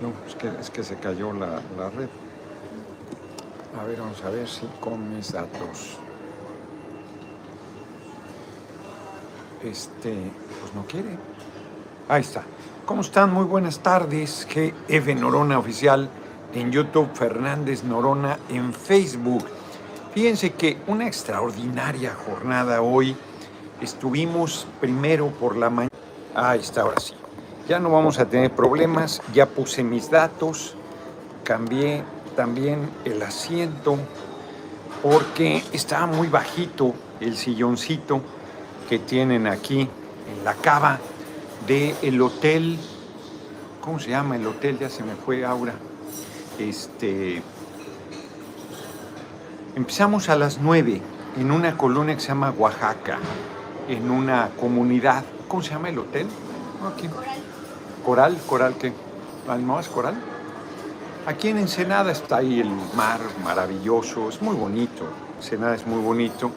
No, 0.00 0.12
es 0.26 0.34
que, 0.34 0.48
es 0.60 0.70
que 0.70 0.82
se 0.82 0.96
cayó 0.96 1.32
la, 1.32 1.60
la 1.76 1.90
red. 1.90 2.08
A 3.78 3.84
ver, 3.84 4.00
vamos 4.00 4.22
a 4.24 4.30
ver 4.30 4.48
si 4.48 4.66
con 4.80 5.14
mis 5.14 5.32
datos. 5.32 5.98
Este, 9.62 10.14
pues 10.60 10.74
no 10.74 10.84
quiere. 10.86 11.18
Ahí 12.08 12.22
está. 12.22 12.42
¿Cómo 12.86 13.02
están? 13.02 13.32
Muy 13.32 13.44
buenas 13.44 13.78
tardes. 13.80 14.46
GF 14.48 15.14
Norona 15.14 15.58
Oficial 15.58 16.08
en 16.54 16.72
YouTube, 16.72 17.08
Fernández 17.14 17.84
Norona 17.84 18.38
en 18.48 18.72
Facebook. 18.72 19.44
Fíjense 20.14 20.52
que 20.54 20.78
una 20.86 21.06
extraordinaria 21.06 22.14
jornada 22.14 22.82
hoy. 22.82 23.14
Estuvimos 23.80 24.66
primero 24.80 25.28
por 25.28 25.56
la 25.56 25.70
mañana. 25.70 25.94
Ahí 26.34 26.60
está, 26.60 26.82
ahora 26.82 27.00
sí. 27.00 27.14
Ya 27.68 27.78
no 27.78 27.90
vamos 27.90 28.18
a 28.18 28.26
tener 28.26 28.50
problemas. 28.50 29.22
Ya 29.32 29.46
puse 29.46 29.82
mis 29.82 30.10
datos. 30.10 30.74
Cambié 31.44 32.04
también 32.36 32.90
el 33.04 33.22
asiento 33.22 33.98
porque 35.02 35.62
estaba 35.72 36.06
muy 36.06 36.28
bajito 36.28 36.94
el 37.20 37.36
silloncito 37.36 38.20
que 38.88 38.98
tienen 38.98 39.46
aquí 39.46 39.80
en 39.80 40.44
la 40.44 40.54
cava 40.54 40.98
del 41.66 41.94
el 42.02 42.20
hotel. 42.20 42.78
¿Cómo 43.80 43.98
se 43.98 44.10
llama 44.10 44.36
el 44.36 44.46
hotel? 44.46 44.78
Ya 44.78 44.90
se 44.90 45.02
me 45.02 45.14
fue 45.14 45.44
Aura. 45.44 45.74
Este. 46.58 47.42
Empezamos 49.74 50.28
a 50.28 50.36
las 50.36 50.58
9 50.58 51.00
en 51.38 51.50
una 51.50 51.76
colonia 51.76 52.14
que 52.14 52.20
se 52.20 52.28
llama 52.28 52.50
Oaxaca, 52.50 53.18
en 53.88 54.10
una 54.10 54.50
comunidad. 54.58 55.24
¿Cómo 55.48 55.62
se 55.62 55.70
llama 55.70 55.88
el 55.88 55.98
hotel? 55.98 56.26
Aquí. 56.86 57.08
Coral. 58.04 58.38
Coral, 58.46 58.74
¿qué? 58.76 58.92
¿No 59.46 59.80
es 59.80 59.88
Coral? 59.88 60.14
Aquí 61.26 61.48
en 61.48 61.58
Ensenada 61.58 62.12
está 62.12 62.38
ahí 62.38 62.60
el 62.60 62.70
mar 62.94 63.20
maravilloso, 63.44 64.28
es 64.28 64.40
muy 64.40 64.56
bonito. 64.56 65.04
Ensenada 65.36 65.74
es 65.74 65.86
muy 65.86 66.00
bonito, 66.00 66.50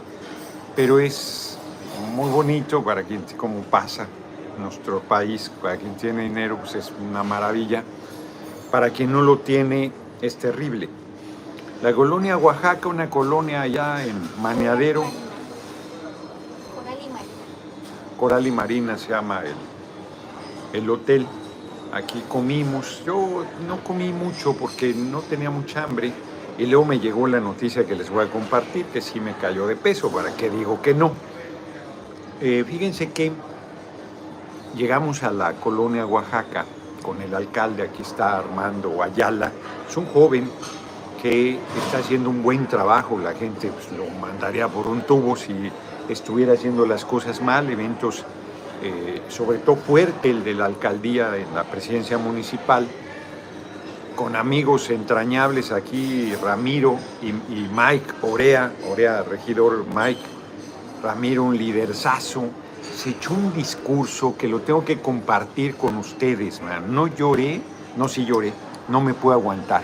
pero 0.75 0.99
es 0.99 1.57
muy 2.15 2.29
bonito 2.29 2.83
para 2.83 3.03
quien, 3.03 3.23
como 3.37 3.61
pasa 3.63 4.07
nuestro 4.57 5.01
país, 5.01 5.51
para 5.61 5.77
quien 5.77 5.95
tiene 5.95 6.23
dinero, 6.23 6.57
pues 6.57 6.75
es 6.75 6.91
una 6.99 7.23
maravilla. 7.23 7.83
Para 8.71 8.89
quien 8.89 9.11
no 9.11 9.21
lo 9.21 9.39
tiene, 9.39 9.91
es 10.21 10.37
terrible. 10.37 10.89
La 11.81 11.93
colonia 11.93 12.37
Oaxaca, 12.37 12.87
una 12.87 13.09
colonia 13.09 13.61
allá 13.61 14.05
en 14.05 14.15
Maneadero. 14.41 15.03
Coral 16.73 16.97
y 17.03 17.09
Marina. 17.09 17.33
Coral 18.17 18.47
y 18.47 18.51
Marina 18.51 18.97
se 18.97 19.09
llama 19.09 19.41
el, 19.43 20.79
el 20.81 20.89
hotel. 20.89 21.27
Aquí 21.93 22.23
comimos. 22.27 23.03
Yo 23.05 23.45
no 23.67 23.83
comí 23.83 24.11
mucho 24.11 24.55
porque 24.57 24.93
no 24.93 25.21
tenía 25.21 25.51
mucha 25.51 25.83
hambre. 25.83 26.11
Y 26.57 26.65
luego 26.65 26.85
me 26.85 26.99
llegó 26.99 27.27
la 27.27 27.39
noticia 27.39 27.85
que 27.85 27.95
les 27.95 28.09
voy 28.09 28.25
a 28.25 28.29
compartir, 28.29 28.85
que 28.87 28.99
sí 29.01 29.19
me 29.19 29.33
cayó 29.33 29.67
de 29.67 29.75
peso. 29.75 30.11
¿Para 30.11 30.35
qué 30.35 30.49
digo 30.49 30.81
que 30.81 30.93
no? 30.93 31.11
Eh, 32.41 32.63
fíjense 32.67 33.11
que 33.11 33.31
llegamos 34.75 35.23
a 35.23 35.31
la 35.31 35.53
colonia 35.53 36.05
Oaxaca 36.05 36.65
con 37.03 37.21
el 37.21 37.33
alcalde, 37.35 37.83
aquí 37.83 38.01
está 38.01 38.37
Armando 38.37 39.03
Ayala, 39.03 39.51
es 39.87 39.95
un 39.97 40.05
joven 40.07 40.49
que 41.21 41.59
está 41.85 41.99
haciendo 41.99 42.29
un 42.29 42.41
buen 42.41 42.67
trabajo, 42.67 43.19
la 43.19 43.33
gente 43.33 43.69
pues, 43.69 43.91
lo 43.97 44.09
mandaría 44.19 44.67
por 44.67 44.87
un 44.87 45.01
tubo 45.01 45.35
si 45.35 45.53
estuviera 46.09 46.53
haciendo 46.53 46.85
las 46.85 47.05
cosas 47.05 47.41
mal, 47.41 47.69
eventos 47.69 48.25
eh, 48.83 49.21
sobre 49.29 49.59
todo 49.59 49.77
fuerte 49.77 50.29
el 50.29 50.43
de 50.43 50.53
la 50.53 50.65
alcaldía 50.65 51.37
en 51.37 51.55
la 51.55 51.63
presidencia 51.63 52.17
municipal, 52.17 52.85
con 54.15 54.35
amigos 54.35 54.89
entrañables 54.89 55.71
aquí, 55.71 56.33
Ramiro 56.35 56.97
y, 57.21 57.31
Mike 57.31 58.13
Orea, 58.21 58.73
Orea, 58.91 59.23
regidor 59.23 59.85
Mike, 59.95 60.21
Ramiro, 61.01 61.43
un 61.43 61.57
liderzazo, 61.57 62.43
se 62.97 63.11
echó 63.11 63.33
un 63.33 63.53
discurso 63.53 64.35
que 64.37 64.47
lo 64.47 64.59
tengo 64.59 64.83
que 64.83 64.99
compartir 64.99 65.75
con 65.75 65.97
ustedes. 65.97 66.61
No 66.87 67.07
lloré, 67.07 67.61
no 67.95 68.09
sí 68.09 68.25
lloré, 68.25 68.51
no 68.89 68.99
me 68.99 69.13
puedo 69.13 69.35
aguantar. 69.35 69.83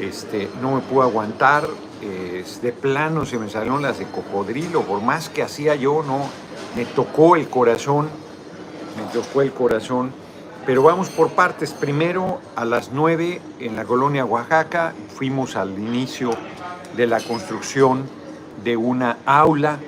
Este, 0.00 0.48
no 0.62 0.76
me 0.76 0.80
puedo 0.80 1.02
aguantar, 1.02 1.68
es 2.00 2.62
de 2.62 2.72
plano 2.72 3.26
se 3.26 3.38
me 3.38 3.50
salieron 3.50 3.82
las 3.82 3.98
de 3.98 4.06
cocodrilo, 4.06 4.82
por 4.82 5.02
más 5.02 5.28
que 5.28 5.42
hacía 5.42 5.74
yo, 5.74 6.02
no, 6.02 6.26
me 6.76 6.84
tocó 6.84 7.36
el 7.36 7.48
corazón, 7.48 8.08
me 8.96 9.12
tocó 9.12 9.42
el 9.42 9.52
corazón. 9.52 10.12
Pero 10.66 10.82
vamos 10.82 11.08
por 11.08 11.30
partes. 11.30 11.72
Primero, 11.72 12.40
a 12.54 12.64
las 12.64 12.92
9 12.92 13.40
en 13.60 13.76
la 13.76 13.84
colonia 13.84 14.24
Oaxaca, 14.24 14.92
fuimos 15.08 15.56
al 15.56 15.78
inicio 15.78 16.30
de 16.96 17.06
la 17.06 17.20
construcción 17.20 18.04
de 18.62 18.76
una 18.76 19.18
aula, 19.24 19.78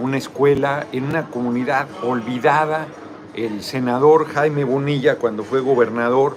una 0.00 0.16
escuela 0.16 0.86
en 0.92 1.04
una 1.04 1.28
comunidad 1.28 1.86
olvidada. 2.02 2.86
El 3.34 3.62
senador 3.62 4.26
Jaime 4.26 4.64
Bonilla, 4.64 5.16
cuando 5.16 5.44
fue 5.44 5.60
gobernador, 5.60 6.36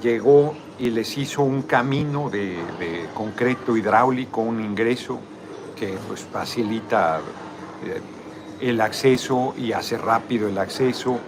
llegó 0.00 0.54
y 0.78 0.90
les 0.90 1.16
hizo 1.18 1.42
un 1.42 1.62
camino 1.62 2.30
de, 2.30 2.56
de 2.78 3.06
concreto 3.14 3.76
hidráulico, 3.76 4.40
un 4.40 4.60
ingreso 4.60 5.18
que 5.74 5.98
pues, 6.08 6.20
facilita 6.20 7.20
eh, 7.84 8.00
el 8.60 8.80
acceso 8.80 9.54
y 9.56 9.72
hace 9.72 9.98
rápido 9.98 10.48
el 10.48 10.58
acceso. 10.58 11.18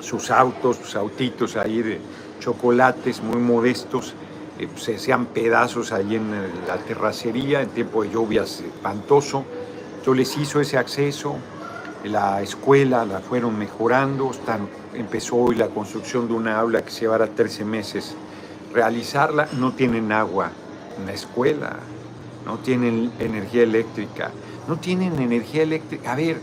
Sus 0.00 0.30
autos, 0.30 0.76
sus 0.76 0.96
autitos 0.96 1.56
ahí 1.56 1.82
de 1.82 2.00
chocolates 2.40 3.22
muy 3.22 3.38
modestos, 3.40 4.14
eh, 4.58 4.68
se 4.76 4.96
hacían 4.96 5.26
pedazos 5.26 5.92
ahí 5.92 6.16
en 6.16 6.30
la 6.66 6.76
terracería 6.78 7.62
en 7.62 7.68
tiempo 7.68 8.02
de 8.02 8.10
lluvias 8.10 8.60
espantoso. 8.60 9.44
Entonces 9.98 10.36
les 10.36 10.42
hizo 10.42 10.60
ese 10.60 10.78
acceso, 10.78 11.36
la 12.04 12.42
escuela 12.42 13.04
la 13.04 13.20
fueron 13.20 13.56
mejorando, 13.56 14.32
están, 14.32 14.68
empezó 14.94 15.36
hoy 15.36 15.54
la 15.54 15.68
construcción 15.68 16.26
de 16.26 16.34
una 16.34 16.58
aula 16.58 16.82
que 16.82 16.90
llevará 16.90 17.28
13 17.28 17.64
meses 17.64 18.16
realizarla, 18.72 19.48
no 19.52 19.72
tienen 19.72 20.10
agua 20.12 20.50
en 20.98 21.06
la 21.06 21.12
escuela, 21.12 21.76
no 22.44 22.58
tienen 22.58 23.12
energía 23.18 23.62
eléctrica, 23.62 24.30
no 24.68 24.76
tienen 24.78 25.20
energía 25.20 25.62
eléctrica. 25.62 26.12
A 26.12 26.16
ver, 26.16 26.40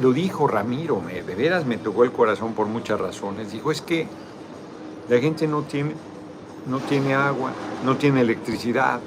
lo 0.00 0.12
dijo 0.12 0.46
Ramiro, 0.46 1.00
me, 1.00 1.22
de 1.22 1.34
veras 1.34 1.66
me 1.66 1.76
tocó 1.78 2.04
el 2.04 2.12
corazón 2.12 2.54
por 2.54 2.66
muchas 2.66 3.00
razones. 3.00 3.52
Dijo, 3.52 3.70
es 3.70 3.80
que 3.80 4.06
la 5.08 5.18
gente 5.18 5.46
no 5.46 5.62
tiene, 5.62 5.94
no 6.66 6.78
tiene 6.78 7.14
agua, 7.14 7.52
no 7.84 7.96
tiene 7.96 8.20
electricidad, 8.20 9.00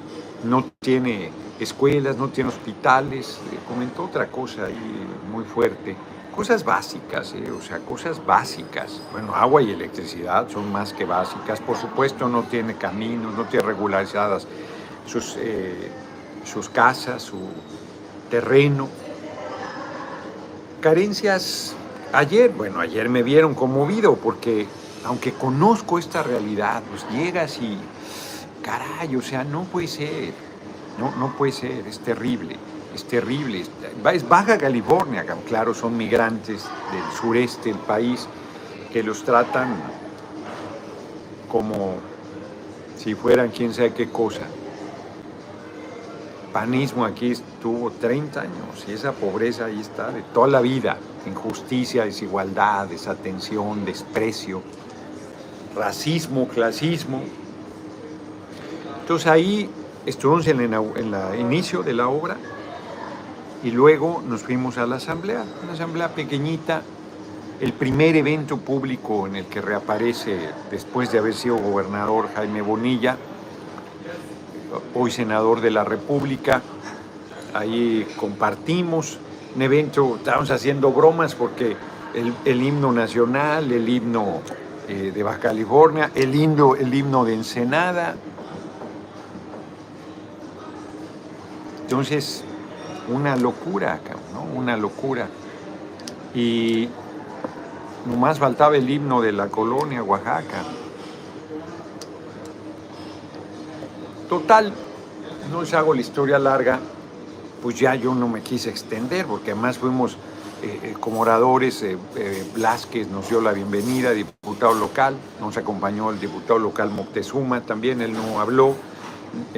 no 0.43 0.65
tiene 0.79 1.29
escuelas, 1.59 2.17
no 2.17 2.29
tiene 2.29 2.49
hospitales. 2.49 3.39
Eh, 3.51 3.57
comentó 3.67 4.03
otra 4.03 4.27
cosa 4.27 4.65
ahí 4.65 5.07
muy 5.31 5.45
fuerte. 5.45 5.95
Cosas 6.35 6.65
básicas, 6.65 7.33
eh, 7.33 7.51
o 7.51 7.61
sea, 7.61 7.79
cosas 7.79 8.25
básicas. 8.25 9.01
Bueno, 9.11 9.35
agua 9.35 9.61
y 9.61 9.71
electricidad 9.71 10.49
son 10.49 10.71
más 10.71 10.91
que 10.91 11.05
básicas. 11.05 11.61
Por 11.61 11.77
supuesto, 11.77 12.27
no 12.27 12.43
tiene 12.43 12.75
caminos, 12.75 13.35
no 13.35 13.45
tiene 13.45 13.65
regularizadas 13.65 14.47
sus, 15.05 15.35
eh, 15.37 15.91
sus 16.43 16.69
casas, 16.69 17.21
su 17.21 17.37
terreno. 18.33 18.89
Carencias, 20.81 21.75
ayer, 22.13 22.49
bueno, 22.49 22.79
ayer 22.79 23.07
me 23.07 23.21
vieron 23.21 23.53
conmovido 23.53 24.15
porque 24.15 24.65
aunque 25.05 25.33
conozco 25.33 25.99
esta 25.99 26.23
realidad, 26.23 26.81
pues 26.89 27.05
llegas 27.11 27.59
y, 27.59 27.77
caray, 28.63 29.15
o 29.15 29.21
sea, 29.21 29.43
no 29.43 29.65
puede 29.65 29.87
ser, 29.87 30.33
no, 30.97 31.15
no 31.17 31.37
puede 31.37 31.51
ser, 31.51 31.85
es 31.87 31.99
terrible, 31.99 32.55
es 32.95 33.03
terrible. 33.03 33.65
Es 34.11 34.27
Baja 34.27 34.57
California, 34.57 35.23
claro, 35.47 35.75
son 35.75 35.95
migrantes 35.95 36.63
del 36.91 37.03
sureste 37.15 37.69
del 37.69 37.77
país 37.77 38.27
que 38.91 39.03
los 39.03 39.23
tratan 39.23 39.75
como 41.51 41.97
si 42.97 43.13
fueran 43.13 43.49
quién 43.49 43.75
sabe 43.75 43.93
qué 43.93 44.09
cosa 44.09 44.41
panismo 46.53 47.03
aquí 47.03 47.31
estuvo 47.31 47.89
30 47.91 48.41
años 48.41 48.85
y 48.87 48.91
esa 48.91 49.11
pobreza 49.11 49.65
ahí 49.65 49.81
está 49.81 50.11
de 50.11 50.21
toda 50.21 50.47
la 50.47 50.61
vida. 50.61 50.97
Injusticia, 51.25 52.05
desigualdad, 52.05 52.87
desatención, 52.87 53.83
desprecio, 53.83 54.61
racismo, 55.75 56.47
clasismo. 56.47 57.21
Entonces 59.01 59.27
ahí 59.27 59.69
estuvimos 60.05 60.47
en 60.47 60.73
el 60.73 61.39
inicio 61.39 61.81
de 61.81 61.93
la 61.93 62.07
obra 62.07 62.37
y 63.63 63.71
luego 63.71 64.23
nos 64.27 64.43
fuimos 64.43 64.77
a 64.77 64.85
la 64.85 64.97
asamblea, 64.97 65.43
una 65.63 65.73
asamblea 65.73 66.09
pequeñita, 66.09 66.83
el 67.59 67.73
primer 67.73 68.15
evento 68.15 68.57
público 68.57 69.25
en 69.25 69.37
el 69.37 69.45
que 69.45 69.61
reaparece 69.61 70.37
después 70.69 71.11
de 71.11 71.19
haber 71.19 71.33
sido 71.33 71.57
gobernador 71.57 72.29
Jaime 72.35 72.61
Bonilla 72.61 73.17
hoy 74.93 75.11
senador 75.11 75.61
de 75.61 75.71
la 75.71 75.83
República. 75.83 76.61
Ahí 77.53 78.07
compartimos 78.17 79.17
un 79.55 79.61
evento, 79.61 80.15
estábamos 80.17 80.49
haciendo 80.51 80.91
bromas 80.91 81.35
porque 81.35 81.75
el, 82.13 82.61
himno 82.61 82.91
nacional, 82.91 83.71
el 83.71 83.87
himno 83.87 84.41
eh, 84.87 85.11
de 85.13 85.23
Baja 85.23 85.39
California, 85.39 86.11
el, 86.15 86.33
himno, 86.35 86.75
el 86.75 86.93
himno 86.93 87.25
de 87.25 87.33
Ensenada. 87.33 88.15
Entonces, 91.81 92.43
una 93.09 93.35
locura, 93.35 93.99
¿no? 94.33 94.43
Una 94.57 94.77
locura. 94.77 95.27
Y 96.33 96.89
nomás 98.05 98.39
faltaba 98.39 98.75
el 98.77 98.89
himno 98.89 99.21
de 99.21 99.31
la 99.31 99.47
colonia 99.47 100.01
Oaxaca. 100.03 100.63
Total, 104.29 104.73
no 105.51 105.61
les 105.61 105.73
hago 105.73 105.93
la 105.93 106.01
historia 106.01 106.39
larga, 106.39 106.79
pues 107.61 107.79
ya 107.79 107.95
yo 107.95 108.13
no 108.15 108.27
me 108.27 108.41
quise 108.41 108.69
extender, 108.69 109.25
porque 109.25 109.51
además 109.51 109.77
fuimos 109.77 110.17
eh, 110.61 110.79
eh, 110.81 110.95
como 110.99 111.21
oradores, 111.21 111.83
eh, 111.83 111.97
Blasquez 112.53 113.07
nos 113.09 113.29
dio 113.29 113.41
la 113.41 113.51
bienvenida, 113.51 114.11
diputado 114.11 114.73
local, 114.73 115.15
nos 115.39 115.57
acompañó 115.57 116.09
el 116.09 116.19
diputado 116.19 116.59
local 116.59 116.89
Moctezuma, 116.89 117.61
también 117.61 118.01
él 118.01 118.13
no 118.13 118.39
habló, 118.39 118.75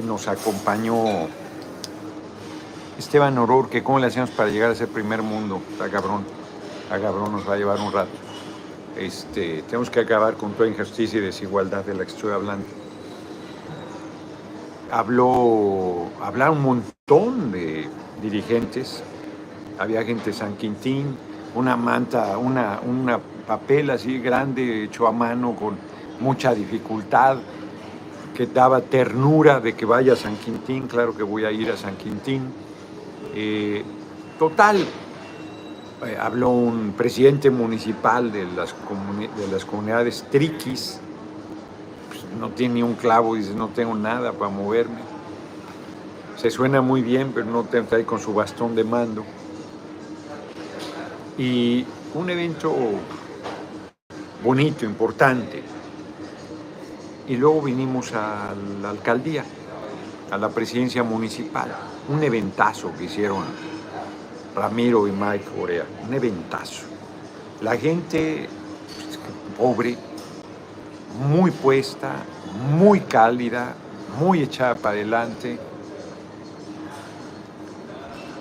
nos 0.04 0.28
acompañó 0.28 0.96
Esteban 2.98 3.38
Oror, 3.38 3.70
que 3.70 3.84
cómo 3.84 4.00
le 4.00 4.08
hacíamos 4.08 4.32
para 4.32 4.50
llegar 4.50 4.72
a 4.72 4.74
ese 4.74 4.88
primer 4.88 5.22
mundo, 5.22 5.62
está 5.72 5.90
cabrón, 5.90 6.24
está 6.84 7.00
cabrón, 7.00 7.34
nos 7.34 7.48
va 7.48 7.54
a 7.54 7.58
llevar 7.58 7.80
un 7.80 7.92
rato. 7.92 8.12
Este, 8.98 9.62
tenemos 9.64 9.90
que 9.90 10.00
acabar 10.00 10.36
con 10.36 10.54
toda 10.54 10.70
injusticia 10.70 11.20
y 11.20 11.22
desigualdad 11.22 11.84
de 11.84 11.94
la 11.94 12.06
que 12.06 12.12
estoy 12.12 12.32
hablando 12.32 12.85
habló, 14.96 16.08
hablaron 16.22 16.60
un 16.60 16.64
montón 16.64 17.52
de 17.52 17.86
dirigentes, 18.22 19.04
había 19.78 20.06
gente 20.06 20.32
de 20.32 20.34
San 20.34 20.56
Quintín, 20.56 21.18
una 21.54 21.76
manta, 21.76 22.38
una, 22.38 22.80
una 22.80 23.20
papel 23.46 23.90
así 23.90 24.20
grande 24.20 24.86
hecho 24.86 25.06
a 25.06 25.12
mano 25.12 25.54
con 25.54 25.76
mucha 26.22 26.56
dificultad, 26.56 27.40
que 28.34 28.48
daba 28.48 28.80
ternura 28.80 29.60
de 29.60 29.74
que 29.74 29.86
vaya 29.86 30.14
a 30.14 30.16
San 30.16 30.38
Quintín, 30.38 30.88
claro 30.88 31.14
que 31.16 31.24
voy 31.24 31.44
a 31.44 31.52
ir 31.52 31.70
a 31.72 31.76
San 31.76 31.98
Quintín. 31.98 32.44
Eh, 33.34 33.84
total, 34.40 34.78
eh, 34.78 36.18
habló 36.18 36.52
un 36.52 36.94
presidente 36.96 37.50
municipal 37.50 38.32
de 38.32 38.46
las, 38.46 38.74
de 39.38 39.48
las 39.52 39.66
comunidades 39.66 40.26
triquis, 40.32 41.02
no 42.40 42.50
tiene 42.50 42.76
ni 42.76 42.84
un 42.84 42.96
clavo, 42.96 43.36
dice, 43.36 43.54
no 43.54 43.70
tengo 43.70 43.96
nada 43.96 44.34
para 44.34 44.52
moverme. 44.52 45.00
Se 46.38 46.50
suena 46.50 46.82
muy 46.82 47.02
bien, 47.02 47.32
pero 47.34 47.46
no 47.46 47.62
está 47.62 47.96
ahí 47.96 48.04
con 48.04 48.20
su 48.20 48.34
bastón 48.34 48.76
de 48.76 48.84
mando. 48.84 49.24
Y 51.38 51.86
un 52.14 52.30
evento 52.30 52.74
bonito, 54.44 54.86
importante. 54.86 55.64
Y 57.28 57.36
luego 57.38 57.64
vinimos 57.64 58.14
a 58.14 58.54
la 58.82 58.90
alcaldía, 58.90 59.44
a 60.30 60.38
la 60.38 60.50
presidencia 60.50 61.04
municipal. 61.04 61.74
Un 62.10 62.24
eventazo 62.24 62.92
que 62.98 63.06
hicieron 63.06 63.44
Ramiro 64.56 65.08
y 65.08 65.12
Mike 65.12 65.46
Corea. 65.58 65.86
Un 66.08 66.14
eventazo. 66.14 66.84
La 67.62 67.76
gente 67.78 68.48
pues, 68.96 69.20
pobre, 69.58 69.98
muy 71.20 71.52
puesta, 71.52 72.14
muy 72.78 73.02
cálida, 73.02 73.76
muy 74.20 74.42
echada 74.42 74.76
para 74.76 74.96
adelante. 74.96 75.58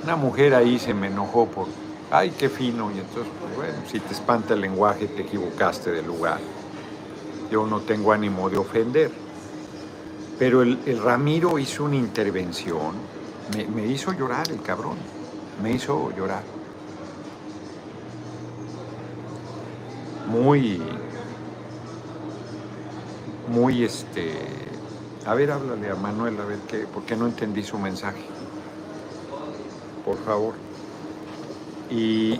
Una 0.03 0.17
mujer 0.17 0.55
ahí 0.55 0.79
se 0.79 0.93
me 0.93 1.06
enojó 1.06 1.47
por, 1.47 1.67
ay, 2.11 2.32
qué 2.38 2.49
fino, 2.49 2.91
y 2.91 2.99
entonces, 2.99 3.32
pues, 3.41 3.56
bueno, 3.56 3.75
si 3.91 4.00
te 4.00 4.12
espanta 4.12 4.55
el 4.55 4.61
lenguaje, 4.61 5.06
te 5.06 5.23
equivocaste 5.23 5.91
de 5.91 6.03
lugar. 6.03 6.38
Yo 7.50 7.67
no 7.67 7.81
tengo 7.81 8.12
ánimo 8.12 8.50
de 8.50 8.59
ofender. 8.59 9.11
Pero 10.38 10.62
el, 10.62 11.00
Ramiro 11.03 11.59
hizo 11.59 11.85
una 11.85 11.94
intervención, 11.94 12.94
me, 13.56 13.67
me 13.67 13.87
hizo 13.87 14.12
llorar 14.12 14.50
el 14.50 14.61
cabrón, 14.62 14.97
me 15.62 15.71
hizo 15.73 16.11
llorar. 16.17 16.43
Muy, 20.26 20.82
muy 23.49 23.85
este. 23.85 24.35
A 25.26 25.35
ver, 25.35 25.50
háblale 25.50 25.91
a 25.91 25.94
Manuel, 25.94 26.38
a 26.41 26.44
ver 26.44 26.58
qué, 26.69 26.87
porque 26.93 27.17
no 27.17 27.26
entendí 27.26 27.62
su 27.62 27.79
mensaje. 27.79 28.23
Por 30.05 30.19
favor. 30.19 30.55
Y 31.91 32.38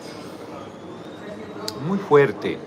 muy 1.87 1.99
fuerte, 1.99 2.59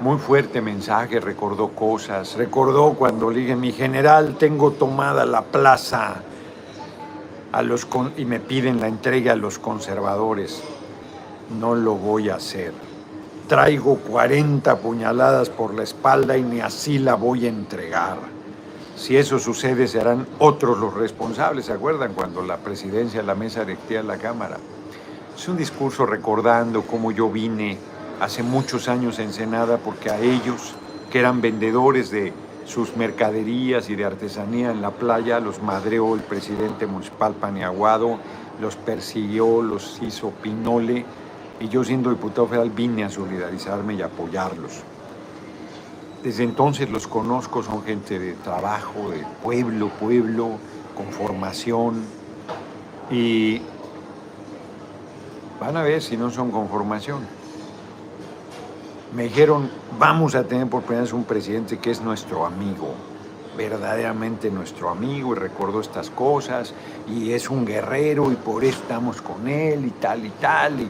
muy 0.00 0.18
fuerte 0.18 0.60
mensaje, 0.60 1.20
recordó 1.20 1.68
cosas, 1.70 2.34
recordó 2.36 2.94
cuando 2.94 3.30
le 3.30 3.40
dije, 3.40 3.56
mi 3.56 3.72
general, 3.72 4.36
tengo 4.38 4.72
tomada 4.72 5.24
la 5.24 5.42
plaza 5.42 6.22
a 7.52 7.62
los 7.62 7.86
y 8.16 8.24
me 8.24 8.40
piden 8.40 8.80
la 8.80 8.88
entrega 8.88 9.32
a 9.32 9.36
los 9.36 9.58
conservadores. 9.58 10.62
No 11.58 11.74
lo 11.74 11.94
voy 11.94 12.30
a 12.30 12.36
hacer 12.36 12.72
traigo 13.52 13.96
40 13.96 14.78
puñaladas 14.78 15.50
por 15.50 15.74
la 15.74 15.82
espalda 15.82 16.38
y 16.38 16.42
ni 16.42 16.60
así 16.62 16.98
la 16.98 17.16
voy 17.16 17.44
a 17.44 17.50
entregar. 17.50 18.16
Si 18.96 19.14
eso 19.14 19.38
sucede, 19.38 19.86
serán 19.88 20.26
otros 20.38 20.78
los 20.78 20.94
responsables. 20.94 21.66
¿Se 21.66 21.74
acuerdan 21.74 22.14
cuando 22.14 22.40
la 22.40 22.56
presidencia, 22.56 23.22
la 23.22 23.34
mesa 23.34 23.60
directiva 23.60 24.00
de 24.00 24.08
la 24.08 24.16
Cámara? 24.16 24.56
Es 25.36 25.46
un 25.48 25.58
discurso 25.58 26.06
recordando 26.06 26.80
cómo 26.80 27.12
yo 27.12 27.28
vine 27.28 27.76
hace 28.20 28.42
muchos 28.42 28.88
años 28.88 29.18
en 29.18 29.34
Senada 29.34 29.76
porque 29.76 30.08
a 30.08 30.18
ellos, 30.18 30.72
que 31.10 31.18
eran 31.18 31.42
vendedores 31.42 32.10
de 32.10 32.32
sus 32.64 32.96
mercaderías 32.96 33.90
y 33.90 33.96
de 33.96 34.06
artesanía 34.06 34.70
en 34.70 34.80
la 34.80 34.92
playa, 34.92 35.40
los 35.40 35.62
madreó 35.62 36.14
el 36.14 36.22
presidente 36.22 36.86
municipal 36.86 37.34
Paniaguado, 37.34 38.16
los 38.62 38.76
persiguió, 38.76 39.60
los 39.60 40.00
hizo 40.00 40.30
pinole 40.30 41.04
y 41.60 41.68
yo 41.68 41.84
siendo 41.84 42.10
diputado 42.10 42.46
federal 42.46 42.70
vine 42.70 43.04
a 43.04 43.10
solidarizarme 43.10 43.94
y 43.94 44.02
apoyarlos. 44.02 44.82
Desde 46.22 46.44
entonces 46.44 46.88
los 46.88 47.06
conozco, 47.06 47.62
son 47.62 47.82
gente 47.82 48.18
de 48.18 48.34
trabajo, 48.34 49.10
de 49.10 49.24
pueblo, 49.42 49.88
pueblo, 49.88 50.50
con 50.94 51.06
formación 51.06 52.02
y 53.10 53.60
van 55.60 55.76
a 55.76 55.82
ver 55.82 56.02
si 56.02 56.16
no 56.16 56.30
son 56.30 56.50
con 56.50 56.68
formación. 56.68 57.20
Me 59.14 59.24
dijeron, 59.24 59.70
vamos 59.98 60.34
a 60.34 60.44
tener 60.44 60.68
por 60.68 60.82
primera 60.82 61.02
vez 61.02 61.12
un 61.12 61.24
presidente 61.24 61.78
que 61.78 61.90
es 61.90 62.00
nuestro 62.00 62.46
amigo, 62.46 62.94
verdaderamente 63.56 64.50
nuestro 64.50 64.88
amigo 64.88 65.34
y 65.34 65.38
recordó 65.38 65.80
estas 65.80 66.08
cosas 66.08 66.72
y 67.08 67.32
es 67.32 67.50
un 67.50 67.66
guerrero 67.66 68.32
y 68.32 68.36
por 68.36 68.64
eso 68.64 68.78
estamos 68.80 69.20
con 69.20 69.46
él 69.48 69.84
y 69.86 69.90
tal 69.90 70.24
y 70.24 70.30
tal. 70.30 70.88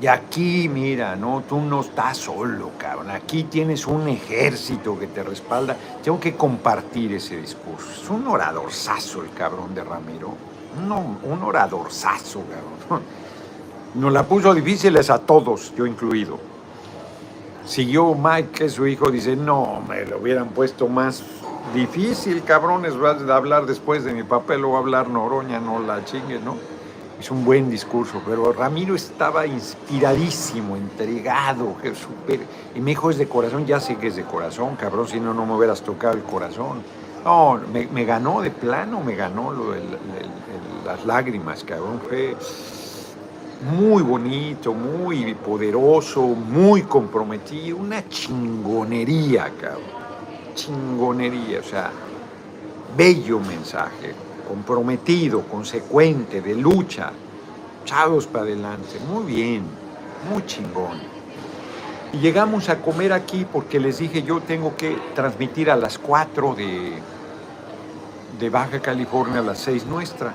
Y 0.00 0.06
aquí, 0.08 0.68
mira, 0.68 1.16
no, 1.16 1.42
tú 1.48 1.58
no 1.58 1.80
estás 1.80 2.18
solo, 2.18 2.72
cabrón. 2.76 3.10
Aquí 3.10 3.44
tienes 3.44 3.86
un 3.86 4.06
ejército 4.08 4.98
que 4.98 5.06
te 5.06 5.22
respalda. 5.22 5.74
Tengo 6.02 6.20
que 6.20 6.36
compartir 6.36 7.14
ese 7.14 7.38
discurso. 7.38 8.02
Es 8.02 8.10
un 8.10 8.26
oradorzazo 8.26 9.22
el 9.22 9.30
cabrón 9.30 9.74
de 9.74 9.82
Ramiro. 9.82 10.34
No, 10.86 11.18
un 11.22 11.42
oradorzazo, 11.42 12.42
cabrón. 12.42 13.02
Nos 13.94 14.12
la 14.12 14.24
puso 14.24 14.52
difíciles 14.52 15.08
a 15.08 15.18
todos, 15.18 15.74
yo 15.74 15.86
incluido. 15.86 16.38
Siguió 17.64 18.14
Mike, 18.14 18.50
que 18.50 18.68
su 18.68 18.86
hijo, 18.86 19.10
dice, 19.10 19.34
no, 19.34 19.82
me 19.88 20.04
lo 20.04 20.18
hubieran 20.18 20.50
puesto 20.50 20.88
más 20.88 21.22
difícil, 21.74 22.44
cabrones, 22.44 22.96
vas 22.96 23.22
a 23.22 23.36
hablar 23.36 23.64
después 23.64 24.04
de 24.04 24.12
mi 24.12 24.22
papel 24.22 24.64
o 24.66 24.76
a 24.76 24.78
hablar 24.78 25.08
Noroña, 25.08 25.58
no 25.58 25.80
la 25.80 26.04
chingue, 26.04 26.38
¿no? 26.38 26.75
Es 27.18 27.30
un 27.30 27.44
buen 27.44 27.70
discurso, 27.70 28.20
pero 28.26 28.52
Ramiro 28.52 28.94
estaba 28.94 29.46
inspiradísimo, 29.46 30.76
entregado, 30.76 31.76
super, 31.94 32.40
y 32.74 32.80
me 32.80 32.90
dijo 32.90 33.10
es 33.10 33.16
de 33.16 33.26
corazón, 33.26 33.64
ya 33.64 33.80
sé 33.80 33.96
que 33.96 34.08
es 34.08 34.16
de 34.16 34.24
corazón, 34.24 34.76
cabrón, 34.76 35.08
si 35.08 35.18
no, 35.18 35.32
no 35.32 35.46
me 35.46 35.54
hubieras 35.54 35.82
tocado 35.82 36.14
el 36.14 36.22
corazón. 36.22 36.82
No, 37.24 37.60
me, 37.72 38.04
ganó 38.04 38.40
de 38.40 38.52
plano, 38.52 39.00
me 39.00 39.16
ganó 39.16 39.52
las 40.84 41.04
lágrimas, 41.04 41.64
cabrón, 41.64 42.00
fue 42.06 42.36
muy 43.74 44.02
bonito, 44.02 44.72
muy 44.74 45.34
poderoso, 45.34 46.20
muy 46.20 46.82
comprometido, 46.82 47.78
una 47.78 48.06
chingonería, 48.08 49.50
cabrón, 49.60 49.82
chingonería, 50.54 51.60
o 51.60 51.64
sea, 51.64 51.90
bello 52.96 53.40
mensaje, 53.40 54.14
comprometido, 54.46 55.42
consecuente, 55.42 56.40
de 56.40 56.54
lucha, 56.54 57.12
chavos 57.84 58.26
para 58.26 58.44
adelante, 58.44 58.98
muy 59.08 59.24
bien, 59.24 59.62
muy 60.30 60.44
chingón. 60.46 60.98
Y 62.12 62.18
llegamos 62.18 62.68
a 62.68 62.80
comer 62.80 63.12
aquí 63.12 63.46
porque 63.50 63.78
les 63.80 63.98
dije 63.98 64.22
yo 64.22 64.40
tengo 64.40 64.76
que 64.76 64.96
transmitir 65.14 65.70
a 65.70 65.76
las 65.76 65.98
4 65.98 66.54
de, 66.54 66.92
de 68.38 68.50
Baja 68.50 68.80
California, 68.80 69.40
a 69.40 69.42
las 69.42 69.58
6 69.58 69.86
nuestra. 69.86 70.32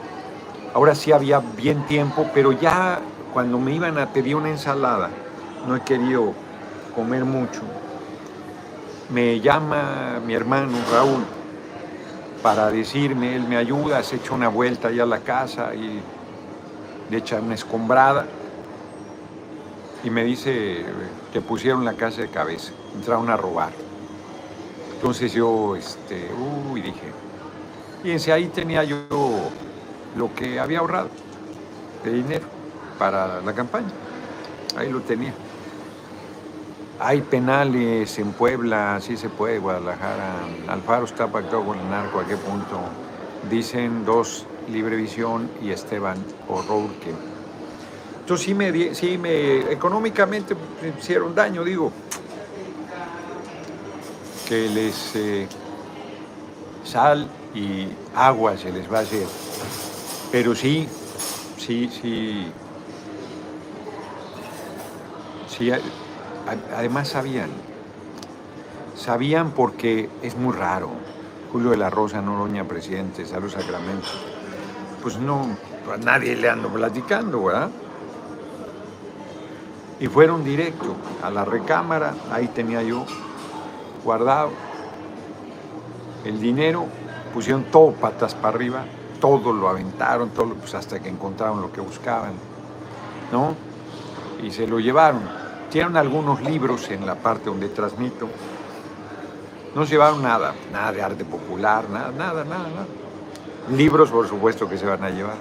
Ahora 0.74 0.96
sí 0.96 1.12
había 1.12 1.40
bien 1.40 1.86
tiempo, 1.88 2.30
pero 2.34 2.52
ya 2.52 3.00
cuando 3.34 3.60
me 3.60 3.74
iban 3.74 3.98
a 3.98 4.08
pedir 4.08 4.36
una 4.36 4.50
ensalada, 4.50 5.10
no 5.68 5.76
he 5.76 5.82
querido 5.82 6.34
comer 6.96 7.26
mucho. 7.26 7.62
me 9.10 9.40
llama 9.42 10.22
mi 10.26 10.34
hermano 10.34 10.78
Raúl 10.92 11.41
para 12.42 12.72
decirme, 12.72 13.36
él 13.36 13.48
me 13.48 13.58
ayuda, 13.58 14.02
se 14.04 14.16
echa 14.18 14.34
una 14.34 14.48
vuelta 14.48 14.88
allá 14.88 15.04
a 15.04 15.08
la 15.08 15.20
casa 15.20 15.74
y 15.76 16.02
le 17.10 17.18
echa 17.18 17.40
una 17.40 17.56
escombrada 17.56 18.26
y 20.04 20.10
me 20.10 20.24
dice 20.24 20.84
que 21.32 21.42
pusieron 21.42 21.86
la 21.86 21.94
casa 21.94 22.22
de 22.22 22.30
cabeza, 22.30 22.72
entraron 22.96 23.30
a 23.30 23.38
robar. 23.38 23.72
Entonces 24.96 25.34
yo, 25.34 25.76
este, 25.76 26.30
uy, 26.72 26.82
dije, 26.82 27.12
fíjense, 28.02 28.32
ahí 28.32 28.48
tenía 28.48 28.84
yo 28.84 28.98
lo 30.16 30.34
que 30.34 30.60
había 30.60 30.80
ahorrado 30.80 31.10
de 32.04 32.12
dinero 32.12 32.46
para 32.98 33.42
la 33.42 33.54
campaña, 33.54 33.92
ahí 34.78 34.90
lo 34.90 35.02
tenía. 35.02 35.34
Hay 37.04 37.22
penales 37.22 38.20
en 38.20 38.32
Puebla, 38.32 39.00
sí 39.02 39.18
se 39.18 39.28
puede, 39.28 39.58
Guadalajara. 39.58 40.36
Alfaro 40.68 41.06
está 41.06 41.26
pactado 41.26 41.66
con 41.66 41.80
el 41.80 41.90
narco, 41.90 42.20
¿a 42.20 42.28
qué 42.28 42.38
punto? 42.38 42.80
Dicen 43.50 44.06
dos, 44.06 44.46
Librevisión 44.72 45.50
y 45.64 45.72
Esteban 45.72 46.24
O'Rourke. 46.48 47.12
Entonces 48.20 48.46
sí 48.46 48.54
me, 48.54 48.94
sí 48.94 49.18
me, 49.18 49.72
económicamente 49.72 50.56
me 50.80 50.90
hicieron 50.90 51.34
daño, 51.34 51.64
digo, 51.64 51.92
que 54.48 54.70
les 54.70 55.16
eh, 55.16 55.48
sal 56.84 57.28
y 57.56 57.88
agua 58.16 58.56
se 58.58 58.72
les 58.72 58.92
va 58.94 59.00
a 59.00 59.02
hacer. 59.02 59.26
Pero 60.32 60.54
sí, 60.54 60.88
sí, 61.58 61.90
sí, 62.00 62.46
sí, 65.48 65.72
además 66.76 67.10
sabían, 67.10 67.50
sabían 68.96 69.52
porque 69.52 70.10
es 70.22 70.36
muy 70.36 70.54
raro. 70.54 70.90
Julio 71.52 71.72
de 71.72 71.78
la 71.78 71.90
Rosa 71.90 72.22
Noroña, 72.22 72.64
presidente, 72.64 73.26
Salud 73.26 73.50
Sacramento. 73.50 74.08
Pues 75.02 75.18
no, 75.18 75.48
a 75.94 75.98
nadie 75.98 76.36
le 76.36 76.50
ando 76.50 76.70
platicando, 76.70 77.44
¿verdad? 77.44 77.70
Y 80.00 80.08
fueron 80.08 80.44
directo 80.44 80.96
a 81.22 81.30
la 81.30 81.44
recámara, 81.46 82.14
ahí 82.32 82.48
tenía 82.48 82.82
yo 82.82 83.06
guardado 84.04 84.52
el 86.26 86.40
dinero, 86.40 86.86
pusieron 87.34 87.66
todo 87.66 87.92
patas 87.94 88.34
para 88.34 88.56
arriba, 88.56 88.86
todo 89.20 89.54
lo 89.54 89.68
aventaron, 89.70 90.30
todo, 90.30 90.54
pues 90.56 90.74
hasta 90.74 91.00
que 91.00 91.10
encontraron 91.10 91.62
lo 91.62 91.72
que 91.72 91.82
buscaban, 91.82 92.34
¿no? 93.32 93.56
Y 94.44 94.52
se 94.52 94.68
lo 94.68 94.80
llevaron. 94.80 95.41
Tienen 95.72 95.96
algunos 95.96 96.42
libros 96.42 96.92
en 96.92 97.06
la 97.06 97.16
parte 97.16 97.46
donde 97.46 97.70
transmito. 97.70 98.28
No 99.74 99.86
se 99.86 99.94
llevaron 99.94 100.22
nada, 100.22 100.54
nada 100.70 100.92
de 100.92 101.02
arte 101.02 101.24
popular, 101.24 101.90
nada, 101.90 102.12
nada, 102.12 102.44
nada, 102.44 102.68
nada. 102.68 102.88
Libros, 103.74 104.10
por 104.10 104.28
supuesto, 104.28 104.68
que 104.68 104.78
se 104.78 104.86
van 104.86 105.02
a 105.02 105.10
llevar. 105.10 105.38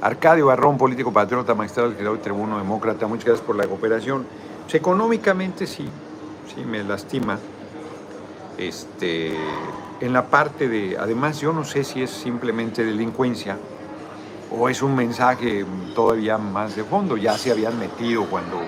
Arcadio 0.00 0.46
Barrón, 0.46 0.78
político 0.78 1.12
patriota, 1.12 1.54
magistrado, 1.54 1.90
legislador 1.90 2.18
y 2.18 2.22
tribuno 2.22 2.56
demócrata, 2.56 3.06
muchas 3.06 3.26
gracias 3.26 3.46
por 3.46 3.56
la 3.56 3.66
cooperación. 3.66 4.26
Pues, 4.62 4.74
económicamente 4.74 5.66
sí, 5.66 5.86
sí 6.54 6.64
me 6.64 6.82
lastima. 6.82 7.38
Este, 8.56 9.36
en 10.00 10.12
la 10.14 10.28
parte 10.28 10.66
de, 10.66 10.96
además 10.98 11.40
yo 11.40 11.52
no 11.52 11.62
sé 11.64 11.84
si 11.84 12.02
es 12.02 12.10
simplemente 12.10 12.84
delincuencia 12.84 13.58
o 14.50 14.68
es 14.68 14.82
un 14.82 14.94
mensaje 14.94 15.64
todavía 15.94 16.38
más 16.38 16.76
de 16.76 16.84
fondo, 16.84 17.16
ya 17.16 17.36
se 17.36 17.50
habían 17.50 17.78
metido 17.78 18.24
cuando 18.26 18.60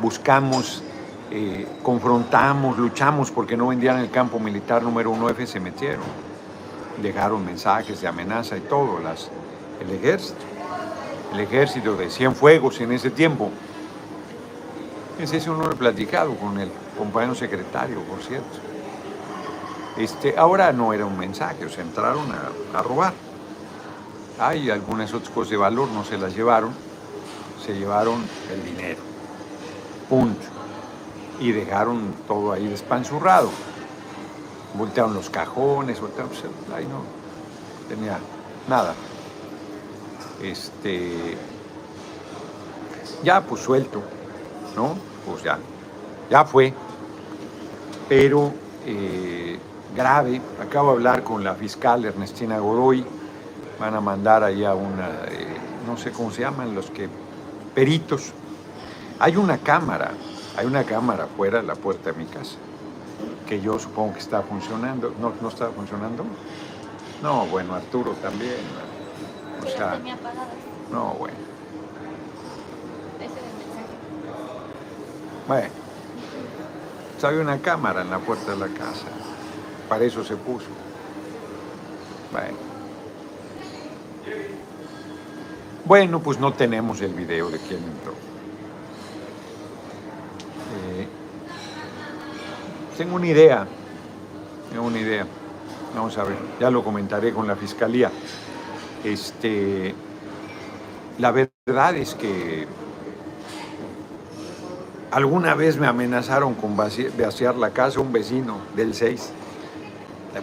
buscamos, 0.00 0.82
eh, 1.30 1.66
confrontamos, 1.82 2.78
luchamos 2.78 3.30
porque 3.30 3.56
no 3.56 3.68
vendían 3.68 3.98
el 3.98 4.10
campo 4.10 4.38
militar 4.38 4.82
número 4.82 5.12
1F, 5.12 5.46
se 5.46 5.60
metieron, 5.60 6.04
dejaron 7.02 7.44
mensajes 7.44 8.00
de 8.00 8.08
amenaza 8.08 8.56
y 8.56 8.60
todo, 8.60 9.00
las, 9.00 9.30
el 9.80 9.90
ejército, 9.90 10.40
el 11.32 11.40
ejército 11.40 11.96
de 11.96 12.10
Cienfuegos 12.10 12.80
en 12.80 12.92
ese 12.92 13.10
tiempo. 13.10 13.50
Es 15.18 15.48
uno 15.48 15.68
he 15.68 15.74
platicado 15.74 16.36
con 16.36 16.60
el 16.60 16.70
compañero 16.96 17.34
secretario, 17.34 18.00
por 18.02 18.22
cierto. 18.22 18.68
Este, 19.96 20.38
ahora 20.38 20.72
no 20.72 20.92
era 20.92 21.06
un 21.06 21.18
mensaje, 21.18 21.64
o 21.64 21.68
sea, 21.68 21.82
entraron 21.82 22.26
a, 22.72 22.82
robar. 22.82 23.12
Hay 24.38 24.70
algunas 24.70 25.12
otras 25.12 25.30
cosas 25.30 25.50
de 25.50 25.56
valor, 25.56 25.88
no 25.88 26.04
se 26.04 26.16
las 26.16 26.34
llevaron, 26.34 26.70
se 27.64 27.74
llevaron 27.74 28.22
el 28.52 28.64
dinero. 28.64 29.00
Punto. 30.08 30.46
Y 31.40 31.52
dejaron 31.52 32.14
todo 32.26 32.52
ahí 32.52 32.66
despanzurrado. 32.68 33.50
Voltearon 34.74 35.14
los 35.14 35.28
cajones, 35.30 36.00
voltearon, 36.00 36.30
pues, 36.30 36.44
ahí 36.74 36.86
no 36.86 37.02
tenía 37.88 38.18
nada. 38.68 38.94
Este, 40.42 41.36
ya 43.24 43.40
pues 43.40 43.62
suelto, 43.62 44.02
¿no? 44.76 44.96
Pues 45.26 45.42
ya, 45.42 45.58
ya 46.30 46.44
fue. 46.44 46.72
Pero 48.08 48.52
eh, 48.86 49.58
grave. 49.96 50.40
Acabo 50.62 50.90
de 50.90 50.96
hablar 50.96 51.24
con 51.24 51.42
la 51.42 51.54
fiscal 51.54 52.04
Ernestina 52.04 52.58
Godoy. 52.58 53.04
Van 53.78 53.94
a 53.94 54.00
mandar 54.00 54.42
allá 54.42 54.74
una, 54.74 55.08
eh, 55.28 55.56
no 55.86 55.96
sé 55.96 56.10
cómo 56.10 56.30
se 56.30 56.42
llaman, 56.42 56.74
los 56.74 56.90
que, 56.90 57.08
peritos. 57.74 58.32
Hay 59.20 59.36
una 59.36 59.58
cámara, 59.58 60.12
hay 60.56 60.66
una 60.66 60.84
cámara 60.84 61.26
fuera 61.36 61.60
de 61.60 61.66
la 61.66 61.74
puerta 61.74 62.12
de 62.12 62.18
mi 62.18 62.26
casa, 62.26 62.56
que 63.46 63.60
yo 63.60 63.78
supongo 63.78 64.14
que 64.14 64.18
está 64.18 64.42
funcionando. 64.42 65.14
¿No, 65.20 65.32
no 65.40 65.48
está 65.48 65.68
funcionando? 65.68 66.24
No, 67.22 67.46
bueno, 67.46 67.74
Arturo 67.74 68.12
también. 68.22 68.58
O 69.64 69.68
sea, 69.68 70.00
no, 70.92 71.14
bueno. 71.14 71.36
Bueno, 75.46 75.70
hay 77.22 77.36
una 77.36 77.58
cámara 77.58 78.02
en 78.02 78.10
la 78.10 78.18
puerta 78.18 78.52
de 78.52 78.58
la 78.58 78.68
casa. 78.68 79.06
Para 79.88 80.04
eso 80.04 80.22
se 80.22 80.36
puso. 80.36 80.66
Bueno. 82.30 82.67
Bueno, 85.84 86.20
pues 86.20 86.38
no 86.38 86.52
tenemos 86.52 87.00
el 87.00 87.14
video 87.14 87.50
de 87.50 87.58
quién 87.58 87.80
entró. 87.82 88.12
Eh, 90.74 91.06
tengo 92.96 93.16
una 93.16 93.26
idea. 93.26 93.66
Tengo 94.70 94.84
una 94.84 94.98
idea. 95.00 95.26
Vamos 95.94 96.16
a 96.18 96.24
ver. 96.24 96.36
Ya 96.60 96.70
lo 96.70 96.84
comentaré 96.84 97.32
con 97.32 97.46
la 97.46 97.56
fiscalía. 97.56 98.10
Este, 99.02 99.94
la 101.18 101.30
verdad 101.32 101.96
es 101.96 102.14
que 102.14 102.66
alguna 105.10 105.54
vez 105.54 105.78
me 105.78 105.86
amenazaron 105.86 106.54
con 106.54 106.76
vaciar 106.76 107.56
la 107.56 107.70
casa 107.70 108.00
un 108.00 108.12
vecino 108.12 108.58
del 108.74 108.94
6 108.94 109.32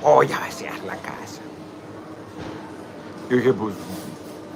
voy 0.01 0.31
a 0.31 0.39
vaciar 0.39 0.77
la 0.85 0.95
casa. 0.97 1.41
Yo 3.29 3.37
dije, 3.37 3.53
pues 3.53 3.73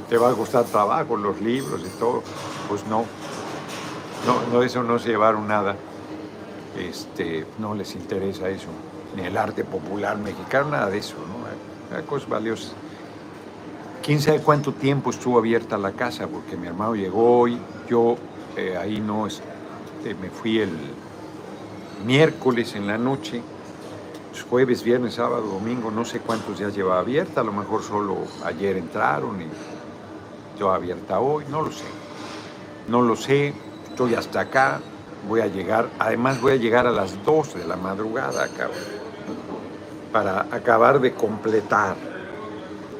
te 0.09 0.17
va 0.17 0.31
a 0.31 0.33
costar 0.33 0.65
trabajo, 0.65 1.17
los 1.17 1.39
libros 1.41 1.81
y 1.81 1.99
todo. 1.99 2.23
Pues 2.67 2.85
no, 2.87 3.05
no, 4.51 4.63
eso 4.63 4.83
no 4.83 4.99
se 4.99 5.09
llevaron 5.09 5.47
nada. 5.47 5.75
Este, 6.77 7.45
no 7.57 7.73
les 7.73 7.95
interesa 7.95 8.49
eso, 8.49 8.67
ni 9.15 9.23
el 9.23 9.37
arte 9.37 9.63
popular 9.63 10.17
mexicano, 10.17 10.69
nada 10.69 10.89
de 10.89 10.99
eso, 10.99 11.15
¿no? 11.15 11.95
Hay 11.97 12.03
cosas 12.03 12.29
valiosas. 12.29 12.73
¿Quién 14.03 14.21
sabe 14.21 14.39
cuánto 14.39 14.71
tiempo 14.73 15.09
estuvo 15.09 15.37
abierta 15.39 15.77
la 15.77 15.91
casa? 15.91 16.27
Porque 16.27 16.55
mi 16.55 16.67
hermano 16.67 16.95
llegó 16.95 17.41
hoy, 17.41 17.59
yo 17.89 18.17
eh, 18.55 18.77
ahí 18.77 18.99
no, 18.99 19.27
este, 19.27 20.15
me 20.21 20.29
fui 20.29 20.59
el 20.59 20.71
miércoles 22.05 22.75
en 22.75 22.87
la 22.87 22.97
noche, 22.97 23.41
jueves, 24.43 24.83
viernes, 24.83 25.15
sábado, 25.15 25.41
domingo, 25.43 25.91
no 25.91 26.05
sé 26.05 26.19
cuántos 26.19 26.59
días 26.59 26.75
lleva 26.75 26.99
abierta, 26.99 27.41
a 27.41 27.43
lo 27.43 27.51
mejor 27.51 27.83
solo 27.83 28.17
ayer 28.45 28.77
entraron 28.77 29.41
y 29.41 29.47
yo 30.59 30.71
abierta 30.71 31.19
hoy, 31.19 31.45
no 31.49 31.61
lo 31.61 31.71
sé. 31.71 31.85
No 32.87 33.01
lo 33.01 33.15
sé, 33.15 33.53
estoy 33.87 34.15
hasta 34.15 34.41
acá, 34.41 34.81
voy 35.27 35.41
a 35.41 35.47
llegar, 35.47 35.89
además 35.99 36.41
voy 36.41 36.53
a 36.53 36.55
llegar 36.55 36.87
a 36.87 36.91
las 36.91 37.23
2 37.23 37.55
de 37.55 37.65
la 37.65 37.75
madrugada 37.75 38.43
acá, 38.43 38.69
para 40.11 40.47
acabar 40.51 40.99
de 40.99 41.13
completar. 41.13 41.95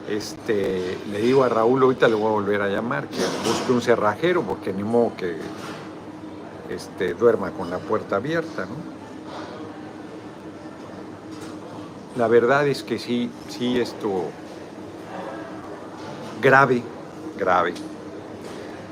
Este, 0.07 0.97
le 1.11 1.19
digo 1.19 1.43
a 1.43 1.49
Raúl, 1.49 1.83
ahorita 1.83 2.07
le 2.07 2.15
voy 2.15 2.27
a 2.27 2.31
volver 2.31 2.61
a 2.61 2.67
llamar, 2.67 3.07
que 3.07 3.21
busque 3.47 3.71
un 3.71 3.81
cerrajero, 3.81 4.41
porque 4.41 4.73
ni 4.73 4.83
modo 4.83 5.13
que 5.15 5.37
este, 6.69 7.13
duerma 7.13 7.51
con 7.51 7.69
la 7.69 7.77
puerta 7.77 8.15
abierta, 8.17 8.65
¿no? 8.65 8.98
La 12.15 12.27
verdad 12.27 12.67
es 12.67 12.83
que 12.83 12.99
sí, 12.99 13.29
sí, 13.49 13.79
esto 13.79 14.25
grave, 16.41 16.81
grave. 17.37 17.73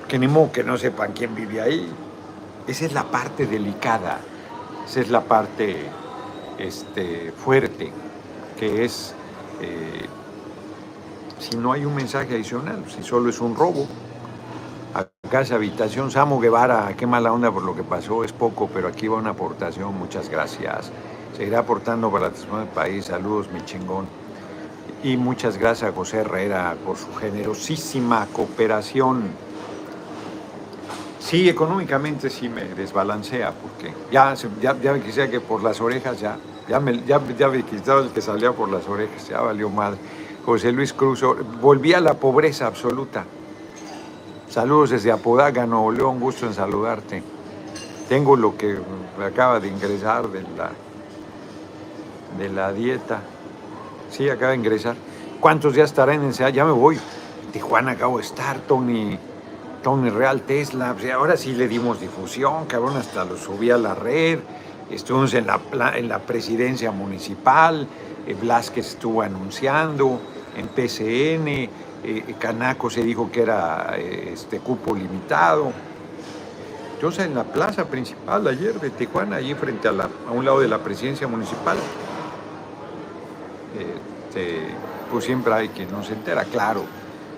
Que 0.08 0.20
ni 0.20 0.28
modo 0.28 0.52
que 0.52 0.64
no 0.64 0.78
sepan 0.78 1.14
quién 1.14 1.36
vive 1.36 1.62
ahí. 1.62 1.92
Esa 2.68 2.86
es 2.86 2.94
la 2.94 3.04
parte 3.04 3.46
delicada. 3.46 4.20
Esa 4.86 5.02
es 5.02 5.10
la 5.10 5.22
parte 5.22 5.90
este, 6.58 7.32
fuerte, 7.34 7.92
que 8.58 8.86
es 8.86 9.14
eh, 9.62 10.06
si 11.40 11.58
no 11.58 11.72
hay 11.72 11.86
un 11.86 11.96
mensaje 11.96 12.34
adicional, 12.36 12.86
si 12.90 13.04
solo 13.04 13.30
es 13.30 13.40
un 13.40 13.56
robo. 13.56 13.88
Acá 14.94 15.42
es 15.42 15.52
habitación, 15.52 16.10
Samo 16.10 16.40
Guevara, 16.40 16.96
qué 16.98 17.06
mala 17.06 17.32
onda 17.34 17.52
por 17.52 17.64
lo 17.64 17.76
que 17.76 17.84
pasó, 17.84 18.24
es 18.24 18.32
poco, 18.34 18.70
pero 18.74 18.88
aquí 18.88 19.08
va 19.08 19.18
una 19.18 19.32
aportación, 19.32 19.96
muchas 19.98 20.30
gracias. 20.30 20.92
Seguirá 21.38 21.60
aportando 21.60 22.10
para 22.10 22.27
el 22.27 22.67
país, 22.74 23.06
saludos 23.06 23.51
mi 23.51 23.63
chingón. 23.63 24.08
Y 25.03 25.17
muchas 25.17 25.60
gracias 25.60 25.91
a 25.91 25.94
José 25.94 26.17
Herrera 26.17 26.75
por 26.84 26.98
su 26.98 27.13
generosísima 27.13 28.25
cooperación. 28.34 29.25
Sí, 31.20 31.48
económicamente 31.48 32.32
sí 32.32 32.50
me 32.50 32.63
desbalancea, 32.63 33.51
porque 33.51 33.94
ya, 34.12 34.34
ya, 34.60 34.75
ya 34.82 34.94
me 34.94 35.01
quisiera 35.01 35.29
que 35.29 35.39
por 35.39 35.62
las 35.62 35.79
orejas 35.79 36.20
ya, 36.20 36.38
ya 36.67 36.79
me, 36.79 37.03
ya, 37.03 37.22
ya 37.38 37.50
me 37.50 37.62
quitaba 37.62 38.01
el 38.01 38.10
que 38.10 38.22
salía 38.22 38.51
por 38.51 38.70
las 38.70 38.88
orejas, 38.88 39.27
ya 39.27 39.39
valió 39.39 39.70
madre. 39.70 40.00
José 40.44 40.72
Luis 40.72 40.91
Cruz, 40.91 41.24
volví 41.62 41.94
a 41.94 42.01
la 42.01 42.15
pobreza 42.15 42.65
absoluta. 42.65 43.25
Saludos 44.50 44.89
desde 44.89 45.12
Apodaca, 45.12 45.67
Nuevo 45.67 45.91
León, 45.91 46.20
gusto 46.20 46.48
en 46.48 46.56
saludarte. 46.56 47.22
Tengo 48.10 48.36
lo 48.36 48.58
que 48.58 48.79
acaba 49.24 49.60
de 49.60 49.67
ingresar 49.67 50.29
de 50.29 50.41
la, 50.58 50.72
de 52.38 52.50
la 52.50 52.72
dieta. 52.74 53.22
Sí, 54.10 54.30
acaba 54.30 54.52
de 54.52 54.58
ingresar. 54.58 54.96
¿Cuántos 55.40 55.74
días 55.74 55.90
estará 55.90 56.14
en 56.14 56.24
enseñanza? 56.24 56.56
Ya 56.56 56.66
me 56.66 56.72
voy. 56.72 56.98
Tijuana 57.52 57.92
acabo 57.92 58.18
de 58.18 58.24
estar, 58.24 58.60
Tony, 58.62 59.18
Tony 59.84 60.10
Real 60.10 60.42
Tesla. 60.42 60.96
ahora 61.14 61.38
sí 61.38 61.54
le 61.54 61.68
dimos 61.68 62.00
difusión, 62.00 62.66
cabrón, 62.66 62.98
hasta 62.98 63.24
lo 63.26 63.38
subí 63.38 63.72
a 63.72 63.78
la 63.78 63.96
red. 63.96 64.40
Estuvimos 64.90 65.34
en 65.34 65.48
la, 65.48 65.60
en 65.96 66.10
la 66.10 66.20
presidencia 66.20 66.92
municipal. 66.92 67.88
Eh, 68.26 68.34
Blasquez 68.34 68.88
estuvo 68.88 69.22
anunciando 69.22 70.20
en 70.58 70.68
PCN, 70.68 71.70
eh, 72.04 72.36
Canaco 72.40 72.90
se 72.90 73.04
dijo 73.04 73.32
que 73.32 73.42
era 73.42 73.94
eh, 73.98 74.32
este 74.34 74.60
cupo 74.60 74.96
limitado. 74.96 75.72
Sé, 77.12 77.24
en 77.24 77.36
la 77.36 77.44
plaza 77.44 77.86
principal 77.86 78.46
ayer 78.48 78.80
de 78.80 78.90
Tijuana, 78.90 79.38
allí 79.38 79.54
frente 79.54 79.88
a, 79.88 79.92
la, 79.92 80.10
a 80.28 80.32
un 80.32 80.44
lado 80.44 80.60
de 80.60 80.68
la 80.68 80.80
presidencia 80.80 81.28
municipal, 81.28 81.78
este, 83.74 84.68
pues 85.12 85.26
siempre 85.26 85.54
hay 85.54 85.70
quien 85.70 85.92
no 85.92 86.04
se 86.04 86.14
entera, 86.14 86.44
claro, 86.46 86.84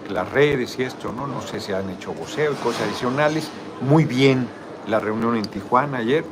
las 0.09 0.29
redes 0.31 0.77
y 0.79 0.83
esto, 0.83 1.13
¿no? 1.13 1.27
No 1.27 1.41
sé 1.41 1.59
si 1.59 1.71
han 1.71 1.89
hecho 1.89 2.13
voceo 2.13 2.53
y 2.53 2.55
cosas 2.55 2.83
adicionales. 2.83 3.49
Muy 3.81 4.05
bien 4.05 4.47
la 4.87 4.99
reunión 4.99 5.35
en 5.37 5.45
Tijuana 5.45 5.99
ayer, 5.99 6.25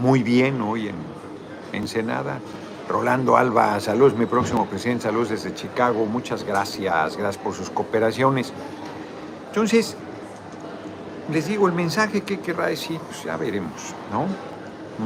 muy 0.00 0.22
bien 0.22 0.60
hoy 0.60 0.88
en 0.88 0.96
Ensenada. 1.72 2.38
Rolando 2.88 3.36
Alba, 3.36 3.78
saludos, 3.80 4.16
mi 4.16 4.26
próximo 4.26 4.66
presidente, 4.66 5.04
saludos 5.04 5.30
desde 5.30 5.54
Chicago, 5.54 6.06
muchas 6.06 6.44
gracias, 6.44 7.16
gracias 7.16 7.38
por 7.38 7.54
sus 7.54 7.70
cooperaciones. 7.70 8.52
Entonces, 9.48 9.96
les 11.32 11.46
digo, 11.46 11.68
el 11.68 11.72
mensaje 11.72 12.22
que 12.22 12.40
querrá 12.40 12.66
decir, 12.66 12.98
pues 13.00 13.22
ya 13.22 13.36
veremos, 13.36 13.94
¿no? 14.12 14.26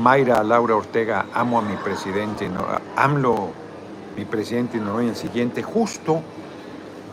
Mayra 0.00 0.42
Laura 0.42 0.76
Ortega, 0.76 1.26
amo 1.34 1.58
a 1.58 1.62
mi 1.62 1.76
presidente, 1.76 2.48
no, 2.48 2.64
AMLO, 2.96 3.50
mi 4.16 4.24
presidente 4.24 4.78
Noroña, 4.78 5.10
el 5.10 5.16
siguiente, 5.16 5.62
justo 5.62 6.22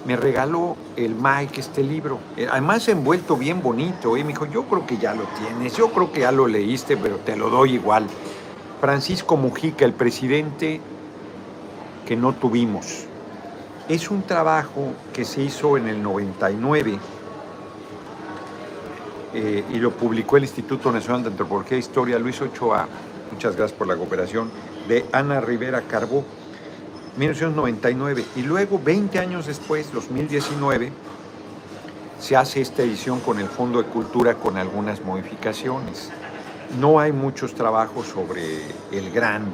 me 0.05 0.15
regaló 0.15 0.75
el 0.95 1.15
Mike 1.15 1.59
este 1.59 1.83
libro, 1.83 2.19
eh, 2.35 2.47
además 2.49 2.87
envuelto 2.87 3.37
bien 3.37 3.61
bonito, 3.61 4.17
y 4.17 4.23
me 4.23 4.29
dijo, 4.29 4.45
yo 4.47 4.63
creo 4.65 4.85
que 4.85 4.97
ya 4.97 5.13
lo 5.13 5.23
tienes, 5.39 5.75
yo 5.77 5.91
creo 5.91 6.11
que 6.11 6.21
ya 6.21 6.31
lo 6.31 6.47
leíste, 6.47 6.97
pero 6.97 7.17
te 7.17 7.35
lo 7.35 7.49
doy 7.49 7.73
igual. 7.73 8.07
Francisco 8.79 9.37
Mujica, 9.37 9.85
el 9.85 9.93
presidente 9.93 10.81
que 12.05 12.15
no 12.15 12.33
tuvimos. 12.33 13.05
Es 13.87 14.09
un 14.09 14.23
trabajo 14.23 14.93
que 15.13 15.23
se 15.23 15.43
hizo 15.43 15.77
en 15.77 15.87
el 15.87 16.01
99 16.01 16.97
eh, 19.33 19.63
y 19.71 19.75
lo 19.75 19.91
publicó 19.91 20.37
el 20.37 20.43
Instituto 20.43 20.91
Nacional 20.91 21.23
de 21.23 21.29
Antropología 21.29 21.77
e 21.77 21.79
Historia, 21.79 22.17
Luis 22.17 22.41
Ochoa, 22.41 22.87
muchas 23.31 23.55
gracias 23.55 23.77
por 23.77 23.87
la 23.87 23.95
cooperación, 23.95 24.49
de 24.87 25.05
Ana 25.11 25.41
Rivera 25.41 25.81
Carbó, 25.83 26.23
1999. 27.17 28.25
Y 28.35 28.41
luego, 28.43 28.79
20 28.83 29.19
años 29.19 29.47
después, 29.47 29.91
2019, 29.91 30.91
se 32.19 32.35
hace 32.35 32.61
esta 32.61 32.83
edición 32.83 33.19
con 33.19 33.39
el 33.39 33.47
Fondo 33.47 33.81
de 33.81 33.89
Cultura 33.89 34.35
con 34.35 34.57
algunas 34.57 35.03
modificaciones. 35.03 36.09
No 36.79 36.99
hay 36.99 37.11
muchos 37.11 37.55
trabajos 37.55 38.07
sobre 38.07 38.61
el 38.91 39.11
gran 39.11 39.45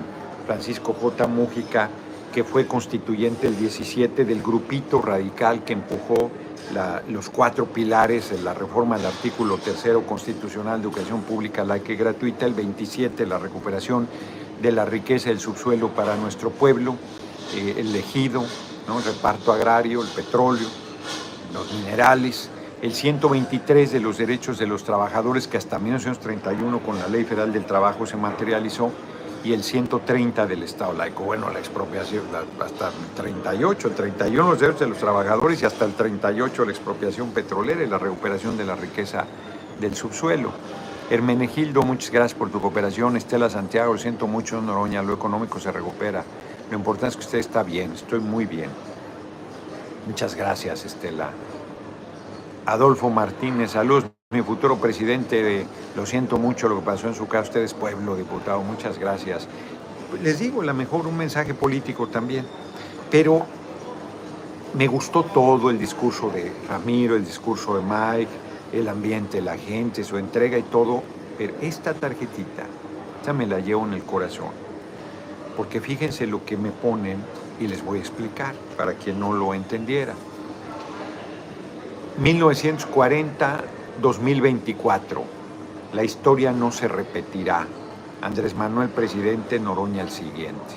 Francisco 0.45 0.93
J. 0.93 1.27
Mújica, 1.27 1.89
que 2.33 2.43
fue 2.43 2.67
constituyente 2.67 3.47
el 3.47 3.57
17 3.57 4.25
del 4.25 4.41
grupito 4.43 5.01
radical 5.01 5.63
que 5.63 5.73
empujó 5.73 6.29
los 7.09 7.29
cuatro 7.29 7.65
pilares 7.65 8.29
de 8.31 8.41
la 8.41 8.53
reforma 8.53 8.97
del 8.97 9.07
artículo 9.07 9.57
tercero 9.57 10.05
constitucional 10.05 10.81
de 10.81 10.87
educación 10.87 11.21
pública 11.21 11.63
laica 11.63 11.93
y 11.93 11.95
gratuita, 11.95 12.45
el 12.45 12.53
27 12.53 13.25
la 13.25 13.39
recuperación 13.39 14.07
de 14.61 14.71
la 14.71 14.85
riqueza 14.85 15.29
del 15.29 15.39
subsuelo 15.39 15.89
para 15.89 16.15
nuestro 16.15 16.49
pueblo, 16.49 16.95
eh, 17.55 17.75
el 17.77 17.95
ejido, 17.95 18.43
el 18.43 19.03
reparto 19.03 19.51
agrario, 19.51 20.01
el 20.01 20.07
petróleo, 20.07 20.67
los 21.53 21.71
minerales, 21.73 22.49
el 22.81 22.93
123 22.93 23.91
de 23.91 23.99
los 23.99 24.17
derechos 24.17 24.57
de 24.59 24.67
los 24.67 24.83
trabajadores 24.83 25.47
que 25.47 25.57
hasta 25.57 25.79
1931 25.79 26.79
con 26.79 26.99
la 26.99 27.07
Ley 27.07 27.23
Federal 27.23 27.51
del 27.51 27.65
Trabajo 27.65 28.05
se 28.05 28.17
materializó 28.17 28.91
y 29.43 29.53
el 29.53 29.63
130 29.63 30.45
del 30.45 30.63
Estado 30.63 30.93
laico. 30.93 31.23
Bueno, 31.23 31.49
la 31.49 31.59
expropiación 31.59 32.23
hasta 32.59 32.89
el 32.89 32.93
38, 33.15 33.87
el 33.87 33.95
31 33.95 34.49
los 34.49 34.59
derechos 34.59 34.81
de 34.81 34.87
los 34.87 34.97
trabajadores 34.97 35.61
y 35.61 35.65
hasta 35.65 35.85
el 35.85 35.93
38 35.93 36.65
la 36.65 36.71
expropiación 36.71 37.31
petrolera 37.31 37.83
y 37.83 37.87
la 37.87 37.97
recuperación 37.97 38.57
de 38.57 38.65
la 38.65 38.75
riqueza 38.75 39.25
del 39.79 39.95
subsuelo. 39.95 40.51
Hermenegildo, 41.09 41.83
muchas 41.83 42.11
gracias 42.11 42.37
por 42.37 42.49
tu 42.49 42.59
cooperación. 42.59 43.15
Estela 43.15 43.49
Santiago, 43.49 43.93
lo 43.93 43.99
siento 43.99 44.27
mucho, 44.27 44.61
Noroña, 44.61 45.01
lo 45.01 45.13
económico 45.13 45.59
se 45.59 45.71
recupera. 45.71 46.23
Lo 46.69 46.77
importante 46.77 47.07
es 47.07 47.15
que 47.15 47.25
usted 47.25 47.39
está 47.39 47.63
bien, 47.63 47.93
estoy 47.93 48.19
muy 48.19 48.45
bien. 48.45 48.69
Muchas 50.05 50.35
gracias, 50.35 50.85
Estela. 50.85 51.31
Adolfo 52.65 53.09
Martínez, 53.09 53.71
saludos, 53.71 54.05
mi 54.29 54.41
futuro 54.41 54.75
presidente. 54.77 55.41
De, 55.41 55.65
lo 55.95 56.05
siento 56.05 56.37
mucho 56.37 56.67
lo 56.67 56.79
que 56.79 56.85
pasó 56.85 57.07
en 57.07 57.15
su 57.15 57.27
casa. 57.27 57.43
Usted 57.43 57.61
es 57.61 57.73
pueblo, 57.73 58.17
diputado, 58.17 58.61
muchas 58.61 58.99
gracias. 58.99 59.47
Les 60.21 60.39
digo, 60.39 60.61
la 60.61 60.73
mejor 60.73 61.07
un 61.07 61.15
mensaje 61.15 61.53
político 61.53 62.07
también. 62.07 62.45
Pero 63.09 63.45
me 64.73 64.87
gustó 64.87 65.23
todo 65.23 65.69
el 65.69 65.79
discurso 65.79 66.29
de 66.29 66.51
Ramiro, 66.67 67.15
el 67.15 67.23
discurso 67.23 67.77
de 67.77 67.83
Mike, 67.83 68.31
el 68.73 68.89
ambiente, 68.89 69.41
la 69.41 69.57
gente, 69.57 70.03
su 70.03 70.17
entrega 70.17 70.57
y 70.57 70.63
todo. 70.63 71.03
Pero 71.37 71.53
esta 71.61 71.93
tarjetita, 71.93 72.65
esta 73.21 73.31
me 73.31 73.47
la 73.47 73.61
llevo 73.61 73.85
en 73.85 73.93
el 73.93 74.03
corazón. 74.03 74.66
Porque 75.57 75.81
fíjense 75.81 76.27
lo 76.27 76.45
que 76.45 76.55
me 76.55 76.71
ponen 76.71 77.17
y 77.59 77.67
les 77.67 77.83
voy 77.83 77.97
a 77.97 78.01
explicar 78.01 78.55
para 78.77 78.93
quien 78.93 79.19
no 79.19 79.33
lo 79.33 79.53
entendiera. 79.53 80.13
1940-2024. 82.21 85.21
La 85.93 86.03
historia 86.03 86.51
no 86.51 86.71
se 86.71 86.87
repetirá. 86.87 87.67
Andrés 88.21 88.55
Manuel 88.55 88.89
presidente, 88.89 89.59
Noroña 89.59 90.03
el 90.03 90.09
siguiente. 90.09 90.75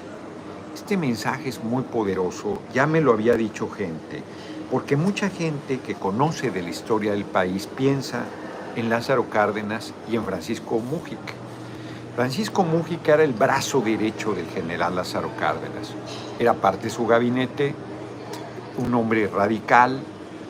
Este 0.75 0.97
mensaje 0.97 1.49
es 1.49 1.65
muy 1.65 1.83
poderoso, 1.83 2.61
ya 2.73 2.87
me 2.87 3.01
lo 3.01 3.13
había 3.13 3.35
dicho 3.35 3.69
gente, 3.69 4.23
porque 4.71 4.97
mucha 4.97 5.29
gente 5.29 5.81
que 5.81 5.95
conoce 5.95 6.51
de 6.51 6.63
la 6.63 6.71
historia 6.71 7.13
del 7.13 7.25
país 7.25 7.67
piensa 7.67 8.25
en 8.77 8.89
Lázaro 8.89 9.29
Cárdenas 9.29 9.93
y 10.11 10.17
en 10.17 10.25
Francisco 10.25 10.79
Mújica. 10.79 11.40
Francisco 12.17 12.65
Mújica 12.65 13.15
era 13.15 13.23
el 13.23 13.33
brazo 13.33 13.81
derecho 13.81 14.33
del 14.33 14.47
general 14.49 14.97
Lázaro 14.97 15.31
Cárdenas. 15.39 15.95
Era 16.39 16.55
parte 16.55 16.85
de 16.85 16.91
su 16.91 17.07
gabinete, 17.07 17.75
un 18.79 18.93
hombre 18.95 19.29
radical, 19.29 20.01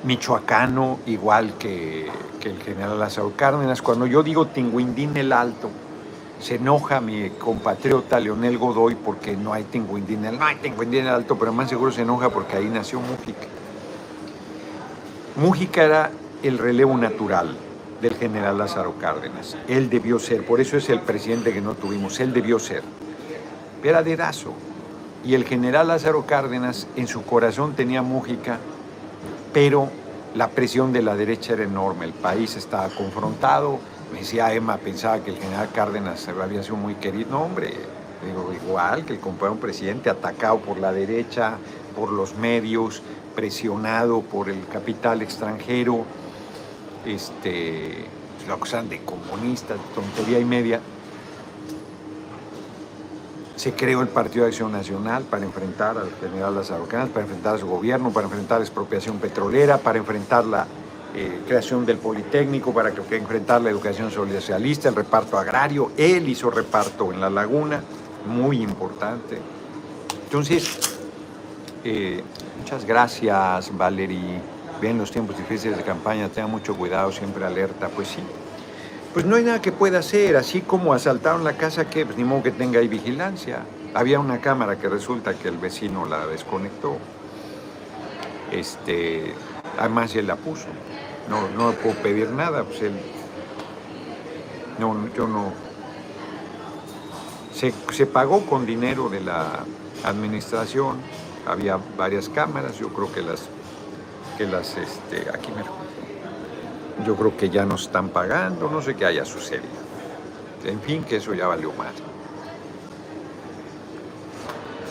michoacano, 0.05 1.01
igual 1.07 1.55
que, 1.59 2.09
el 2.43 2.63
general 2.63 2.99
Lázaro 2.99 3.35
Cárdenas. 3.37 3.83
Cuando 3.83 4.07
yo 4.07 4.23
digo 4.23 4.47
Tinguindín 4.47 5.17
el 5.19 5.33
Alto, 5.33 5.71
se 6.41 6.55
enoja 6.55 7.03
mi 7.03 7.29
compatriota 7.31 8.19
Leonel 8.19 8.57
Godoy 8.57 8.95
porque 8.95 9.37
no 9.37 9.53
hay 9.53 9.65
Tinguindín 9.65 10.25
el, 10.25 10.39
no 10.39 10.47
hay 10.47 10.57
Tinguindín 10.57 11.01
el 11.01 11.09
Alto, 11.09 11.39
pero 11.39 11.53
más 11.53 11.69
seguro 11.69 11.93
se 11.93 12.03
enoja 12.03 12.31
porque 12.31 12.57
ahí 12.57 12.67
nació 12.67 13.01
Mújica. 13.01 13.47
Mújica 15.37 15.85
era 15.85 16.11
el 16.43 16.57
relevo 16.57 16.97
natural 16.97 17.55
del 18.01 18.15
general 18.15 18.59
Lázaro 18.59 18.95
Cárdenas. 18.99 19.57
Él 19.69 19.91
debió 19.91 20.19
ser, 20.19 20.45
por 20.47 20.61
eso 20.61 20.77
es 20.77 20.89
el 20.89 21.01
presidente 21.01 21.53
que 21.53 21.61
no 21.61 21.75
tuvimos, 21.75 22.21
él 22.21 22.33
debió 22.33 22.59
ser. 22.59 22.83
Era 23.83 24.03
dedazo. 24.03 24.55
Y 25.25 25.35
el 25.35 25.45
general 25.45 25.89
Lázaro 25.89 26.25
Cárdenas 26.25 26.87
en 26.97 27.07
su 27.07 27.23
corazón 27.23 27.75
tenía 27.75 28.01
Mújica 28.01 28.59
pero 29.53 29.89
la 30.35 30.49
presión 30.49 30.93
de 30.93 31.03
la 31.03 31.17
derecha 31.17 31.55
era 31.55 31.65
enorme, 31.65 32.05
el 32.05 32.13
país 32.13 32.57
estaba 32.57 32.89
confrontado, 32.89 33.79
Me 34.13 34.21
decía 34.21 34.53
Emma, 34.53 34.77
pensaba 34.77 35.21
que 35.21 35.31
el 35.31 35.37
general 35.37 35.69
Cárdenas 35.73 36.29
había 36.29 36.65
sido 36.65 36.77
muy 36.77 36.97
querido. 36.97 37.31
No, 37.31 37.43
hombre, 37.43 37.73
digo, 38.25 38.53
igual 38.53 39.05
que 39.05 39.13
el 39.13 39.21
compañero 39.21 39.61
presidente, 39.61 40.11
atacado 40.11 40.59
por 40.59 40.79
la 40.79 40.93
derecha, 40.93 41.59
por 41.95 42.11
los 42.11 42.35
medios, 42.35 43.03
presionado 43.37 44.21
por 44.23 44.51
el 44.51 44.67
capital 44.67 45.23
extranjero, 45.23 46.05
este, 47.07 48.05
lo 48.47 48.55
acusan 48.55 48.89
de 48.89 49.01
comunista, 49.05 49.75
tontería 49.95 50.39
y 50.39 50.45
media. 50.45 50.81
Se 53.57 53.75
creó 53.75 54.01
el 54.01 54.09
Partido 54.09 54.45
de 54.45 54.51
Acción 54.51 54.73
Nacional 54.73 55.25
para 55.25 55.45
enfrentar 55.45 55.99
al 55.99 56.11
general 56.21 56.55
Lázaro 56.55 56.85
Cárdenas, 56.85 57.11
para 57.11 57.27
enfrentar 57.27 57.55
a 57.57 57.59
su 57.59 57.67
gobierno, 57.67 58.11
para 58.11 58.27
enfrentar 58.27 58.59
la 58.59 58.65
expropiación 58.65 59.19
petrolera, 59.19 59.79
para 59.79 59.99
enfrentar 59.99 60.47
la 60.47 60.67
eh, 61.15 61.41
creación 61.47 61.85
del 61.85 61.99
Politécnico, 61.99 62.73
para 62.73 62.93
que, 62.93 63.17
enfrentar 63.17 63.61
la 63.61 63.71
educación 63.71 64.11
socialista, 64.11 64.89
el 64.89 64.95
reparto 64.95 65.39
agrario. 65.39 65.93
Él 65.97 66.29
hizo 66.29 66.51
reparto 66.51 67.13
en 67.13 67.21
la 67.21 67.29
laguna, 67.29 67.83
muy 68.27 68.63
importante. 68.63 69.39
Entonces, 70.25 70.79
eh, 71.85 72.23
muchas 72.61 72.85
gracias, 72.85 73.77
Valerie. 73.77 74.60
Ven 74.81 74.99
los 74.99 75.11
tiempos 75.11 75.37
difíciles 75.37 75.77
de 75.77 75.83
campaña, 75.83 76.29
tenga 76.29 76.49
mucho 76.49 76.75
cuidado, 76.75 77.13
siempre 77.13 77.45
alerta. 77.45 77.89
Pues 77.89 78.09
sí, 78.09 78.23
pues 79.13 79.27
no 79.27 79.37
hay 79.37 79.45
nada 79.45 79.61
que 79.61 79.73
pueda 79.73 79.99
hacer, 79.99 80.37
así 80.37 80.61
como 80.61 80.95
asaltaron 80.95 81.45
la 81.45 81.55
casa, 81.55 81.91
que 81.91 82.07
pues 82.07 82.17
ni 82.17 82.25
modo 82.25 82.45
que 82.45 82.51
tenga 82.51 82.81
ahí 82.81 82.89
vigilancia. 82.89 83.65
Había 83.93 84.21
una 84.21 84.41
cámara 84.41 84.79
que 84.79 84.89
resulta 84.89 85.35
que 85.35 85.49
el 85.49 85.59
vecino 85.59 86.07
la 86.07 86.27
desconectó. 86.27 86.97
Este, 88.53 89.35
además 89.79 90.15
él 90.15 90.29
la 90.29 90.37
puso. 90.37 90.67
No, 91.29 91.49
no 91.51 91.73
puedo 91.73 91.97
pedir 91.97 92.31
nada, 92.31 92.63
pues 92.65 92.83
él. 92.83 92.93
No, 94.79 95.09
yo 95.15 95.27
no. 95.27 95.53
Se, 97.53 97.75
se 97.93 98.07
pagó 98.07 98.47
con 98.47 98.65
dinero 98.65 99.09
de 99.09 99.21
la 99.21 99.65
administración. 100.05 100.99
Había 101.47 101.79
varias 101.99 102.29
cámaras, 102.29 102.79
yo 102.79 102.91
creo 102.91 103.13
que 103.13 103.23
las, 103.23 103.49
este, 104.41 105.29
aquí 105.33 105.53
me 105.53 105.63
yo 107.05 107.15
creo 107.15 107.37
que 107.37 107.51
ya 107.51 107.65
nos 107.65 107.83
están 107.83 108.09
pagando, 108.09 108.71
no 108.71 108.81
sé 108.81 108.95
qué 108.95 109.05
haya 109.07 109.25
sucedido. 109.25 109.81
En 110.65 110.81
fin, 110.81 111.05
que 111.05 111.17
eso 111.17 111.35
ya 111.35 111.47
valió 111.47 111.73
mal. 111.73 111.93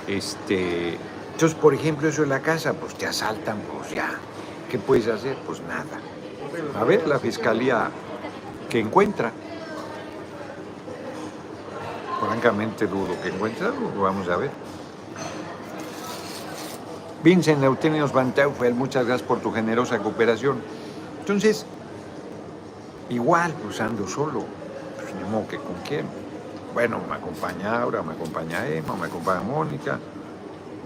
Este, 0.07 0.97
entonces, 1.33 1.57
por 1.57 1.73
ejemplo, 1.73 2.07
eso 2.07 2.23
en 2.23 2.29
la 2.29 2.41
casa, 2.41 2.73
pues 2.73 2.95
te 2.95 3.05
asaltan, 3.05 3.59
pues 3.71 3.91
ya. 3.91 4.11
¿Qué 4.69 4.79
puedes 4.79 5.07
hacer? 5.07 5.35
Pues 5.45 5.61
nada. 5.61 5.99
A 6.79 6.83
ver 6.83 7.07
la 7.07 7.19
fiscalía 7.19 7.89
que 8.69 8.79
encuentra. 8.79 9.31
Francamente 12.19 12.87
dudo 12.87 13.19
que 13.21 13.29
encuentre 13.29 13.67
lo 13.67 14.01
vamos 14.01 14.27
a 14.29 14.35
ver. 14.37 14.51
Vincent 17.23 17.63
Eutenios 17.63 18.13
Van 18.13 18.33
Teufel, 18.33 18.73
muchas 18.73 19.05
gracias 19.05 19.27
por 19.27 19.39
tu 19.39 19.51
generosa 19.51 19.99
cooperación. 19.99 20.61
Entonces, 21.19 21.65
Igual, 23.09 23.51
pues 23.63 23.81
ando 23.81 24.07
solo, 24.07 24.43
pues 24.95 25.15
ni 25.15 25.27
modo 25.27 25.47
que 25.47 25.57
con 25.57 25.73
quién. 25.87 26.05
Bueno, 26.75 26.99
me 27.09 27.15
acompaña 27.15 27.81
Aura, 27.81 28.03
me 28.03 28.13
acompaña 28.13 28.67
Emma, 28.67 28.95
me 28.95 29.07
acompaña 29.07 29.41
Mónica, 29.41 29.97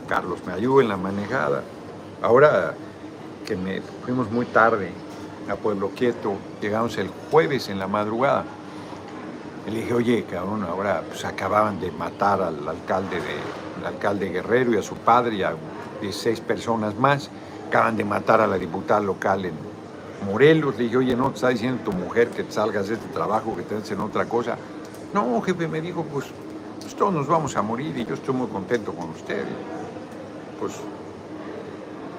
Carlos 0.08 0.40
me 0.46 0.54
ayuda 0.54 0.84
en 0.84 0.90
la 0.90 0.96
manejada. 0.96 1.64
Ahora 2.22 2.76
que 3.46 3.58
me 3.58 3.82
fuimos 4.06 4.32
muy 4.32 4.46
tarde 4.46 4.92
a 5.50 5.58
Pueblo 5.58 5.90
Quieto, 5.90 6.36
llegamos 6.62 6.98
el 6.98 7.10
jueves 7.30 7.68
en 7.68 7.78
la 7.78 7.88
madrugada. 7.88 8.46
Le 9.66 9.82
dije, 9.82 9.94
oye, 9.94 10.24
cabrón, 10.24 10.64
ahora 10.64 11.04
pues 11.06 11.26
acababan 11.26 11.82
de 11.82 11.92
matar 11.92 12.42
al 12.42 12.66
alcalde 12.66 13.18
de, 13.18 13.86
alcalde 13.86 14.30
Guerrero 14.30 14.72
y 14.74 14.78
a 14.78 14.82
su 14.82 14.96
padre 14.96 15.36
y 15.36 15.44
a 15.44 15.54
16 16.02 16.42
personas 16.42 16.96
más. 16.96 17.30
Acaban 17.68 17.98
de 17.98 18.06
matar 18.06 18.42
a 18.42 18.48
la 18.48 18.58
diputada 18.58 19.00
local 19.00 19.46
en, 19.46 19.54
Morelos, 20.24 20.78
le 20.78 20.86
dije, 20.86 20.98
oye, 20.98 21.16
no, 21.16 21.30
te 21.30 21.36
está 21.36 21.50
diciendo 21.50 21.84
tu 21.84 21.92
mujer 21.92 22.30
que 22.30 22.44
te 22.44 22.52
salgas 22.52 22.88
de 22.88 22.96
este 22.96 23.08
trabajo, 23.10 23.56
que 23.56 23.64
te 23.64 23.94
en 23.94 24.00
otra 24.00 24.26
cosa. 24.26 24.58
No, 25.14 25.42
jefe, 25.42 25.68
me 25.68 25.82
dijo, 25.82 26.04
pues, 26.06 26.28
pues, 26.80 26.96
todos 26.96 27.14
nos 27.14 27.28
vamos 27.28 27.56
a 27.56 27.62
morir 27.62 27.98
y 27.98 28.06
yo 28.06 28.14
estoy 28.16 28.34
muy 28.34 28.48
contento 28.48 28.94
con 28.94 29.10
usted. 29.10 29.44
Pues, 30.60 30.74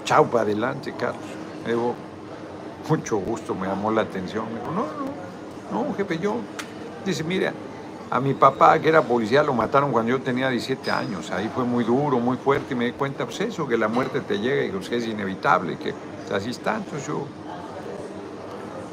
chao 0.05 0.27
para 0.27 0.43
adelante, 0.43 0.93
Carlos. 0.99 1.23
Me 1.67 1.75
mucho 2.89 3.17
gusto, 3.17 3.55
me 3.55 3.67
llamó 3.67 3.91
la 3.91 4.03
atención. 4.03 4.45
Me 4.53 4.61
dijo, 4.61 4.73
no, 4.73 4.87
no, 5.73 5.89
no, 5.89 5.95
jefe, 5.95 6.19
yo. 6.19 6.37
Dice, 7.05 7.25
mira, 7.25 7.53
a 8.11 8.21
mi 8.21 8.35
papá, 8.35 8.79
que 8.79 8.89
era 8.89 9.03
policía, 9.03 9.43
lo 9.43 9.55
mataron 9.55 9.91
cuando 9.91 10.11
yo 10.11 10.21
tenía 10.21 10.49
17 10.49 10.91
años. 10.91 11.31
Ahí 11.31 11.51
fue 11.55 11.65
muy 11.65 11.85
duro, 11.85 12.19
muy 12.19 12.37
fuerte. 12.37 12.75
Y 12.75 12.77
me 12.77 12.87
di 12.87 12.93
cuenta, 12.93 13.25
pues 13.25 13.41
eso, 13.41 13.67
que 13.67 13.77
la 13.77 13.89
muerte 13.89 14.21
te 14.21 14.39
llega 14.39 14.65
y 14.65 14.71
que 14.89 14.97
es 14.97 15.07
inevitable, 15.07 15.79
que 15.79 15.95
así 16.33 16.51
está. 16.51 16.77
Entonces 16.77 17.07
yo 17.07 17.27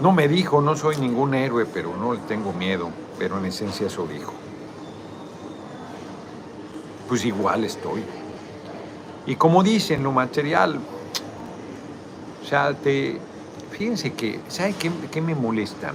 no 0.01 0.11
me 0.11 0.27
dijo, 0.27 0.61
no 0.61 0.75
soy 0.75 0.97
ningún 0.97 1.33
héroe, 1.33 1.65
pero 1.65 1.95
no 1.95 2.13
le 2.13 2.19
tengo 2.21 2.53
miedo, 2.53 2.89
pero 3.19 3.37
en 3.37 3.45
esencia 3.45 3.87
eso 3.87 4.07
dijo. 4.07 4.33
Pues 7.07 7.25
igual 7.25 7.65
estoy. 7.65 8.03
Y 9.27 9.35
como 9.35 9.61
dicen, 9.61 10.01
lo 10.01 10.11
material, 10.11 10.79
o 12.41 12.47
sea, 12.47 12.73
te, 12.73 13.19
fíjense 13.71 14.13
que, 14.13 14.39
¿sabe 14.47 14.73
qué, 14.73 14.89
qué 15.11 15.21
me 15.21 15.35
molesta? 15.35 15.93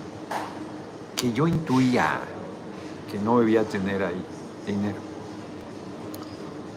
Que 1.16 1.32
yo 1.32 1.48
intuía 1.48 2.20
no 3.18 3.40
debía 3.40 3.64
tener 3.64 4.02
ahí 4.02 4.24
dinero. 4.66 4.98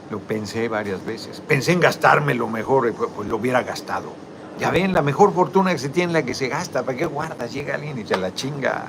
Lo 0.10 0.20
pensé 0.20 0.68
varias 0.68 1.06
veces. 1.06 1.42
Pensé 1.48 1.72
en 1.72 1.80
gastarme 1.80 2.34
lo 2.34 2.48
mejor, 2.48 2.94
pues 2.94 3.28
lo 3.28 3.38
hubiera 3.38 3.64
gastado 3.64 4.12
ya 4.60 4.72
ven, 4.72 4.94
la 4.94 5.02
mejor 5.02 5.34
fortuna 5.34 5.72
que 5.72 5.80
se 5.80 5.88
tiene 5.88 6.12
es 6.12 6.14
la 6.14 6.24
que 6.24 6.34
se 6.34 6.50
gasta. 6.50 6.84
¿Para 6.84 6.98
qué 6.98 7.06
guardas? 7.06 7.52
Llega 7.54 7.76
alguien 7.76 7.98
y 7.98 8.06
se 8.06 8.18
la 8.18 8.34
chinga. 8.34 8.88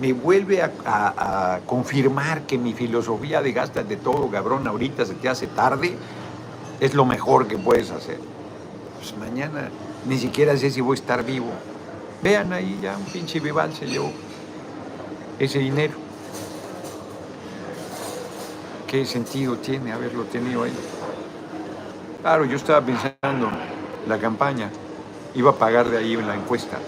Me, 0.00 0.12
vuelve 0.12 0.62
a, 0.62 1.60
confirmar 1.66 2.42
que 2.42 2.58
mi 2.58 2.74
filosofía 2.74 3.42
de 3.42 3.52
gastas 3.52 3.88
de 3.88 3.96
todo, 3.96 4.28
cabrón, 4.28 4.66
ahorita 4.66 5.04
se 5.06 5.14
te 5.14 5.28
hace 5.28 5.46
tarde, 5.48 5.96
es 6.80 6.94
lo 6.94 7.04
mejor 7.04 7.48
que 7.48 7.58
puedes 7.58 7.90
hacer. 7.90 8.18
Pues 8.96 9.16
mañana 9.16 9.70
ni 10.06 10.18
siquiera 10.18 10.56
sé 10.56 10.70
si 10.70 10.80
voy 10.80 10.96
a 10.96 11.00
estar 11.00 11.24
vivo. 11.24 11.50
Vean 12.22 12.52
ahí 12.52 12.78
ya 12.82 12.96
un 12.96 13.04
pinche 13.04 13.40
vival 13.40 13.72
se 13.72 13.86
llevó 13.86 14.12
ese 15.38 15.58
dinero. 15.58 16.07
¿Qué 18.88 19.04
sentido 19.04 19.58
tiene 19.58 19.92
haberlo 19.92 20.22
tenido 20.24 20.62
ahí? 20.62 20.72
Claro, 22.22 22.46
yo 22.46 22.56
estaba 22.56 22.80
pensando, 22.80 23.50
la 24.06 24.18
campaña, 24.18 24.70
iba 25.34 25.50
a 25.50 25.54
pagar 25.54 25.90
de 25.90 25.98
ahí 25.98 26.14
en 26.14 26.26
la 26.26 26.34
encuesta. 26.34 26.78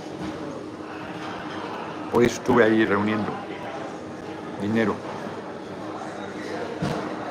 Por 2.11 2.25
eso 2.25 2.37
estuve 2.37 2.65
ahí 2.65 2.87
reuniendo 2.87 3.31
dinero. 4.63 4.95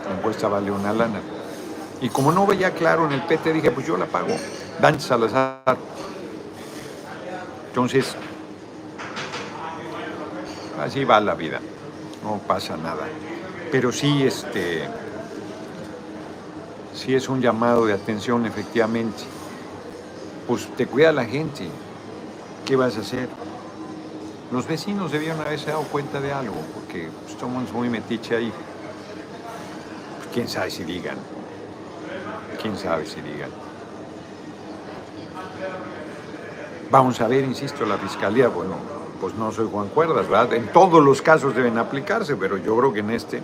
La 0.07 0.15
encuesta 0.15 0.47
vale 0.47 0.69
una 0.69 0.93
lana. 0.93 1.19
Y 1.99 2.09
como 2.09 2.31
no 2.31 2.45
veía 2.45 2.71
claro 2.71 3.07
en 3.07 3.13
el 3.13 3.23
PT, 3.23 3.51
dije, 3.53 3.71
pues 3.71 3.87
yo 3.87 3.97
la 3.97 4.05
pago. 4.05 4.35
Dante 4.79 5.01
Salazar. 5.01 5.77
Entonces, 7.69 8.15
así 10.79 11.03
va 11.03 11.19
la 11.19 11.33
vida. 11.33 11.59
No 12.23 12.37
pasa 12.37 12.77
nada. 12.77 13.07
Pero 13.71 13.91
sí, 13.91 14.23
este, 14.23 14.87
sí 16.95 17.15
es 17.15 17.29
un 17.29 17.41
llamado 17.41 17.85
de 17.85 17.93
atención, 17.93 18.45
efectivamente 18.45 19.23
pues 20.49 20.67
te 20.75 20.87
cuida 20.87 21.11
la 21.11 21.25
gente. 21.25 21.69
¿Qué 22.65 22.75
vas 22.75 22.97
a 22.97 23.01
hacer? 23.01 23.29
Los 24.51 24.67
vecinos 24.67 25.11
debieron 25.11 25.39
haberse 25.39 25.67
dado 25.67 25.83
cuenta 25.83 26.19
de 26.19 26.33
algo, 26.33 26.55
porque 26.73 27.07
estamos 27.29 27.71
muy 27.71 27.87
metiche 27.87 28.35
ahí. 28.35 28.51
Pues, 30.17 30.29
quién 30.33 30.47
sabe 30.47 30.71
si 30.71 30.83
digan. 30.83 31.17
Quién 32.59 32.75
sabe 32.75 33.05
si 33.05 33.21
digan. 33.21 33.51
Vamos 36.89 37.21
a 37.21 37.27
ver, 37.27 37.43
insisto, 37.43 37.85
la 37.85 37.99
fiscalía, 37.99 38.47
bueno, 38.47 38.77
pues 39.19 39.35
no 39.35 39.51
soy 39.51 39.67
Juan 39.71 39.89
Cuerdas, 39.89 40.27
¿verdad? 40.27 40.53
En 40.53 40.67
todos 40.67 41.03
los 41.03 41.21
casos 41.21 41.55
deben 41.55 41.77
aplicarse, 41.77 42.35
pero 42.35 42.57
yo 42.57 42.77
creo 42.77 42.93
que 42.93 42.99
en 42.99 43.11
este, 43.11 43.41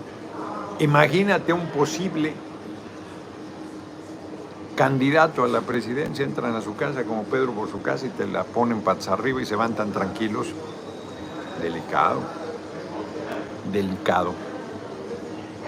imagínate 0.79 1.53
un 1.53 1.67
posible 1.67 2.33
candidato 4.75 5.43
a 5.43 5.47
la 5.47 5.61
presidencia 5.61 6.25
entran 6.25 6.53
a 6.55 6.61
su 6.61 6.75
casa 6.75 7.03
como 7.03 7.23
Pedro 7.23 7.53
por 7.53 7.69
su 7.69 7.81
casa 7.81 8.05
y 8.07 8.09
te 8.09 8.27
la 8.27 8.43
ponen 8.43 8.81
patas 8.81 9.07
arriba 9.07 9.41
y 9.41 9.45
se 9.45 9.55
van 9.55 9.73
tan 9.73 9.91
tranquilos. 9.91 10.47
Delicado, 11.61 12.19
delicado. 13.71 14.33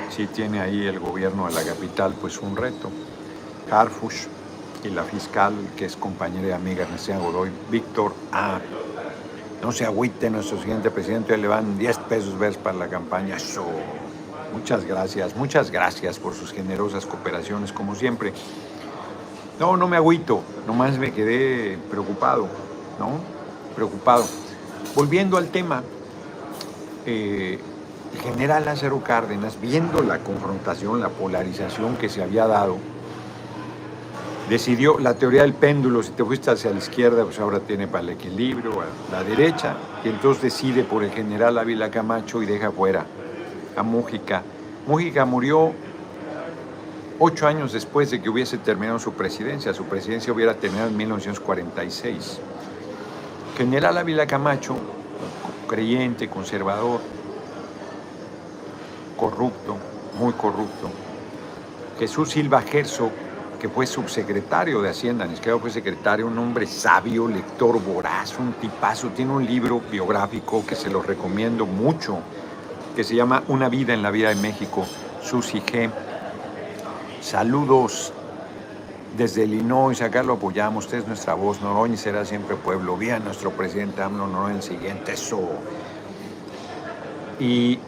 Sí 0.10 0.28
tiene 0.28 0.60
ahí 0.60 0.86
el 0.86 1.00
gobierno 1.00 1.48
de 1.48 1.54
la 1.54 1.64
capital 1.64 2.14
pues 2.20 2.38
un 2.40 2.56
reto. 2.56 2.90
Harfush 3.72 4.26
y 4.84 4.90
la 4.90 5.04
fiscal 5.04 5.54
que 5.76 5.86
es 5.86 5.96
compañera 5.96 6.50
y 6.50 6.52
amiga 6.52 6.86
de 6.86 7.18
Godoy, 7.18 7.50
Víctor 7.70 8.14
A. 8.32 8.60
No 9.62 9.72
se 9.72 9.86
agüite 9.86 10.30
nuestro 10.30 10.60
siguiente 10.60 10.92
presidente, 10.92 11.38
le 11.38 11.48
van 11.48 11.78
10 11.78 11.98
pesos 12.00 12.38
verdes 12.38 12.58
para 12.58 12.78
la 12.78 12.88
campaña. 12.88 13.38
Eso. 13.38 13.66
Muchas 14.54 14.86
gracias, 14.86 15.36
muchas 15.36 15.72
gracias 15.72 16.20
por 16.20 16.34
sus 16.34 16.52
generosas 16.52 17.06
cooperaciones, 17.06 17.72
como 17.72 17.96
siempre. 17.96 18.34
No, 19.60 19.76
no 19.76 19.88
me 19.88 19.98
agüito, 19.98 20.42
nomás 20.66 20.98
me 20.98 21.12
quedé 21.12 21.78
preocupado, 21.90 22.48
¿no? 23.00 23.20
Preocupado. 23.76 24.26
Volviendo 24.96 25.38
al 25.38 25.50
tema, 25.50 25.84
eh, 27.06 27.60
el 28.14 28.20
general 28.22 28.66
Lázaro 28.66 29.04
Cárdenas, 29.04 29.60
viendo 29.60 30.02
la 30.02 30.20
confrontación, 30.20 31.02
la 31.02 31.10
polarización 31.10 31.96
que 31.98 32.10
se 32.10 32.24
había 32.24 32.48
dado, 32.48 32.78
decidió 34.50 35.00
la 35.00 35.14
teoría 35.16 35.42
del 35.42 35.54
péndulo, 35.54 36.02
si 36.04 36.12
te 36.12 36.24
fuiste 36.24 36.52
hacia 36.52 36.72
la 36.72 36.78
izquierda, 36.78 37.24
pues 37.24 37.40
ahora 37.40 37.60
tiene 37.60 37.88
para 37.88 38.04
el 38.04 38.10
equilibrio, 38.12 38.82
a 38.82 39.12
la 39.12 39.24
derecha, 39.24 39.76
y 40.04 40.10
entonces 40.10 40.44
decide 40.44 40.84
por 40.84 41.04
el 41.04 41.12
general 41.12 41.58
Ávila 41.58 41.92
Camacho 41.92 42.42
y 42.42 42.46
deja 42.46 42.72
fuera 42.72 43.06
a 43.76 43.84
Mújica. 43.84 44.44
Mújica 44.88 45.26
murió 45.26 45.74
ocho 47.20 47.48
años 47.48 47.74
después 47.74 48.12
de 48.12 48.22
que 48.22 48.30
hubiese 48.30 48.58
terminado 48.58 49.00
su 49.00 49.14
presidencia. 49.14 49.74
Su 49.74 49.86
presidencia 49.86 50.32
hubiera 50.32 50.54
terminado 50.56 50.90
en 50.90 50.98
1946. 50.98 52.40
General 53.58 53.98
Ávila 53.98 54.28
Camacho, 54.28 54.76
creyente, 55.68 56.30
conservador, 56.30 57.02
corrupto, 59.18 59.78
muy 60.20 60.34
corrupto. 60.34 60.90
Jesús 62.00 62.30
Silva 62.30 62.62
Gerso, 62.62 63.12
que 63.60 63.70
fue 63.70 63.88
subsecretario 63.88 64.82
de 64.82 64.90
Hacienda, 64.90 65.26
ni 65.26 65.36
siquiera 65.36 65.58
fue 65.58 65.72
secretario, 65.72 66.28
un 66.28 66.38
hombre 66.38 66.68
sabio, 66.68 67.28
lector 67.28 67.82
voraz, 67.82 68.38
un 68.38 68.54
tipazo, 68.54 69.10
tiene 69.10 69.32
un 69.32 69.46
libro 69.46 69.82
biográfico 69.92 70.66
que 70.66 70.76
se 70.76 70.90
lo 70.90 71.02
recomiendo 71.02 71.66
mucho, 71.66 72.20
que 72.96 73.04
se 73.04 73.16
llama 73.16 73.44
Una 73.48 73.70
vida 73.70 73.94
en 73.94 74.04
la 74.04 74.12
vida 74.12 74.30
de 74.30 74.36
México, 74.36 74.86
Susi 75.22 75.62
G. 75.62 75.90
Saludos 77.22 78.14
desde 79.18 79.46
Illinois, 79.46 80.00
acá 80.02 80.22
lo 80.22 80.34
apoyamos, 80.34 80.86
usted 80.86 81.00
es 81.00 81.08
nuestra 81.08 81.34
voz, 81.34 81.62
Noroña 81.62 81.98
será 81.98 82.24
siempre 82.26 82.56
pueblo, 82.56 82.96
bien 82.96 83.24
nuestro 83.24 83.52
presidente 83.52 84.04
AMLO 84.04 84.28
Noroña 84.28 84.58
el 84.58 84.64
siguiente, 84.64 85.14
eso. 85.14 85.40
Y 87.40 87.80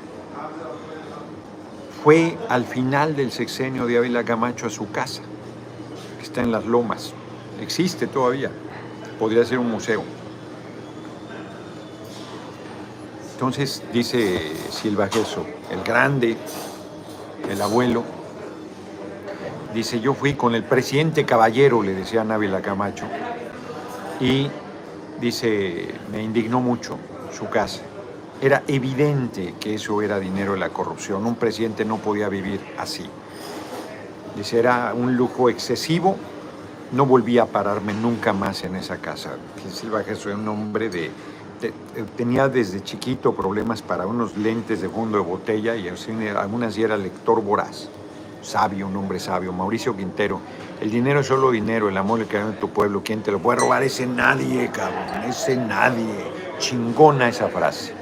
fue 2.04 2.38
al 2.50 2.66
final 2.66 3.16
del 3.16 3.32
sexenio 3.32 3.86
de 3.86 3.98
Ávila 3.98 4.24
Camacho 4.24 4.68
a 4.68 4.70
su 4.70 4.92
casa, 4.92 5.22
está 6.30 6.42
en 6.42 6.52
las 6.52 6.66
lomas. 6.66 7.14
Existe 7.60 8.08
todavía. 8.08 8.52
Podría 9.18 9.44
ser 9.46 9.58
un 9.58 9.70
museo. 9.70 10.04
Entonces 13.34 13.82
dice 13.92 14.54
Silva 14.70 15.08
Gesso, 15.08 15.46
el 15.72 15.82
grande, 15.84 16.38
el 17.50 17.62
abuelo, 17.62 18.04
dice, 19.74 20.00
yo 20.02 20.14
fui 20.14 20.34
con 20.34 20.56
el 20.56 20.64
presidente 20.64 21.26
caballero, 21.26 21.82
le 21.82 21.94
decía 21.94 22.22
Ávila 22.22 22.62
Camacho, 22.62 23.06
y 24.20 24.50
dice, 25.22 25.88
me 26.12 26.22
indignó 26.22 26.60
mucho 26.60 26.98
su 27.32 27.50
casa. 27.50 27.82
Era 28.42 28.64
evidente 28.68 29.56
que 29.60 29.76
eso 29.76 30.02
era 30.02 30.20
dinero 30.20 30.54
de 30.54 30.60
la 30.60 30.70
corrupción. 30.70 31.26
Un 31.26 31.36
presidente 31.36 31.86
no 31.86 31.98
podía 31.98 32.30
vivir 32.30 32.60
así. 32.78 33.10
Dice, 34.36 34.60
era 34.60 34.94
un 34.94 35.16
lujo 35.16 35.50
excesivo. 35.50 36.16
No 36.92 37.06
volví 37.06 37.38
a 37.38 37.46
pararme 37.46 37.94
nunca 37.94 38.34
más 38.34 38.64
en 38.64 38.76
esa 38.76 38.98
casa. 38.98 39.32
Silva 39.72 40.04
Jesús 40.04 40.28
era 40.28 40.38
un 40.38 40.48
hombre 40.48 40.90
de, 40.90 41.12
de, 41.62 41.74
Tenía 42.18 42.48
desde 42.48 42.82
chiquito 42.82 43.36
problemas 43.36 43.82
para 43.82 44.08
unos 44.08 44.38
lentes 44.38 44.82
de 44.82 44.90
fondo 44.90 45.18
de 45.18 45.24
botella 45.24 45.76
y 45.76 45.88
algunas 45.88 46.78
y 46.78 46.84
era 46.84 46.98
lector 46.98 47.44
voraz. 47.44 47.90
Sabio, 48.42 48.88
un 48.88 48.96
hombre 48.96 49.20
sabio. 49.20 49.52
Mauricio 49.54 49.96
Quintero. 49.96 50.40
El 50.82 50.90
dinero 50.90 51.20
es 51.20 51.28
solo 51.28 51.52
dinero, 51.52 51.90
el 51.90 51.98
amor 51.98 52.20
le 52.20 52.26
queda 52.26 52.48
en 52.48 52.60
tu 52.60 52.70
pueblo. 52.70 53.02
¿Quién 53.04 53.22
te 53.22 53.32
lo 53.32 53.40
puede 53.40 53.60
robar? 53.60 53.84
Ese 53.84 54.08
nadie, 54.08 54.70
cabrón. 54.72 55.24
Ese 55.28 55.58
nadie. 55.58 56.32
Chingona 56.58 57.30
esa 57.30 57.50
frase 57.50 58.00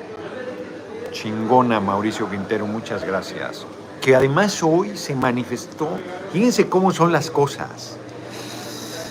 chingona 1.17 1.79
Mauricio 1.79 2.29
Quintero, 2.29 2.67
muchas 2.67 3.03
gracias. 3.03 3.65
Que 4.01 4.15
además 4.15 4.61
hoy 4.63 4.95
se 4.95 5.15
manifestó, 5.15 5.89
fíjense 6.31 6.69
cómo 6.69 6.91
son 6.91 7.11
las 7.11 7.29
cosas, 7.29 7.97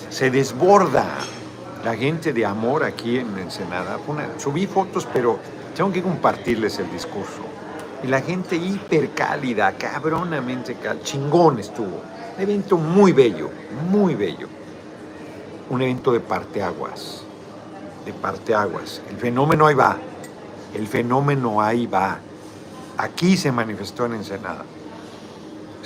se 0.09 0.31
desborda 0.31 1.05
la 1.83 1.95
gente 1.95 2.33
de 2.33 2.45
amor 2.45 2.83
aquí 2.83 3.17
en 3.17 3.37
Ensenada. 3.37 3.97
subí 4.37 4.65
fotos, 4.67 5.07
pero 5.13 5.39
tengo 5.75 5.91
que 5.91 6.01
compartirles 6.01 6.79
el 6.79 6.91
discurso. 6.91 7.43
Y 8.03 8.07
la 8.07 8.21
gente 8.21 8.55
hiper 8.55 9.11
cálida, 9.11 9.71
cabronamente 9.73 10.75
cálida, 10.75 11.03
chingón 11.03 11.59
estuvo. 11.59 12.01
Un 12.35 12.41
evento 12.41 12.77
muy 12.77 13.11
bello, 13.11 13.49
muy 13.89 14.15
bello. 14.15 14.47
Un 15.69 15.81
evento 15.81 16.11
de 16.11 16.19
parteaguas, 16.19 17.23
de 18.05 18.13
parteaguas. 18.13 19.01
El 19.09 19.17
fenómeno 19.17 19.67
ahí 19.67 19.75
va, 19.75 19.97
el 20.73 20.87
fenómeno 20.87 21.61
ahí 21.61 21.85
va. 21.85 22.19
Aquí 22.97 23.37
se 23.37 23.51
manifestó 23.51 24.05
en 24.07 24.15
Ensenada. 24.15 24.65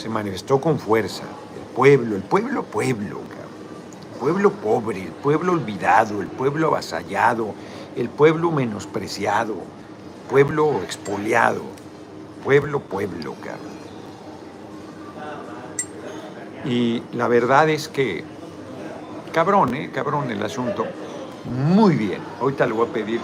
Se 0.01 0.09
manifestó 0.09 0.59
con 0.59 0.79
fuerza. 0.79 1.21
El 1.55 1.75
pueblo, 1.75 2.15
el 2.15 2.23
pueblo, 2.23 2.63
pueblo. 2.63 3.19
El 3.19 4.19
pueblo 4.19 4.51
pobre, 4.51 5.03
el 5.03 5.11
pueblo 5.11 5.51
olvidado, 5.51 6.21
el 6.21 6.27
pueblo 6.27 6.69
avasallado, 6.69 7.53
el 7.95 8.09
pueblo 8.09 8.51
menospreciado, 8.51 9.55
pueblo 10.27 10.81
expoliado. 10.83 11.61
Pueblo, 12.43 12.79
pueblo, 12.79 13.35
cabrón. 13.43 13.81
Y 16.65 17.03
la 17.13 17.27
verdad 17.27 17.69
es 17.69 17.87
que, 17.87 18.23
cabrón, 19.31 19.75
¿eh? 19.75 19.91
Cabrón 19.93 20.31
el 20.31 20.41
asunto. 20.41 20.87
Muy 21.45 21.95
bien. 21.95 22.21
Ahorita 22.39 22.65
le 22.65 22.73
voy 22.73 22.87
a 22.87 22.91
pedir 22.91 23.21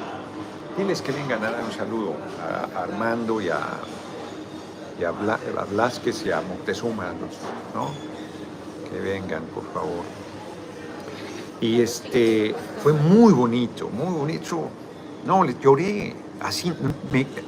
Diles 0.77 1.01
que 1.01 1.11
vengan 1.11 1.43
a 1.43 1.49
dar 1.49 1.63
un 1.63 1.71
saludo 1.71 2.13
a 2.39 2.83
Armando 2.83 3.41
y 3.41 3.49
a, 3.49 3.57
y 4.99 5.03
a, 5.03 5.11
Blasquez 5.11 6.25
y 6.25 6.31
a 6.31 6.41
Montezuma, 6.41 7.13
¿no? 7.73 7.89
Que 8.89 8.99
vengan, 8.99 9.43
por 9.53 9.63
favor. 9.73 10.03
Y 11.59 11.81
este, 11.81 12.55
fue 12.81 12.93
muy 12.93 13.33
bonito, 13.33 13.89
muy 13.89 14.13
bonito. 14.13 14.69
No, 15.25 15.43
lloré, 15.45 16.15
así, 16.41 16.73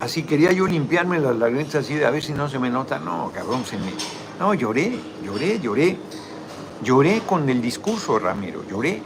así 0.02 0.24
quería 0.24 0.52
yo 0.52 0.68
limpiarme 0.68 1.20
las 1.20 1.36
lágrimas 1.36 1.74
así 1.76 1.96
de 1.96 2.06
a 2.06 2.12
ver 2.12 2.24
si 2.24 2.34
no 2.34 2.50
se 2.50 2.60
me 2.60 2.70
nota. 2.70 3.00
No, 3.00 3.32
cabrón, 3.34 3.64
se 3.66 3.78
me... 3.78 3.94
No, 4.40 4.54
lloré, 4.54 5.00
lloré, 5.24 5.60
lloré. 5.60 5.98
Lloré 6.82 7.22
con 7.26 7.50
el 7.50 7.62
discurso, 7.62 8.20
Ramiro, 8.20 8.64
lloré 8.70 9.02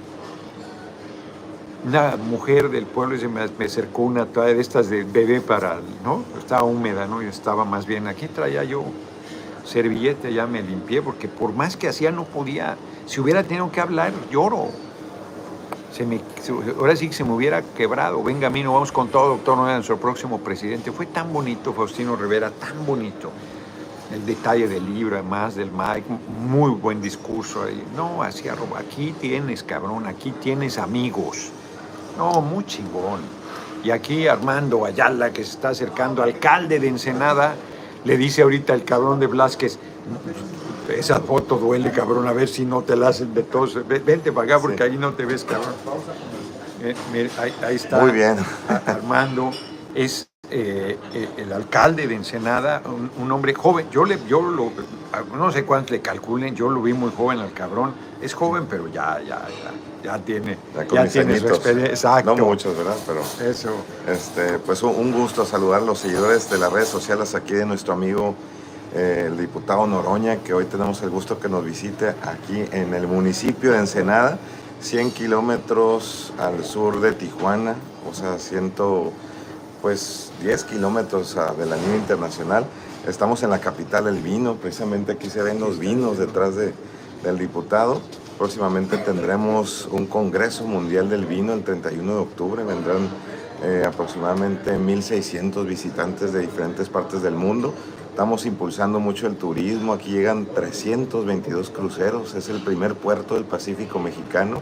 una 1.86 2.16
mujer 2.16 2.70
del 2.70 2.86
pueblo 2.86 3.18
se 3.18 3.28
me, 3.28 3.42
acercó 3.42 4.04
una 4.04 4.26
toalla 4.26 4.54
de 4.54 4.62
estas 4.62 4.90
de 4.90 5.04
bebé 5.04 5.42
para, 5.42 5.80
¿no? 6.04 6.24
Estaba 6.38 6.64
húmeda, 6.64 7.08
¿no? 7.08 7.22
Yo 7.22 7.30
estaba 7.30 7.66
más 7.66 7.86
bien, 7.86 8.08
aquí 8.08 8.28
traía 8.28 8.64
yo 8.64 8.84
servilleta, 9.66 10.30
ya 10.30 10.48
me 10.48 10.62
limpié, 10.62 11.02
porque 11.02 11.28
por 11.28 11.54
más 11.54 11.76
que 11.76 11.88
hacía 11.88 12.12
no 12.12 12.26
podía, 12.26 12.78
si 13.06 13.20
hubiera 13.20 13.44
tenido 13.44 13.72
que 13.72 13.82
hablar, 13.82 14.14
lloro. 14.32 14.68
Se 15.92 16.06
me, 16.06 16.22
ahora 16.80 16.96
sí 16.96 17.08
que 17.08 17.14
se 17.14 17.24
me 17.24 17.34
hubiera 17.34 17.62
quebrado. 17.62 18.24
Venga, 18.24 18.48
a 18.48 18.50
mí 18.50 18.64
no 18.64 18.74
vamos 18.74 18.92
con 18.92 19.10
todo, 19.10 19.30
doctor, 19.30 19.56
no 19.58 19.66
nuestro 19.66 19.98
próximo 19.98 20.40
presidente. 20.40 20.92
Fue 20.92 21.06
tan 21.06 21.32
bonito, 21.32 21.72
Faustino 21.72 22.16
Rivera, 22.16 22.50
tan 22.50 22.84
bonito. 22.86 23.30
El 24.12 24.26
detalle 24.26 24.68
del 24.68 24.92
libro, 24.92 25.18
además 25.18 25.56
del 25.56 25.70
Mike, 25.72 26.06
muy 26.48 26.72
buen 26.72 27.00
discurso 27.00 27.64
ahí. 27.64 27.84
No, 27.96 28.24
así 28.24 28.46
aquí 28.76 29.14
tienes, 29.20 29.64
cabrón, 29.64 30.08
aquí 30.08 30.32
tienes 30.32 30.80
amigos 30.80 31.52
no, 32.18 32.42
muy 32.42 32.66
chingón. 32.66 33.22
Y 33.84 33.92
aquí 33.92 34.28
Armando 34.28 34.86
Ayala, 34.86 35.32
que 35.32 35.44
se 35.44 35.52
está 35.52 35.70
acercando, 35.70 36.24
alcalde 36.24 36.80
de 36.80 36.88
Ensenada, 36.88 37.56
le 38.06 38.18
dice 38.18 38.42
ahorita 38.42 38.74
el 38.74 38.84
cabrón 38.84 39.20
de 39.20 39.28
Blasquez, 39.28 39.78
esa 40.90 41.20
foto 41.20 41.58
duele, 41.58 41.92
cabrón, 41.92 42.28
a 42.28 42.34
ver 42.34 42.48
si 42.48 42.66
no 42.66 42.82
te 42.82 42.96
la 42.96 43.10
hacen 43.10 43.34
de 43.34 43.44
todos. 43.44 43.78
Vente 43.88 44.32
para 44.32 44.46
acá 44.46 44.60
porque 44.62 44.84
ahí 44.84 44.98
no 44.98 45.14
te 45.14 45.26
ves, 45.26 45.44
cabrón. 45.44 45.74
Eh, 46.82 47.30
ahí, 47.62 47.76
está. 47.76 48.00
Muy 48.00 48.12
bien. 48.12 48.38
Armando 48.86 49.52
es 49.96 50.33
eh, 50.54 50.98
eh, 51.14 51.30
el 51.38 51.52
alcalde 51.52 52.08
de 52.08 52.16
Ensenada, 52.16 52.82
un, 53.18 53.32
hombre 53.32 53.54
joven. 53.54 53.88
Yo, 53.92 54.06
le, 54.06 54.20
yo 54.28 54.42
lo, 54.42 54.72
no 55.36 55.52
sé 55.52 55.66
cuántos 55.66 55.92
le 55.92 56.02
calculen, 56.02 56.56
yo 56.56 56.70
lo 56.70 56.82
vi 56.82 56.94
muy 56.94 57.12
joven 57.12 57.40
al 57.40 57.54
cabrón. 57.54 57.94
Es 58.22 58.34
joven, 58.34 58.68
pero 58.70 58.88
ya, 58.88 59.20
ya, 59.20 59.48
ya 59.48 59.72
ya 60.04 60.20
tiene, 60.20 60.58
ya, 60.92 61.08
tiene 61.08 61.40
su 61.40 61.48
Exacto. 61.48 62.36
No 62.36 62.46
muchos, 62.46 62.78
¿verdad? 62.78 62.96
Pero 63.08 63.22
eso. 63.50 63.70
Este, 64.06 64.60
pues 64.60 64.84
un 64.84 65.14
gusto 65.14 65.46
saludar 65.46 65.82
a 65.82 65.86
los 65.86 66.00
seguidores 66.00 66.50
de 66.50 66.58
las 66.58 66.74
redes 66.74 66.90
sociales 66.90 67.34
aquí 67.36 67.54
de 67.54 67.66
nuestro 67.66 67.94
amigo 67.94 68.36
eh, 68.96 69.26
el 69.28 69.38
diputado 69.38 69.88
Noroña, 69.88 70.38
que 70.44 70.54
hoy 70.54 70.66
tenemos 70.66 71.02
el 71.02 71.10
gusto 71.10 71.40
que 71.40 71.50
nos 71.50 71.66
visite 71.66 72.10
aquí 72.10 72.64
en 72.72 72.94
el 72.94 73.08
municipio 73.08 73.72
de 73.72 73.80
Ensenada, 73.80 74.38
100 74.82 75.12
kilómetros 75.12 76.32
al 76.38 76.64
sur 76.64 77.02
de 77.02 77.14
Tijuana, 77.14 77.76
o 78.08 78.14
sea, 78.14 78.38
ciento, 78.38 79.12
pues 79.84 80.32
10 80.42 80.64
kilómetros 80.64 81.36
de 81.58 81.66
la 81.66 81.76
línea 81.76 81.98
internacional. 81.98 82.66
Estamos 83.06 83.44
en 83.44 83.50
la 83.50 83.60
capital 83.60 84.06
del 84.06 84.20
vino, 84.20 84.56
precisamente 84.56 85.12
aquí 85.12 85.30
se 85.30 85.44
ven 85.44 85.60
los 85.60 85.78
vinos 85.78 86.18
detrás 86.18 86.56
de, 86.56 86.74
del 87.22 87.38
diputado. 87.38 88.00
Próximamente 88.38 88.98
tendremos 88.98 89.90
un 89.92 90.08
Congreso 90.08 90.64
Mundial 90.64 91.10
del 91.10 91.26
Vino 91.26 91.52
el 91.52 91.66
31 91.66 92.14
de 92.14 92.18
octubre. 92.18 92.64
Vendrán 92.64 93.10
eh, 93.62 93.84
aproximadamente 93.86 94.72
1.600 94.72 95.66
visitantes 95.66 96.32
de 96.32 96.40
diferentes 96.40 96.88
partes 96.88 97.22
del 97.22 97.36
mundo. 97.36 97.74
Estamos 98.10 98.46
impulsando 98.46 99.02
mucho 99.02 99.28
el 99.28 99.36
turismo. 99.36 99.92
Aquí 99.92 100.12
llegan 100.12 100.46
322 100.46 101.70
cruceros. 101.72 102.36
Es 102.36 102.48
el 102.48 102.62
primer 102.64 102.96
puerto 102.96 103.36
del 103.36 103.44
Pacífico 103.44 104.00
mexicano. 104.00 104.62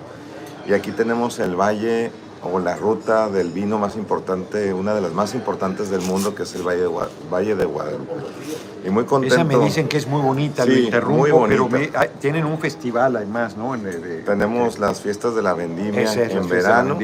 Y 0.67 0.73
aquí 0.73 0.91
tenemos 0.91 1.37
el 1.37 1.55
valle 1.55 2.11
o 2.43 2.59
la 2.59 2.75
ruta 2.75 3.29
del 3.29 3.51
vino 3.51 3.77
más 3.77 3.95
importante, 3.95 4.73
una 4.73 4.93
de 4.93 5.01
las 5.01 5.13
más 5.13 5.35
importantes 5.35 5.89
del 5.89 6.01
mundo, 6.01 6.33
que 6.33 6.43
es 6.43 6.55
el 6.55 6.63
Valle 6.63 6.81
de, 6.81 6.89
valle 7.31 7.55
de 7.55 7.65
Guadalupe. 7.65 8.13
Y 8.83 8.89
muy 8.89 9.05
contento. 9.05 9.35
Esa 9.35 9.43
me 9.43 9.57
dicen 9.57 9.87
que 9.87 9.97
es 9.97 10.07
muy 10.07 10.21
bonita, 10.21 10.63
sí, 10.63 10.85
interrumpo, 10.85 11.45
pero 11.47 11.69
tienen 12.19 12.45
un 12.45 12.57
festival 12.57 13.15
además, 13.15 13.55
¿no? 13.55 13.75
Tenemos 14.25 14.79
las 14.79 15.01
fiestas 15.01 15.35
de 15.35 15.41
la 15.43 15.53
vendimia 15.53 16.11
en 16.13 16.49
verano. 16.49 16.97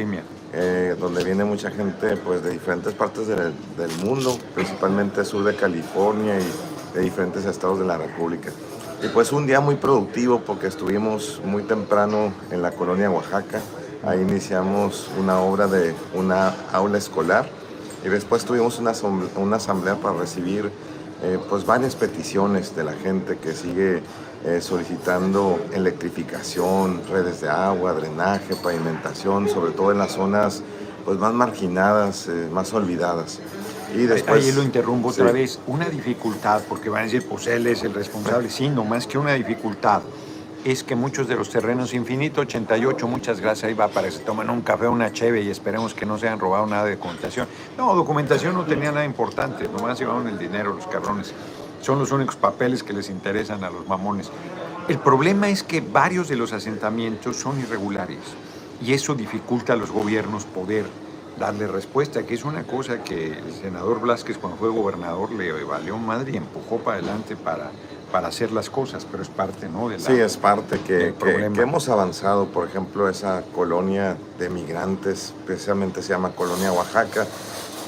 Eh, 0.50 0.96
donde 0.98 1.22
viene 1.24 1.44
mucha 1.44 1.70
gente 1.70 2.16
pues, 2.16 2.42
de 2.42 2.50
diferentes 2.52 2.94
partes 2.94 3.26
del, 3.26 3.52
del, 3.76 3.90
mundo, 4.02 4.38
principalmente 4.54 5.22
sur 5.22 5.44
de 5.44 5.54
California 5.54 6.40
y 6.40 6.96
de 6.96 7.02
diferentes 7.02 7.44
estados 7.44 7.78
de 7.78 7.84
la 7.84 7.98
República. 7.98 8.50
Y 9.02 9.08
pues 9.08 9.30
un 9.30 9.46
día 9.46 9.60
muy 9.60 9.76
productivo 9.76 10.40
porque 10.40 10.66
estuvimos 10.66 11.42
muy 11.44 11.64
temprano 11.64 12.32
en 12.50 12.62
la 12.62 12.72
colonia 12.72 13.10
Oaxaca, 13.10 13.60
ahí 14.04 14.20
iniciamos 14.20 15.08
una 15.18 15.40
obra 15.40 15.66
de 15.66 15.94
una 16.14 16.54
aula 16.72 16.98
escolar 16.98 17.48
y 18.04 18.08
después 18.08 18.44
tuvimos 18.44 18.78
una, 18.78 18.92
una 19.36 19.56
asamblea 19.56 19.96
para 19.96 20.18
recibir 20.18 20.70
eh, 21.22 21.38
pues 21.48 21.66
varias 21.66 21.96
peticiones 21.96 22.76
de 22.76 22.84
la 22.84 22.92
gente 22.92 23.38
que 23.38 23.52
sigue 23.52 24.02
eh, 24.44 24.60
solicitando 24.60 25.58
electrificación, 25.72 27.02
redes 27.10 27.40
de 27.40 27.48
agua, 27.48 27.92
drenaje, 27.92 28.54
pavimentación, 28.54 29.48
sobre 29.48 29.72
todo 29.72 29.90
en 29.90 29.98
las 29.98 30.12
zonas 30.12 30.62
pues, 31.04 31.18
más 31.18 31.34
marginadas, 31.34 32.28
eh, 32.28 32.48
más 32.52 32.72
olvidadas. 32.72 33.40
Y 33.92 34.02
después, 34.02 34.44
Ahí 34.44 34.52
lo 34.52 34.62
interrumpo 34.62 35.08
otra 35.08 35.32
vez. 35.32 35.58
Una 35.66 35.88
dificultad, 35.88 36.62
porque 36.68 36.88
van 36.88 37.00
a 37.00 37.04
decir, 37.06 37.26
pues 37.28 37.48
él 37.48 37.66
es 37.66 37.82
el 37.82 37.94
responsable. 37.94 38.48
Sí, 38.48 38.68
no 38.68 38.84
más 38.84 39.08
que 39.08 39.18
una 39.18 39.32
dificultad 39.32 40.02
es 40.64 40.82
que 40.82 40.96
muchos 40.96 41.28
de 41.28 41.36
los 41.36 41.50
terrenos 41.50 41.94
Infinito 41.94 42.40
88, 42.40 43.06
muchas 43.06 43.40
gracias, 43.40 43.64
ahí 43.68 43.74
va 43.74 43.88
para 43.88 44.08
que 44.08 44.14
se 44.14 44.20
tomen 44.20 44.50
un 44.50 44.60
café, 44.60 44.88
una 44.88 45.12
cheve 45.12 45.42
y 45.42 45.50
esperemos 45.50 45.94
que 45.94 46.04
no 46.04 46.18
se 46.18 46.26
hayan 46.26 46.40
robado 46.40 46.66
nada 46.66 46.84
de 46.84 46.96
documentación. 46.96 47.46
No, 47.76 47.94
documentación 47.94 48.54
no 48.54 48.64
tenía 48.64 48.90
nada 48.90 49.04
importante, 49.04 49.68
nomás 49.68 49.98
llevaron 49.98 50.26
el 50.26 50.38
dinero 50.38 50.74
los 50.74 50.86
cabrones. 50.86 51.32
Son 51.80 51.98
los 51.98 52.10
únicos 52.10 52.36
papeles 52.36 52.82
que 52.82 52.92
les 52.92 53.08
interesan 53.08 53.62
a 53.62 53.70
los 53.70 53.86
mamones. 53.86 54.30
El 54.88 54.98
problema 54.98 55.48
es 55.48 55.62
que 55.62 55.80
varios 55.80 56.28
de 56.28 56.36
los 56.36 56.52
asentamientos 56.52 57.36
son 57.36 57.60
irregulares 57.60 58.18
y 58.82 58.94
eso 58.94 59.14
dificulta 59.14 59.74
a 59.74 59.76
los 59.76 59.90
gobiernos 59.90 60.44
poder 60.44 60.86
darle 61.38 61.68
respuesta, 61.68 62.24
que 62.24 62.34
es 62.34 62.44
una 62.44 62.64
cosa 62.64 63.04
que 63.04 63.38
el 63.38 63.52
senador 63.52 64.00
Blasquez 64.00 64.38
cuando 64.38 64.58
fue 64.58 64.70
gobernador 64.70 65.30
le 65.32 65.52
valió 65.62 65.96
madre 65.98 66.32
y 66.32 66.36
empujó 66.36 66.78
para 66.78 66.98
adelante 66.98 67.36
para, 67.36 67.70
para 68.12 68.28
hacer 68.28 68.52
las 68.52 68.70
cosas, 68.70 69.06
pero 69.10 69.22
es 69.22 69.28
parte, 69.28 69.68
¿no? 69.68 69.88
De 69.88 69.98
sí, 69.98 70.12
es 70.12 70.36
parte 70.36 70.78
que, 70.80 71.14
que, 71.18 71.52
que, 71.52 71.60
hemos 71.60 71.88
avanzado, 71.88 72.46
por 72.46 72.66
ejemplo, 72.66 73.08
esa 73.08 73.42
colonia 73.54 74.16
de 74.38 74.48
migrantes, 74.48 75.34
precisamente 75.46 76.02
se 76.02 76.10
llama 76.10 76.30
Colonia 76.30 76.72
Oaxaca, 76.72 77.26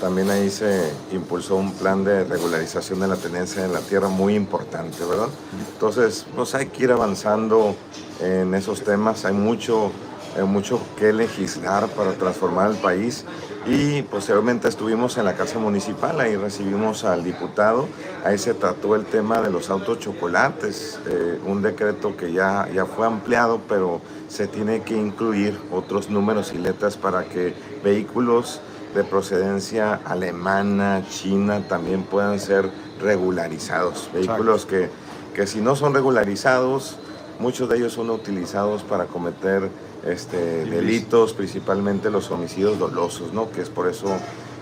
también 0.01 0.31
ahí 0.31 0.49
se 0.49 0.91
impulsó 1.13 1.57
un 1.57 1.73
plan 1.73 2.05
de 2.05 2.25
regularización 2.25 3.01
de 3.01 3.09
la 3.09 3.17
tenencia 3.17 3.65
en 3.65 3.73
la 3.73 3.81
tierra 3.81 4.09
muy 4.09 4.35
importante, 4.35 5.05
¿verdad? 5.05 5.29
Entonces, 5.75 6.27
pues 6.35 6.55
hay 6.55 6.67
que 6.67 6.85
ir 6.85 6.93
avanzando 6.93 7.75
en 8.21 8.55
esos 8.55 8.83
temas, 8.83 9.27
hay 9.27 9.35
mucho, 9.35 9.93
hay 10.37 10.45
mucho 10.45 10.81
que 10.97 11.13
legislar 11.13 11.87
para 11.89 12.13
transformar 12.13 12.71
el 12.71 12.77
país 12.79 13.27
y 13.67 14.03
posteriormente 14.03 14.69
estuvimos 14.69 15.19
en 15.19 15.27
la 15.27 15.35
Casa 15.35 15.59
Municipal, 15.59 16.19
ahí 16.21 16.35
recibimos 16.37 17.05
al 17.05 17.23
diputado, 17.23 17.89
ahí 18.25 18.39
se 18.39 18.55
trató 18.55 18.95
el 18.95 19.05
tema 19.05 19.41
de 19.43 19.51
los 19.51 19.69
autos 19.69 19.99
chocolates, 19.99 20.99
eh, 21.07 21.39
un 21.45 21.61
decreto 21.61 22.17
que 22.17 22.33
ya, 22.33 22.69
ya 22.73 22.87
fue 22.87 23.07
ampliado, 23.07 23.61
pero 23.69 24.01
se 24.29 24.47
tiene 24.47 24.83
que 24.83 24.97
incluir 24.97 25.59
otros 25.71 26.09
números 26.09 26.53
y 26.55 26.59
letras 26.59 26.97
para 26.97 27.25
que 27.25 27.55
vehículos 27.85 28.61
de 28.95 29.05
procedencia 29.05 30.01
alemana, 30.05 31.05
china, 31.09 31.63
también 31.69 32.03
puedan 32.03 32.41
ser 32.41 32.71
regularizados. 33.01 34.11
Vehículos 34.13 34.67
que, 34.67 34.89
que 35.35 35.47
si 35.47 35.61
no 35.61 35.77
son 35.77 35.95
regularizados, 35.95 36.97
muchos 37.39 37.69
de 37.69 37.77
ellos 37.77 37.93
son 37.93 38.11
utilizados 38.11 38.83
para 38.83 39.05
cometer 39.05 39.71
este, 40.05 40.65
delitos, 40.65 41.33
principalmente 41.33 42.11
los 42.11 42.31
homicidios 42.31 42.79
dolosos, 42.79 43.33
¿no? 43.33 43.51
que 43.51 43.63
es 43.63 43.69
por 43.69 43.89
eso 43.89 44.17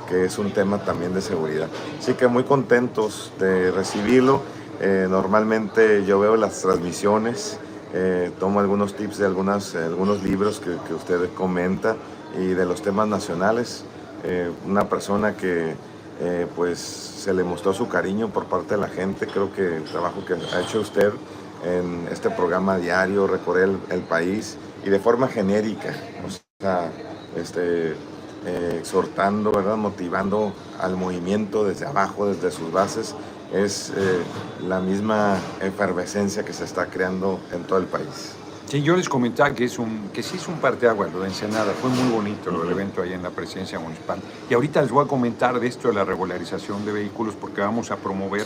que 0.09 0.25
es 0.25 0.39
un 0.39 0.53
tema 0.53 0.79
también 0.79 1.13
de 1.13 1.21
seguridad. 1.21 1.69
Así 1.99 2.15
que 2.15 2.29
muy 2.29 2.45
contentos 2.45 3.31
de 3.39 3.71
recibirlo. 3.71 4.41
Eh, 4.81 5.07
normalmente 5.09 6.05
yo 6.07 6.19
veo 6.19 6.37
las 6.37 6.63
transmisiones, 6.63 7.59
eh, 7.93 8.31
tomo 8.39 8.61
algunos 8.61 8.95
tips 8.95 9.19
de 9.19 9.27
algunas, 9.27 9.75
algunos 9.75 10.23
libros 10.23 10.61
que, 10.61 10.77
que 10.87 10.95
usted 10.95 11.29
comenta 11.35 11.97
y 12.39 12.49
de 12.49 12.65
los 12.65 12.81
temas 12.83 13.09
nacionales. 13.09 13.85
Eh, 14.25 14.51
una 14.67 14.89
persona 14.89 15.37
que 15.37 15.75
eh, 16.21 16.47
pues 16.57 16.79
se 16.79 17.33
le 17.33 17.45
mostró 17.45 17.73
su 17.73 17.87
cariño 17.89 18.29
por 18.29 18.47
parte 18.47 18.75
de 18.75 18.81
la 18.81 18.89
gente. 18.89 19.27
Creo 19.27 19.53
que 19.53 19.77
el 19.77 19.85
trabajo 19.85 20.25
que 20.25 20.35
ha 20.35 20.61
hecho 20.61 20.81
usted 20.81 21.13
en 21.65 22.09
este 22.11 22.31
programa 22.31 22.79
diario, 22.79 23.27
recorrer 23.27 23.71
el, 23.91 24.01
país 24.01 24.57
y 24.85 24.91
de 24.91 24.99
forma 24.99 25.29
genérica, 25.29 25.95
o 26.27 26.63
sea, 26.63 26.91
este, 27.37 27.91
eh, 28.47 28.77
exhortando, 28.79 29.51
¿verdad? 29.53 29.77
motivando 29.77 30.53
al 30.81 30.97
movimiento 30.97 31.65
desde 31.65 31.87
abajo, 31.87 32.27
desde 32.27 32.51
sus 32.51 32.73
bases, 32.73 33.15
es 33.53 33.93
la 34.67 34.79
misma 34.81 35.39
efervescencia 35.63 36.45
que 36.45 36.53
se 36.53 36.65
está 36.65 36.87
creando 36.87 37.41
en 37.53 37.65
todo 37.65 37.79
el 37.79 37.87
país. 37.87 38.35
Sí, 38.69 38.83
yo 38.83 38.95
les 38.97 39.09
comentaba 39.09 39.55
que, 39.55 39.65
es 39.65 39.79
un, 39.79 40.11
que 40.13 40.23
sí 40.23 40.37
es 40.37 40.47
un 40.47 40.57
parteaguas 40.57 41.11
lo 41.11 41.21
de 41.21 41.29
Ensenada, 41.29 41.73
fue 41.73 41.89
muy 41.89 42.13
bonito 42.13 42.51
el 42.63 42.71
evento 42.71 43.01
ahí 43.01 43.15
en 43.15 43.23
la 43.23 43.31
presidencia 43.31 43.79
municipal. 43.79 44.19
Y 44.51 44.53
ahorita 44.53 44.83
les 44.83 44.91
voy 44.91 45.07
a 45.07 45.09
comentar 45.09 45.59
de 45.59 45.67
esto 45.67 45.89
de 45.89 45.95
la 45.95 46.05
regularización 46.05 46.85
de 46.85 46.93
vehículos 46.93 47.35
porque 47.35 47.63
vamos 47.63 47.91
a 47.91 47.97
promover 47.97 48.45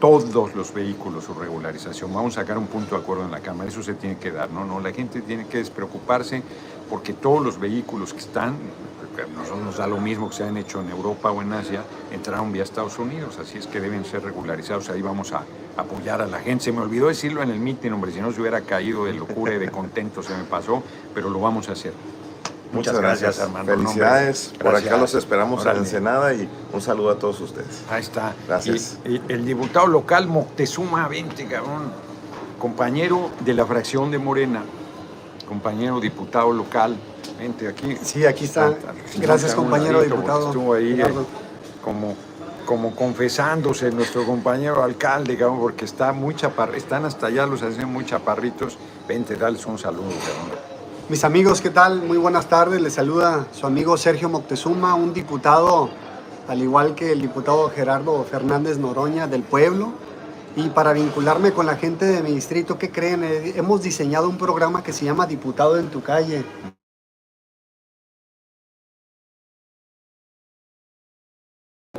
todos 0.00 0.54
los 0.54 0.72
vehículos 0.74 1.24
su 1.24 1.34
regularización. 1.34 2.12
Vamos 2.12 2.36
a 2.36 2.42
sacar 2.42 2.58
un 2.58 2.66
punto 2.66 2.96
de 2.96 3.02
acuerdo 3.02 3.24
en 3.24 3.30
la 3.30 3.40
Cámara, 3.40 3.68
eso 3.68 3.82
se 3.82 3.94
tiene 3.94 4.18
que 4.18 4.30
dar, 4.30 4.50
¿no? 4.50 4.64
no 4.64 4.80
La 4.80 4.92
gente 4.92 5.22
tiene 5.22 5.46
que 5.46 5.58
despreocuparse 5.58 6.42
porque 6.90 7.12
todos 7.12 7.44
los 7.44 7.58
vehículos 7.58 8.12
que 8.12 8.20
están, 8.20 8.56
nosotros 9.34 9.64
nos 9.64 9.76
da 9.78 9.86
lo 9.86 9.98
mismo 9.98 10.28
que 10.28 10.36
se 10.36 10.44
han 10.44 10.56
hecho 10.56 10.80
en 10.80 10.90
Europa 10.90 11.30
o 11.30 11.42
en 11.42 11.52
Asia, 11.52 11.82
entraron 12.12 12.52
vía 12.52 12.62
Estados 12.62 12.98
Unidos, 12.98 13.38
así 13.38 13.58
es 13.58 13.66
que 13.66 13.80
deben 13.80 14.04
ser 14.04 14.22
regularizados. 14.22 14.88
Ahí 14.90 15.02
vamos 15.02 15.32
a 15.32 15.42
apoyar 15.76 16.20
a 16.20 16.26
la 16.26 16.38
gente. 16.40 16.64
Se 16.64 16.72
me 16.72 16.80
olvidó 16.80 17.08
decirlo 17.08 17.42
en 17.42 17.50
el 17.50 17.58
mitin, 17.58 17.92
hombre, 17.92 18.12
si 18.12 18.20
no 18.20 18.30
se 18.30 18.40
hubiera 18.40 18.60
caído 18.60 19.06
de 19.06 19.14
locura 19.14 19.54
y 19.54 19.58
de 19.58 19.70
contento 19.70 20.22
se 20.22 20.36
me 20.36 20.44
pasó, 20.44 20.82
pero 21.14 21.30
lo 21.30 21.40
vamos 21.40 21.68
a 21.68 21.72
hacer. 21.72 21.92
Muchas, 22.72 22.98
gracias, 22.98 23.40
Armando. 23.40 23.72
Felicidades. 23.72 24.52
Por 24.58 24.74
acá 24.74 24.96
los 24.96 25.14
esperamos 25.14 25.64
en 25.66 25.76
Ensenada 25.76 26.34
y 26.34 26.48
un 26.72 26.80
saludo 26.80 27.10
a 27.10 27.18
todos 27.18 27.40
ustedes. 27.40 27.82
Ahí 27.90 28.02
está. 28.02 28.34
Gracias. 28.46 28.98
Y, 29.04 29.20
el 29.28 29.44
diputado 29.44 29.86
local 29.86 30.26
Moctezuma 30.26 31.08
20, 31.08 31.46
cabrón, 31.46 31.92
compañero 32.58 33.30
de 33.40 33.54
la 33.54 33.66
fracción 33.66 34.10
de 34.10 34.18
Morena, 34.18 34.62
compañero 35.48 36.00
diputado 36.00 36.52
local. 36.52 36.96
Vente 37.38 37.68
aquí. 37.68 37.96
Sí, 38.02 38.24
aquí 38.24 38.44
está. 38.44 38.74
Gracias, 39.16 39.54
compañero 39.54 40.02
diputado. 40.02 40.48
Estuvo 40.48 40.74
ahí 40.74 41.00
eh, 41.00 41.04
como, 41.82 42.14
como 42.64 42.94
confesándose 42.94 43.90
nuestro 43.90 44.24
compañero 44.24 44.82
alcalde, 44.82 45.32
digamos, 45.32 45.60
porque 45.60 45.84
está 45.84 46.12
muy 46.12 46.34
chapar, 46.34 46.74
están 46.74 47.04
hasta 47.04 47.26
allá, 47.26 47.46
los 47.46 47.62
hacen 47.62 47.92
muy 47.92 48.04
chaparritos. 48.04 48.78
Vente, 49.06 49.36
dales 49.36 49.66
un 49.66 49.78
saludo, 49.78 50.10
Mis 51.08 51.22
amigos, 51.22 51.60
¿qué 51.60 51.70
tal? 51.70 52.02
Muy 52.02 52.18
buenas 52.18 52.48
tardes. 52.48 52.80
Les 52.80 52.94
saluda 52.94 53.46
su 53.52 53.64
amigo 53.64 53.96
Sergio 53.96 54.28
Moctezuma, 54.28 54.96
un 54.96 55.14
diputado, 55.14 55.88
al 56.48 56.60
igual 56.60 56.96
que 56.96 57.12
el 57.12 57.22
diputado 57.22 57.70
Gerardo 57.70 58.24
Fernández 58.24 58.78
Noroña 58.78 59.28
del 59.28 59.44
pueblo 59.44 59.92
y 60.56 60.68
para 60.70 60.92
vincularme 60.92 61.52
con 61.52 61.64
la 61.64 61.76
gente 61.76 62.06
de 62.06 62.24
mi 62.24 62.32
distrito, 62.32 62.76
¿qué 62.76 62.90
creen? 62.90 63.22
Eh, 63.22 63.52
hemos 63.54 63.82
diseñado 63.82 64.28
un 64.28 64.36
programa 64.36 64.82
que 64.82 64.92
se 64.92 65.04
llama 65.04 65.28
Diputado 65.28 65.78
en 65.78 65.90
tu 65.90 66.02
calle. 66.02 66.44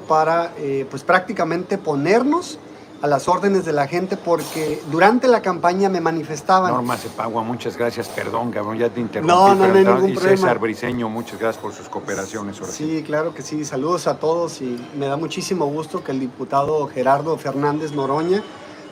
Para, 0.05 0.53
eh, 0.57 0.85
pues 0.89 1.03
prácticamente 1.05 1.77
ponernos 1.77 2.59
a 3.01 3.07
las 3.07 3.27
órdenes 3.27 3.65
de 3.65 3.73
la 3.73 3.87
gente 3.87 4.17
porque 4.17 4.81
durante 4.89 5.27
la 5.27 5.41
campaña 5.41 5.89
me 5.89 6.01
manifestaban. 6.01 6.71
Norma 6.71 6.97
Cepagua, 6.97 7.43
muchas 7.43 7.77
gracias, 7.77 8.07
perdón, 8.09 8.51
cabrón, 8.51 8.77
ya 8.77 8.89
te 8.89 8.99
interrumpí. 8.99 9.33
No, 9.33 9.53
no, 9.53 9.67
no 9.67 9.73
hay 9.75 9.85
ningún 9.85 10.09
y 10.09 10.13
problema. 10.13 10.37
César 10.37 10.59
Briseño, 10.59 11.09
muchas 11.09 11.39
gracias 11.39 11.61
por 11.61 11.73
sus 11.73 11.89
cooperaciones. 11.89 12.59
ahora 12.59 12.71
Sí, 12.71 13.03
claro 13.05 13.33
que 13.33 13.43
sí. 13.43 13.65
Saludos 13.65 14.07
a 14.07 14.15
todos 14.15 14.61
y 14.61 14.77
me 14.97 15.07
da 15.07 15.17
muchísimo 15.17 15.65
gusto 15.67 16.03
que 16.03 16.11
el 16.11 16.19
diputado 16.19 16.87
Gerardo 16.87 17.37
Fernández 17.37 17.91
Noroña 17.91 18.43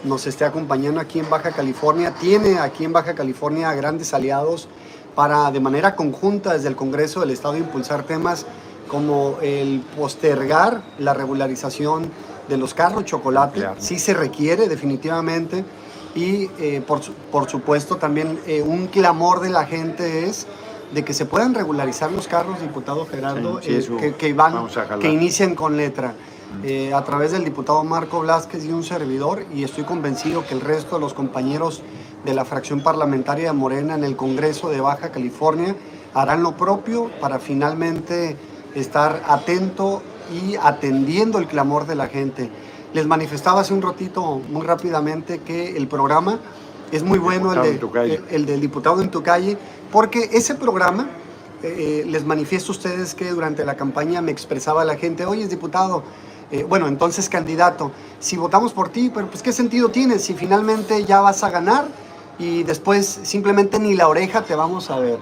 nos 0.03 0.27
esté 0.27 0.45
acompañando 0.45 0.99
aquí 0.99 1.19
en 1.19 1.29
Baja 1.29 1.51
California. 1.51 2.13
Tiene 2.19 2.59
aquí 2.59 2.85
en 2.85 2.93
Baja 2.93 3.15
California 3.15 3.73
grandes 3.73 4.13
aliados 4.13 4.67
para 5.15 5.49
de 5.49 5.59
manera 5.59 5.95
conjunta 5.95 6.53
desde 6.53 6.67
el 6.67 6.75
Congreso 6.75 7.21
del 7.21 7.31
Estado 7.31 7.57
impulsar 7.57 8.03
temas 8.03 8.45
como 8.87 9.37
el 9.41 9.81
postergar 9.95 10.83
la 10.99 11.13
regularización 11.13 12.11
de 12.47 12.57
los 12.57 12.73
carros 12.73 13.05
chocolate. 13.05 13.59
Claro. 13.59 13.75
Sí 13.79 13.99
se 13.99 14.13
requiere 14.13 14.67
definitivamente. 14.67 15.63
Y 16.15 16.49
eh, 16.59 16.81
por, 16.85 17.01
por 17.31 17.49
supuesto 17.49 17.97
también 17.97 18.39
eh, 18.47 18.61
un 18.61 18.87
clamor 18.87 19.41
de 19.41 19.49
la 19.49 19.65
gente 19.65 20.25
es 20.27 20.47
de 20.93 21.03
que 21.03 21.13
se 21.13 21.25
puedan 21.25 21.53
regularizar 21.53 22.11
los 22.11 22.27
carros, 22.27 22.61
diputado 22.61 23.05
Gerardo, 23.05 23.59
Sí, 23.61 23.81
sí, 23.81 23.91
eh, 23.93 23.97
que, 23.99 24.13
que 24.13 24.33
van, 24.33 24.67
que 25.01 25.09
inician 25.09 25.55
con 25.55 25.75
letra. 25.75 26.13
eh, 26.63 26.93
a 26.93 27.03
través 27.03 27.33
del 27.33 27.43
diputado 27.43 27.83
Marco 27.83 28.21
Blasquez 28.21 28.63
y 28.63 28.71
un 28.71 28.83
servidor, 28.83 29.45
y 29.53 29.65
estoy 29.65 29.83
convencido 29.83 30.45
que 30.45 30.53
el 30.53 30.61
resto 30.61 30.95
de 30.95 31.01
los 31.01 31.13
compañeros 31.13 31.81
de 32.23 32.33
la 32.33 32.45
fracción 32.45 32.81
parlamentaria 32.81 33.47
de 33.47 33.53
Morena 33.53 33.95
en 33.95 34.05
el 34.05 34.15
Congreso 34.15 34.69
de 34.69 34.79
Baja 34.79 35.11
California 35.11 35.75
harán 36.13 36.43
lo 36.43 36.55
propio 36.55 37.11
para 37.19 37.39
finalmente 37.39 38.37
estar 38.73 39.21
atento 39.27 40.01
y 40.33 40.55
atendiendo 40.55 41.37
el 41.39 41.47
clamor 41.47 41.85
de 41.87 41.95
la 41.95 42.07
gente. 42.07 42.49
Les 42.93 43.05
manifestaba 43.07 43.61
hace 43.61 43.73
un 43.73 43.81
ratito, 43.81 44.41
muy 44.49 44.65
rápidamente, 44.65 45.39
que 45.39 45.75
el 45.75 45.87
programa 45.87 46.39
es 46.91 47.03
muy 47.03 47.17
bueno, 47.19 47.51
el, 47.51 47.57
de- 47.73 47.79
el- 48.15 48.23
el 48.29 48.45
del 48.45 48.61
diputado 48.61 49.01
en 49.01 49.11
tu 49.11 49.21
calle, 49.21 49.57
porque 49.91 50.29
ese 50.33 50.55
programa, 50.55 51.07
eh, 51.63 52.03
les 52.07 52.25
manifiesto 52.25 52.71
a 52.71 52.75
ustedes 52.75 53.15
que 53.15 53.29
durante 53.31 53.65
la 53.65 53.75
campaña 53.75 54.21
me 54.21 54.31
expresaba 54.31 54.85
la 54.85 54.95
gente, 54.95 55.25
oye, 55.25 55.47
diputado, 55.47 56.03
eh, 56.51 56.63
bueno, 56.63 56.87
entonces 56.87 57.27
candidato, 57.27 57.91
si 58.19 58.37
votamos 58.37 58.71
por 58.71 58.89
ti, 58.89 59.11
pero 59.13 59.27
pues 59.27 59.41
qué 59.41 59.51
sentido 59.51 59.89
tiene 59.89 60.19
si 60.19 60.33
finalmente 60.35 61.03
ya 61.05 61.19
vas 61.21 61.43
a 61.43 61.49
ganar 61.49 61.87
y 62.37 62.63
después 62.63 63.19
simplemente 63.23 63.79
ni 63.79 63.95
la 63.95 64.07
oreja 64.07 64.43
te 64.43 64.53
vamos 64.55 64.89
a 64.91 64.99
ver. 64.99 65.17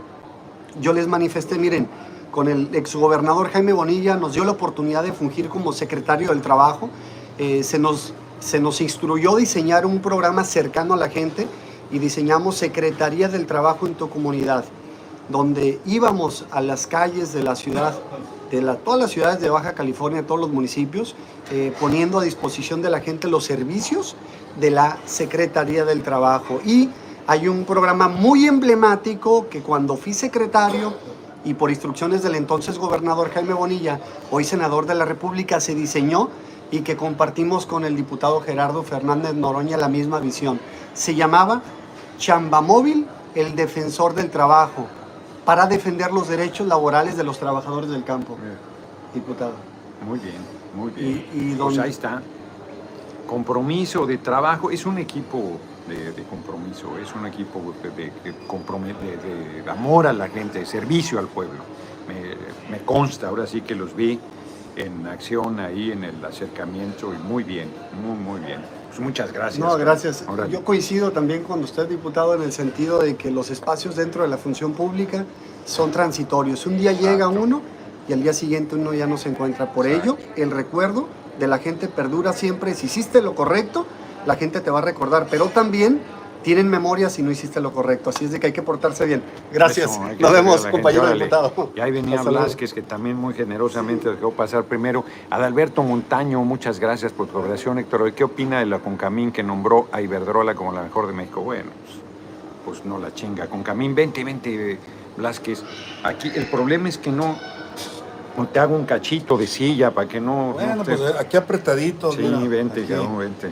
Yo 0.82 0.92
les 0.92 1.08
manifesté, 1.08 1.58
miren, 1.58 1.88
con 2.34 2.48
el 2.48 2.74
exgobernador 2.74 3.52
Jaime 3.52 3.74
Bonilla 3.74 4.16
nos 4.16 4.34
dio 4.34 4.44
la 4.44 4.54
oportunidad 4.54 5.04
de 5.04 5.14
fungir 5.14 5.50
como 5.50 5.72
secretario 5.72 6.30
del 6.30 6.42
trabajo, 6.42 6.90
eh, 7.38 7.62
se, 7.64 7.78
nos, 7.78 8.12
se 8.40 8.60
nos 8.60 8.82
instruyó 8.82 9.36
diseñar 9.36 9.86
un 9.86 10.00
programa 10.02 10.44
cercano 10.44 10.96
a 10.96 10.98
la 10.98 11.10
gente 11.10 11.46
y 11.92 12.00
diseñamos 12.00 12.56
Secretaría 12.56 13.30
del 13.30 13.46
Trabajo 13.46 13.86
en 13.86 13.94
tu 13.94 14.10
comunidad, 14.10 14.66
donde 15.30 15.80
íbamos 15.86 16.46
a 16.50 16.62
las 16.62 16.88
calles 16.88 17.34
de 17.34 17.44
la 17.44 17.56
ciudad, 17.56 17.94
de 18.50 18.64
la, 18.64 18.78
todas 18.78 19.00
las 19.00 19.12
ciudades 19.12 19.40
de 19.40 19.52
Baja 19.52 19.74
California, 19.74 20.26
todos 20.26 20.42
los 20.42 20.50
municipios, 20.50 21.16
eh, 21.52 21.72
poniendo 21.80 22.18
a 22.18 22.24
disposición 22.24 22.82
de 22.82 22.90
la 22.90 23.00
gente 23.00 23.28
los 23.28 23.46
servicios 23.46 24.16
de 24.60 24.72
la 24.72 24.98
Secretaría 25.06 25.86
del 25.86 26.02
Trabajo. 26.02 26.60
Y 26.66 26.90
hay 27.28 27.48
un 27.48 27.64
programa 27.64 28.08
muy 28.08 28.48
emblemático 28.48 29.48
que 29.50 29.62
cuando 29.62 29.96
fui 29.98 30.14
secretario 30.14 30.94
y 31.46 31.54
por 31.54 31.70
instrucciones 31.70 32.24
del 32.24 32.36
entonces 32.36 32.78
gobernador 32.78 33.30
Jaime 33.32 33.54
Bonilla, 33.54 34.00
hoy 34.32 34.44
senador 34.44 34.86
de 34.86 34.96
la 34.96 35.06
República, 35.06 35.60
se 35.60 35.76
diseñó 35.76 36.30
y 36.72 36.82
que 36.82 36.96
compartimos 36.96 37.66
con 37.66 37.86
el 37.86 37.96
diputado 37.96 38.42
Gerardo 38.42 38.84
Fernández 38.84 39.34
Noroña 39.34 39.78
la 39.78 39.90
misma 39.90 40.20
visión. 40.20 40.60
Se 40.94 41.16
llamaba 41.16 41.62
Chamba 42.18 42.62
Móvil, 42.62 43.06
el 43.36 43.56
defensor 43.56 44.14
del 44.14 44.30
trabajo, 44.30 44.88
para 45.46 45.66
defender 45.68 46.12
los 46.12 46.28
derechos 46.30 46.68
laborales 46.68 47.18
de 47.18 47.24
los 47.24 47.38
trabajadores 47.40 47.90
del 47.90 48.04
campo, 48.04 48.38
diputado. 49.14 49.54
Muy 50.06 50.20
bien, 50.20 50.36
muy 50.76 50.92
bien. 50.92 51.26
Y- 51.34 51.52
y 51.52 51.56
pues 51.56 51.78
ahí 51.78 51.90
está. 51.90 52.22
Compromiso 53.28 54.06
de 54.06 54.18
trabajo, 54.18 54.70
es 54.70 54.86
un 54.86 54.98
equipo 54.98 55.58
de, 55.88 56.12
de 56.14 56.24
compromiso, 56.24 56.98
es 56.98 57.14
un 57.14 57.26
equipo 57.26 57.74
de, 57.84 57.90
de- 57.92 59.62
de 59.64 59.70
amor 59.72 60.08
a 60.08 60.14
la 60.14 60.28
gente, 60.30 60.60
de 60.60 60.66
servicio 60.66 61.20
al 61.20 61.28
pueblo. 61.28 61.60
Me, 62.08 62.72
me 62.72 62.84
consta, 62.84 63.28
ahora 63.28 63.48
sí 63.48 63.62
que 63.62 63.76
los 63.76 63.96
vi 63.96 64.20
en 64.76 65.06
acción 65.08 65.60
ahí 65.60 65.92
en 65.92 66.04
el 66.04 66.24
acercamiento 66.26 67.14
y 67.14 67.18
muy 67.18 67.44
bien, 67.44 67.70
muy, 68.04 68.18
muy 68.18 68.40
bien. 68.46 68.62
Pues 68.88 69.00
muchas 69.00 69.32
gracias. 69.32 69.60
No, 69.60 69.76
gracias. 69.78 70.24
Ahora- 70.28 70.48
Yo 70.48 70.64
coincido 70.64 71.12
también 71.12 71.44
con 71.44 71.64
usted, 71.64 71.88
diputado, 71.88 72.34
en 72.36 72.42
el 72.44 72.52
sentido 72.52 73.00
de 73.00 73.16
que 73.16 73.32
los 73.32 73.50
espacios 73.52 73.96
dentro 73.96 74.24
de 74.24 74.30
la 74.30 74.38
función 74.38 74.74
pública 74.74 75.26
son 75.66 75.92
transitorios. 75.92 76.66
Un 76.66 76.78
día 76.78 76.92
llega 76.92 77.14
Exacto. 77.26 77.42
uno 77.42 77.62
y 78.08 78.14
al 78.14 78.22
día 78.24 78.34
siguiente 78.34 78.76
uno 78.76 78.94
ya 78.94 79.08
no 79.08 79.18
se 79.18 79.30
encuentra. 79.30 79.72
Por 79.74 79.88
ello, 79.88 80.18
el 80.36 80.52
recuerdo 80.52 81.08
de 81.40 81.48
la 81.48 81.58
gente 81.60 81.88
perdura 81.88 82.34
siempre. 82.34 82.74
Si 82.76 82.88
hiciste 82.88 83.22
lo 83.22 83.34
correcto, 83.34 83.86
la 84.26 84.36
gente 84.36 84.62
te 84.62 84.70
va 84.72 84.80
a 84.80 84.82
recordar, 84.82 85.28
pero 85.30 85.48
también 85.48 86.02
tienen 86.44 86.70
memoria 86.70 87.10
si 87.10 87.24
no 87.24 87.32
hiciste 87.32 87.62
lo 87.62 87.72
correcto. 87.72 88.10
Así 88.10 88.26
es 88.26 88.32
de 88.32 88.40
que 88.40 88.48
hay 88.48 88.54
que 88.54 88.62
portarse 88.62 89.06
bien. 89.06 89.24
Gracias. 89.54 89.92
Eso, 89.92 90.02
Nos 90.20 90.32
vemos, 90.34 90.66
compañero 90.68 91.04
gente, 91.08 91.24
diputado. 91.26 91.72
Y 91.74 91.80
ahí 91.80 91.92
venía. 91.92 92.22
Blasquez, 92.22 92.74
que 92.74 92.82
también 92.82 93.16
muy 93.16 93.34
generosamente 93.34 94.10
dejó 94.10 94.32
pasar 94.32 94.66
primero. 94.66 95.06
Adalberto 95.30 95.84
Montaño, 95.84 96.44
muchas 96.44 96.80
gracias 96.80 97.14
por 97.14 97.28
tu 97.28 97.38
oración, 97.38 97.80
Héctor. 97.80 98.12
¿Qué 98.14 98.26
opina 98.26 98.60
de 98.60 98.66
la 98.66 98.80
Concamín 98.80 99.32
que 99.32 99.42
nombró 99.42 99.88
a 99.94 100.02
Iberdrola 100.02 100.54
como 100.54 100.74
la 100.74 100.84
mejor 100.84 101.08
de 101.08 101.14
México? 101.14 101.42
Bueno, 101.42 101.72
pues, 101.86 101.98
pues 102.80 102.86
no 102.86 103.00
la 103.00 103.14
chinga. 103.14 103.48
Concamín, 103.48 103.96
vente, 103.96 104.24
vente, 104.26 104.78
Blasquez. 105.16 105.64
Aquí 106.04 106.30
el 106.36 106.48
problema 106.48 106.90
es 106.90 106.98
que 106.98 107.10
no, 107.10 107.38
no 108.38 108.48
te 108.50 108.60
hago 108.60 108.76
un 108.76 108.86
cachito 108.86 109.38
de 109.38 109.48
silla 109.48 109.92
para 109.92 110.10
que 110.10 110.20
no... 110.20 110.52
Bueno, 110.56 110.76
no 110.76 110.84
te- 110.84 110.98
pues 110.98 111.16
aquí 111.18 111.38
apretadito. 111.38 112.12
Sí, 112.12 112.18
mira, 112.22 112.40
vente, 112.50 112.82
aquí, 112.84 112.90
cabrón, 112.92 113.18
vente. 113.20 113.48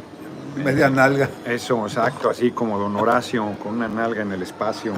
Media 0.64 0.90
nalga. 0.90 1.30
Eso, 1.46 1.86
exacto, 1.86 2.30
así 2.30 2.52
como 2.52 2.78
don 2.80 2.96
Horacio, 2.96 3.46
con 3.62 3.76
una 3.76 3.88
nalga 3.88 4.22
en 4.22 4.32
el 4.32 4.42
espacio. 4.42 4.94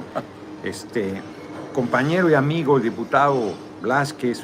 Este, 0.63 1.21
compañero 1.73 2.29
y 2.29 2.33
amigo, 2.33 2.79
diputado 2.79 3.53
Blasquez, 3.81 4.43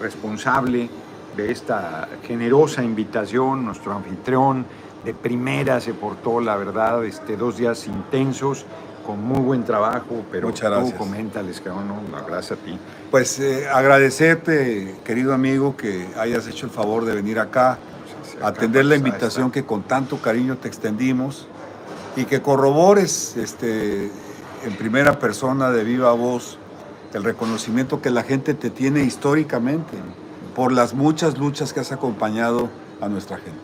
responsable 0.00 0.90
de 1.36 1.50
esta 1.50 2.08
generosa 2.22 2.82
invitación, 2.82 3.64
nuestro 3.64 3.92
anfitrión, 3.92 4.66
de 5.04 5.14
primera 5.14 5.80
se 5.80 5.94
portó, 5.94 6.40
la 6.40 6.56
verdad, 6.56 7.04
este, 7.04 7.36
dos 7.36 7.58
días 7.58 7.86
intensos, 7.86 8.64
con 9.04 9.22
muy 9.22 9.40
buen 9.40 9.64
trabajo, 9.64 10.24
pero 10.32 10.48
Muchas 10.48 10.70
gracias. 10.70 10.92
tú 10.92 10.98
coméntales, 10.98 11.60
cabrón, 11.60 11.88
no, 11.88 12.26
gracias 12.26 12.58
a 12.58 12.62
ti. 12.62 12.78
Pues 13.10 13.38
eh, 13.38 13.68
agradecerte, 13.68 14.96
querido 15.04 15.34
amigo, 15.34 15.76
que 15.76 16.08
hayas 16.18 16.46
hecho 16.46 16.66
el 16.66 16.72
favor 16.72 17.04
de 17.04 17.14
venir 17.14 17.38
acá, 17.38 17.78
atender 18.42 18.84
la 18.84 18.96
invitación 18.96 19.50
que 19.50 19.64
con 19.64 19.82
tanto 19.82 20.18
cariño 20.18 20.56
te 20.56 20.68
extendimos 20.68 21.46
y 22.16 22.24
que 22.24 22.40
corrobores 22.42 23.36
este, 23.36 24.10
en 24.64 24.76
primera 24.78 25.18
persona 25.18 25.70
de 25.70 25.84
viva 25.84 26.12
voz 26.12 26.58
el 27.12 27.24
reconocimiento 27.24 28.00
que 28.02 28.10
la 28.10 28.22
gente 28.22 28.54
te 28.54 28.70
tiene 28.70 29.02
históricamente 29.04 29.96
por 30.54 30.72
las 30.72 30.94
muchas 30.94 31.38
luchas 31.38 31.72
que 31.72 31.80
has 31.80 31.92
acompañado 31.92 32.68
a 33.00 33.08
nuestra 33.08 33.36
gente. 33.36 33.58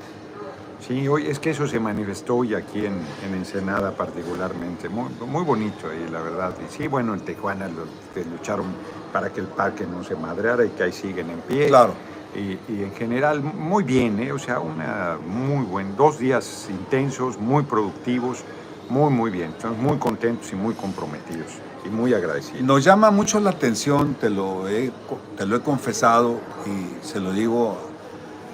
Sí, 0.86 1.06
hoy 1.06 1.26
es 1.26 1.38
que 1.38 1.50
eso 1.50 1.66
se 1.68 1.78
manifestó 1.78 2.36
hoy 2.36 2.54
aquí 2.54 2.86
en, 2.86 2.94
en 3.26 3.34
Ensenada 3.34 3.92
particularmente. 3.92 4.88
Muy, 4.88 5.10
muy 5.26 5.44
bonito 5.44 5.88
ahí, 5.90 6.08
la 6.10 6.20
verdad. 6.20 6.54
Y 6.68 6.72
sí, 6.74 6.88
bueno, 6.88 7.12
en 7.14 7.20
Tijuana 7.20 7.68
lo- 7.68 7.84
que 8.14 8.24
lucharon 8.28 8.66
para 9.12 9.30
que 9.30 9.40
el 9.40 9.46
parque 9.46 9.86
no 9.86 10.02
se 10.02 10.16
madreara 10.16 10.64
y 10.64 10.70
que 10.70 10.82
ahí 10.84 10.92
siguen 10.92 11.30
en 11.30 11.40
pie. 11.40 11.68
Claro. 11.68 11.92
Y, 12.34 12.72
y 12.72 12.84
en 12.84 12.92
general, 12.94 13.42
muy 13.42 13.82
bien, 13.82 14.20
¿eh? 14.20 14.32
O 14.32 14.38
sea, 14.38 14.60
una 14.60 15.18
muy 15.26 15.64
buen, 15.64 15.96
dos 15.96 16.18
días 16.18 16.68
intensos, 16.70 17.38
muy 17.38 17.64
productivos, 17.64 18.44
muy, 18.88 19.10
muy 19.10 19.30
bien. 19.30 19.50
Estamos 19.50 19.78
muy 19.78 19.98
contentos 19.98 20.52
y 20.52 20.56
muy 20.56 20.74
comprometidos 20.74 21.54
y 21.84 21.88
muy 21.88 22.14
agradecidos. 22.14 22.62
Nos 22.62 22.84
llama 22.84 23.10
mucho 23.10 23.40
la 23.40 23.50
atención, 23.50 24.14
te 24.14 24.30
lo 24.30 24.68
he, 24.68 24.92
te 25.36 25.46
lo 25.46 25.56
he 25.56 25.60
confesado 25.60 26.38
y 26.66 27.04
se 27.06 27.20
lo 27.20 27.32
digo 27.32 27.76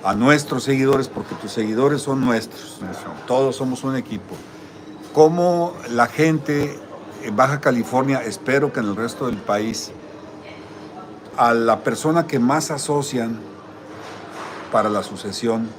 a 0.04 0.14
nuestros 0.14 0.62
seguidores, 0.62 1.08
porque 1.08 1.34
tus 1.34 1.50
seguidores 1.50 2.02
son 2.02 2.24
nuestros. 2.24 2.76
Eso. 2.76 3.08
Todos 3.26 3.56
somos 3.56 3.82
un 3.84 3.96
equipo. 3.96 4.36
Cómo 5.12 5.72
la 5.90 6.06
gente 6.06 6.78
en 7.22 7.34
Baja 7.34 7.60
California, 7.60 8.22
espero 8.22 8.72
que 8.72 8.80
en 8.80 8.86
el 8.86 8.96
resto 8.96 9.26
del 9.26 9.38
país, 9.38 9.90
a 11.36 11.54
la 11.54 11.80
persona 11.80 12.26
que 12.26 12.38
más 12.38 12.70
asocian 12.70 13.40
para 14.76 14.90
la 14.90 15.02
sucesión 15.02 15.70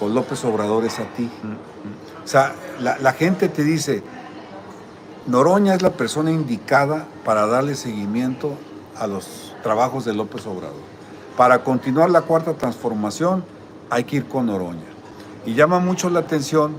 con 0.00 0.16
López 0.16 0.44
Obrador 0.44 0.84
es 0.84 0.98
a 0.98 1.04
ti. 1.14 1.30
O 2.24 2.26
sea, 2.26 2.56
la, 2.80 3.12
gente 3.12 3.48
te 3.48 3.62
dice, 3.62 4.02
Noroña 5.28 5.76
es 5.76 5.82
la 5.82 5.92
persona 5.92 6.32
indicada 6.32 7.06
para 7.24 7.46
darle 7.46 7.76
seguimiento 7.76 8.54
a 8.98 9.06
los 9.06 9.54
trabajos 9.62 10.04
de 10.04 10.12
López 10.14 10.44
Obrador. 10.48 10.82
Para 11.36 11.62
continuar 11.62 12.10
la 12.10 12.22
cuarta 12.22 12.54
transformación 12.54 13.44
hay 13.90 14.02
que 14.02 14.16
ir 14.16 14.26
con 14.26 14.46
Noroña. 14.46 14.90
Y 15.46 15.54
llama 15.54 15.78
mucho 15.78 16.10
la 16.10 16.18
atención 16.18 16.74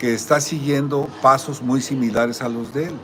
que 0.00 0.14
está 0.14 0.40
siguiendo 0.40 1.08
pasos 1.20 1.60
muy 1.60 1.82
similares 1.82 2.40
a 2.40 2.48
los 2.48 2.72
de 2.72 2.86
él, 2.86 2.94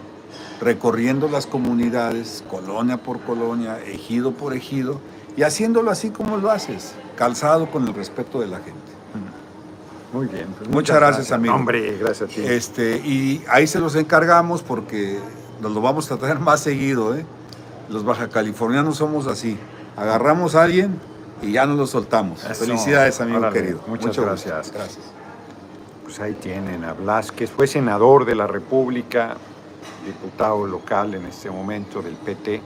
recorriendo 0.63 1.29
las 1.29 1.47
comunidades, 1.47 2.43
colonia 2.49 2.97
por 2.97 3.21
colonia, 3.21 3.79
ejido 3.85 4.33
por 4.33 4.55
ejido, 4.55 4.99
y 5.37 5.43
haciéndolo 5.43 5.91
así 5.91 6.09
como 6.09 6.39
lo 6.39 6.51
haces, 6.51 6.95
calzado 7.19 7.69
con 7.71 7.87
el 7.87 7.93
respeto 7.95 8.41
de 8.41 8.47
la 8.47 8.59
gente. 8.59 8.93
Muy 10.13 10.27
bien. 10.27 10.47
pues 10.57 10.71
Muchas 10.71 10.97
gracias, 10.97 11.33
amigo. 11.33 11.55
Hombre, 11.55 11.99
gracias 11.99 12.31
a 12.31 12.33
ti. 12.33 12.41
Este, 12.43 12.97
y 12.99 13.45
ahí 13.51 13.67
se 13.67 13.79
los 13.81 13.95
encargamos 13.97 14.63
porque 14.63 15.19
nos 15.61 15.73
lo 15.73 15.83
vamos 15.83 16.11
a 16.13 16.17
traer 16.17 16.39
más 16.49 16.61
seguido. 16.61 17.15
¿eh? 17.17 17.27
Los 17.91 18.05
baja 18.05 18.29
californianos 18.29 18.97
somos 18.97 19.27
así. 19.27 19.59
Agarramos 19.97 20.55
a 20.55 20.63
alguien 20.63 20.99
y 21.43 21.53
ya 21.53 21.67
nos 21.67 21.77
lo 21.77 21.87
soltamos. 21.87 22.45
Eso. 22.45 22.65
Felicidades, 22.65 23.21
amigo 23.21 23.51
querido. 23.51 23.81
muchas 23.89 24.07
Mucho 24.07 24.23
gusto. 24.23 24.23
gracias. 24.23 24.73
Gracias. 24.73 25.05
Pues 26.05 26.21
ahí 26.21 26.33
tienen 26.35 26.85
a 26.85 26.95
Blasquez, 26.95 27.51
fue 27.51 27.67
senador 27.67 28.25
de 28.25 28.35
la 28.35 28.47
República, 28.47 29.37
diputado 30.07 30.67
local 30.67 31.15
en 31.15 31.27
este 31.27 31.51
momento 31.51 32.01
del 32.01 32.15
PT. 32.15 32.63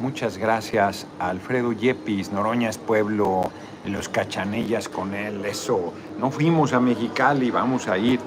Muchas 0.00 0.38
gracias 0.38 1.06
a 1.18 1.28
Alfredo 1.28 1.72
Yepis, 1.72 2.32
Noroña 2.32 2.70
es 2.70 2.78
pueblo, 2.78 3.42
los 3.84 4.08
cachanillas 4.08 4.88
con 4.88 5.12
él, 5.12 5.44
eso. 5.44 5.92
No 6.18 6.30
fuimos 6.30 6.72
a 6.72 6.80
Mexicali, 6.80 7.50
vamos 7.50 7.86
a 7.86 7.98
ir 7.98 8.18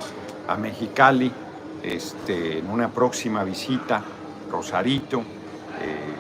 a 0.48 0.56
Mexicali 0.56 1.32
este, 1.82 2.60
en 2.60 2.70
una 2.70 2.90
próxima 2.90 3.44
visita, 3.44 4.04
Rosarito, 4.52 5.22
eh, 5.22 6.14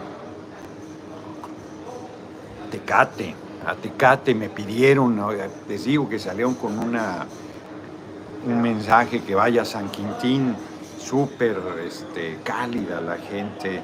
Tecate, 2.72 3.36
a 3.68 3.76
Tecate 3.76 4.34
me 4.34 4.49
pidieron, 4.49 5.22
les 5.70 5.86
digo 5.86 6.10
que 6.10 6.18
salieron 6.18 6.56
con 6.56 6.80
una, 6.80 7.28
un 8.47 8.60
mensaje 8.60 9.22
que 9.22 9.36
vaya 9.36 9.62
a 9.62 9.66
San 9.66 9.89
Quintín, 9.89 10.56
súper 10.99 11.62
este, 11.86 12.39
cálida 12.43 12.99
la 13.01 13.18
gente, 13.18 13.84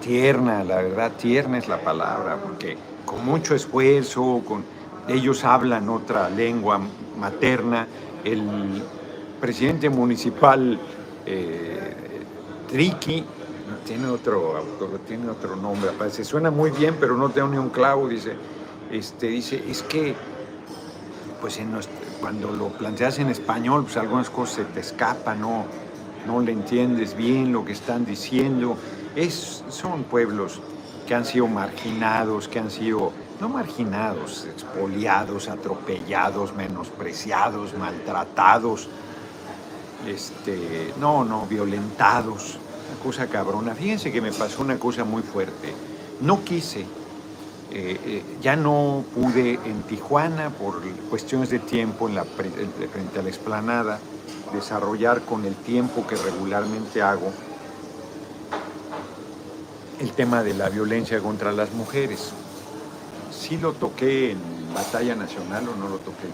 tierna, 0.00 0.64
la 0.64 0.76
verdad, 0.76 1.12
tierna 1.12 1.58
es 1.58 1.68
la 1.68 1.78
palabra, 1.80 2.36
porque 2.42 2.76
con 3.04 3.24
mucho 3.24 3.54
esfuerzo, 3.54 4.42
con, 4.46 4.64
ellos 5.08 5.44
hablan 5.44 5.88
otra 5.88 6.28
lengua 6.28 6.80
materna, 7.18 7.86
el 8.24 8.82
presidente 9.40 9.88
municipal 9.88 10.78
eh, 11.26 12.22
Triqui 12.68 13.24
tiene 13.86 14.06
otro, 14.08 14.56
autor- 14.56 15.00
tiene 15.06 15.30
otro 15.30 15.56
nombre, 15.56 15.90
parece, 15.98 16.24
suena 16.24 16.50
muy 16.50 16.70
bien, 16.70 16.96
pero 17.00 17.16
no 17.16 17.30
tengo 17.30 17.48
ni 17.48 17.58
un 17.58 17.70
clavo, 17.70 18.08
dice, 18.08 18.34
este, 18.90 19.28
dice, 19.28 19.62
es 19.68 19.82
que 19.82 20.14
pues 21.40 21.60
cuando 22.20 22.50
lo 22.50 22.68
planteas 22.68 23.18
en 23.18 23.28
español, 23.28 23.84
pues 23.84 23.96
algunas 23.96 24.28
cosas 24.28 24.56
se 24.56 24.64
te 24.64 24.80
escapan, 24.80 25.40
no, 25.40 25.64
no 26.26 26.40
le 26.40 26.52
entiendes 26.52 27.16
bien 27.16 27.52
lo 27.52 27.64
que 27.64 27.72
están 27.72 28.04
diciendo. 28.04 28.76
Es, 29.18 29.64
son 29.68 30.04
pueblos 30.04 30.60
que 31.08 31.12
han 31.12 31.24
sido 31.24 31.48
marginados, 31.48 32.46
que 32.46 32.60
han 32.60 32.70
sido, 32.70 33.10
no 33.40 33.48
marginados, 33.48 34.46
expoliados, 34.46 35.48
atropellados, 35.48 36.54
menospreciados, 36.54 37.76
maltratados, 37.76 38.88
este, 40.06 40.94
no, 41.00 41.24
no, 41.24 41.46
violentados, 41.46 42.60
una 42.92 43.02
cosa 43.02 43.26
cabrona. 43.26 43.74
Fíjense 43.74 44.12
que 44.12 44.20
me 44.20 44.30
pasó 44.30 44.62
una 44.62 44.78
cosa 44.78 45.02
muy 45.02 45.22
fuerte. 45.22 45.74
No 46.20 46.44
quise 46.44 46.82
eh, 47.72 48.00
eh, 48.06 48.22
ya 48.40 48.54
no 48.54 49.04
pude 49.16 49.54
en 49.64 49.82
Tijuana 49.82 50.50
por 50.50 50.80
cuestiones 51.10 51.50
de 51.50 51.58
tiempo 51.58 52.08
en 52.08 52.14
la, 52.14 52.24
frente 52.24 53.18
a 53.18 53.22
la 53.22 53.28
explanada 53.28 53.98
desarrollar 54.54 55.22
con 55.22 55.44
el 55.44 55.56
tiempo 55.56 56.06
que 56.06 56.14
regularmente 56.14 57.02
hago 57.02 57.32
el 60.00 60.12
tema 60.12 60.42
de 60.42 60.54
la 60.54 60.68
violencia 60.68 61.20
contra 61.20 61.52
las 61.52 61.72
mujeres. 61.72 62.32
Sí 63.30 63.56
lo 63.56 63.72
toqué 63.72 64.32
en 64.32 64.38
Batalla 64.74 65.14
Nacional 65.14 65.68
o 65.68 65.76
no 65.76 65.88
lo 65.88 65.96
toqué. 65.98 66.28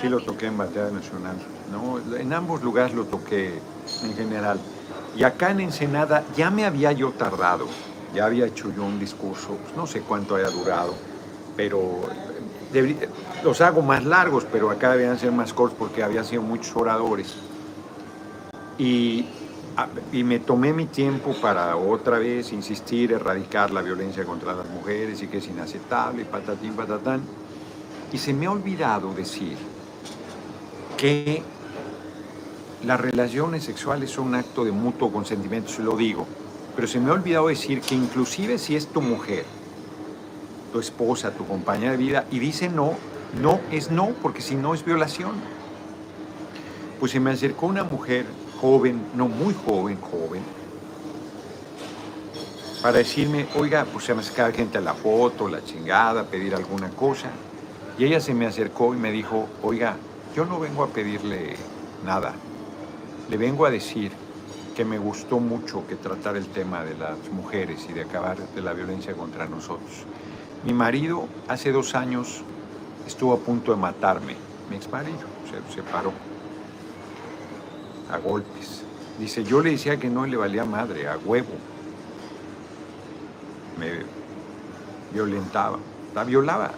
Sí 0.00 0.08
lo 0.08 0.20
toqué 0.20 0.46
en 0.46 0.58
Batalla 0.58 0.90
Nacional. 0.90 1.36
¿no? 1.72 2.16
En 2.16 2.32
ambos 2.32 2.62
lugares 2.62 2.94
lo 2.94 3.04
toqué 3.04 3.58
en 4.04 4.14
general. 4.14 4.58
Y 5.16 5.24
acá 5.24 5.50
en 5.50 5.60
Ensenada 5.60 6.24
ya 6.36 6.50
me 6.50 6.64
había 6.64 6.92
yo 6.92 7.10
tardado, 7.12 7.66
ya 8.14 8.26
había 8.26 8.46
hecho 8.46 8.72
yo 8.74 8.84
un 8.84 8.98
discurso, 9.00 9.48
pues, 9.62 9.76
no 9.76 9.86
sé 9.86 10.00
cuánto 10.02 10.36
haya 10.36 10.50
durado, 10.50 10.94
pero 11.56 12.02
debería- 12.72 13.08
los 13.42 13.60
hago 13.60 13.82
más 13.82 14.04
largos, 14.04 14.44
pero 14.50 14.70
acá 14.70 14.92
debían 14.92 15.18
ser 15.18 15.32
más 15.32 15.52
cortos 15.52 15.76
porque 15.78 16.02
había 16.04 16.22
sido 16.22 16.42
muchos 16.42 16.76
oradores. 16.76 17.34
Y, 18.78 19.26
y 20.12 20.24
me 20.24 20.40
tomé 20.40 20.72
mi 20.72 20.86
tiempo 20.86 21.34
para 21.40 21.76
otra 21.76 22.18
vez 22.18 22.52
insistir, 22.52 23.12
erradicar 23.12 23.70
la 23.70 23.82
violencia 23.82 24.24
contra 24.24 24.52
las 24.54 24.68
mujeres 24.68 25.22
y 25.22 25.28
que 25.28 25.38
es 25.38 25.46
inaceptable, 25.46 26.22
y 26.22 26.24
patatín, 26.24 26.74
patatán. 26.74 27.22
Y 28.12 28.18
se 28.18 28.32
me 28.32 28.46
ha 28.46 28.50
olvidado 28.50 29.12
decir 29.12 29.56
que 30.96 31.42
las 32.84 33.00
relaciones 33.00 33.64
sexuales 33.64 34.10
son 34.10 34.28
un 34.28 34.34
acto 34.36 34.64
de 34.64 34.72
mutuo 34.72 35.12
consentimiento, 35.12 35.70
se 35.70 35.82
lo 35.82 35.96
digo, 35.96 36.26
pero 36.74 36.88
se 36.88 37.00
me 37.00 37.10
ha 37.10 37.14
olvidado 37.14 37.48
decir 37.48 37.80
que 37.80 37.94
inclusive 37.94 38.58
si 38.58 38.76
es 38.76 38.86
tu 38.88 39.00
mujer, 39.00 39.44
tu 40.72 40.80
esposa, 40.80 41.32
tu 41.32 41.46
compañera 41.46 41.92
de 41.92 41.98
vida, 41.98 42.26
y 42.30 42.38
dice 42.38 42.68
no, 42.68 42.94
no 43.40 43.60
es 43.70 43.90
no, 43.90 44.08
porque 44.22 44.42
si 44.42 44.54
no 44.54 44.74
es 44.74 44.84
violación. 44.84 45.32
Pues 46.98 47.12
se 47.12 47.20
me 47.20 47.30
acercó 47.30 47.66
una 47.66 47.84
mujer 47.84 48.26
joven, 48.60 49.00
no 49.14 49.28
muy 49.28 49.54
joven, 49.54 49.98
joven, 50.00 50.42
para 52.82 52.98
decirme, 52.98 53.46
oiga, 53.56 53.84
pues 53.92 54.04
se 54.04 54.14
me 54.14 54.20
acercaba 54.20 54.52
gente 54.52 54.78
a 54.78 54.80
la 54.80 54.94
foto, 54.94 55.48
la 55.48 55.64
chingada, 55.64 56.24
pedir 56.24 56.54
alguna 56.54 56.90
cosa. 56.90 57.28
Y 57.98 58.04
ella 58.04 58.20
se 58.20 58.34
me 58.34 58.46
acercó 58.46 58.94
y 58.94 58.96
me 58.96 59.10
dijo, 59.10 59.48
oiga, 59.62 59.96
yo 60.36 60.46
no 60.46 60.60
vengo 60.60 60.84
a 60.84 60.88
pedirle 60.88 61.56
nada. 62.04 62.34
Le 63.28 63.36
vengo 63.36 63.66
a 63.66 63.70
decir 63.70 64.12
que 64.76 64.84
me 64.84 64.98
gustó 64.98 65.40
mucho 65.40 65.84
que 65.88 65.96
tratar 65.96 66.36
el 66.36 66.46
tema 66.46 66.84
de 66.84 66.96
las 66.96 67.18
mujeres 67.32 67.84
y 67.90 67.92
de 67.92 68.02
acabar 68.02 68.38
de 68.38 68.62
la 68.62 68.72
violencia 68.74 69.12
contra 69.14 69.46
nosotros. 69.46 70.04
Mi 70.64 70.72
marido 70.72 71.26
hace 71.48 71.72
dos 71.72 71.96
años 71.96 72.42
estuvo 73.06 73.32
a 73.34 73.38
punto 73.38 73.72
de 73.72 73.78
matarme. 73.78 74.36
Mi 74.70 74.76
ex 74.76 74.88
marido 74.88 75.18
se 75.50 75.74
separó 75.74 76.12
a 78.10 78.18
golpes. 78.18 78.82
Dice, 79.18 79.44
yo 79.44 79.60
le 79.60 79.72
decía 79.72 79.98
que 79.98 80.08
no 80.08 80.26
le 80.26 80.36
valía 80.36 80.64
madre, 80.64 81.08
a 81.08 81.16
huevo. 81.18 81.48
Me 83.78 83.90
violentaba, 85.12 85.78
la 86.14 86.24
violaba, 86.24 86.70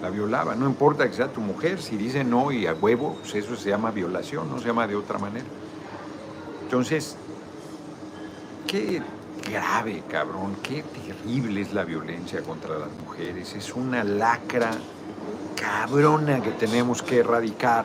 la 0.00 0.10
violaba. 0.10 0.54
No 0.54 0.66
importa 0.66 1.08
que 1.08 1.14
sea 1.14 1.28
tu 1.28 1.40
mujer, 1.40 1.80
si 1.80 1.96
dice 1.96 2.24
no 2.24 2.52
y 2.52 2.66
a 2.66 2.74
huevo, 2.74 3.16
pues 3.20 3.34
eso 3.34 3.56
se 3.56 3.70
llama 3.70 3.90
violación, 3.90 4.50
no 4.50 4.58
se 4.58 4.66
llama 4.66 4.86
de 4.86 4.96
otra 4.96 5.18
manera. 5.18 5.46
Entonces, 6.62 7.16
qué 8.66 9.02
grave, 9.50 10.02
cabrón, 10.08 10.56
qué 10.62 10.82
terrible 10.82 11.62
es 11.62 11.72
la 11.72 11.84
violencia 11.84 12.42
contra 12.42 12.78
las 12.78 12.90
mujeres. 13.04 13.54
Es 13.54 13.74
una 13.74 14.04
lacra 14.04 14.70
cabrona 15.56 16.42
que 16.42 16.50
tenemos 16.52 17.02
que 17.02 17.18
erradicar. 17.18 17.84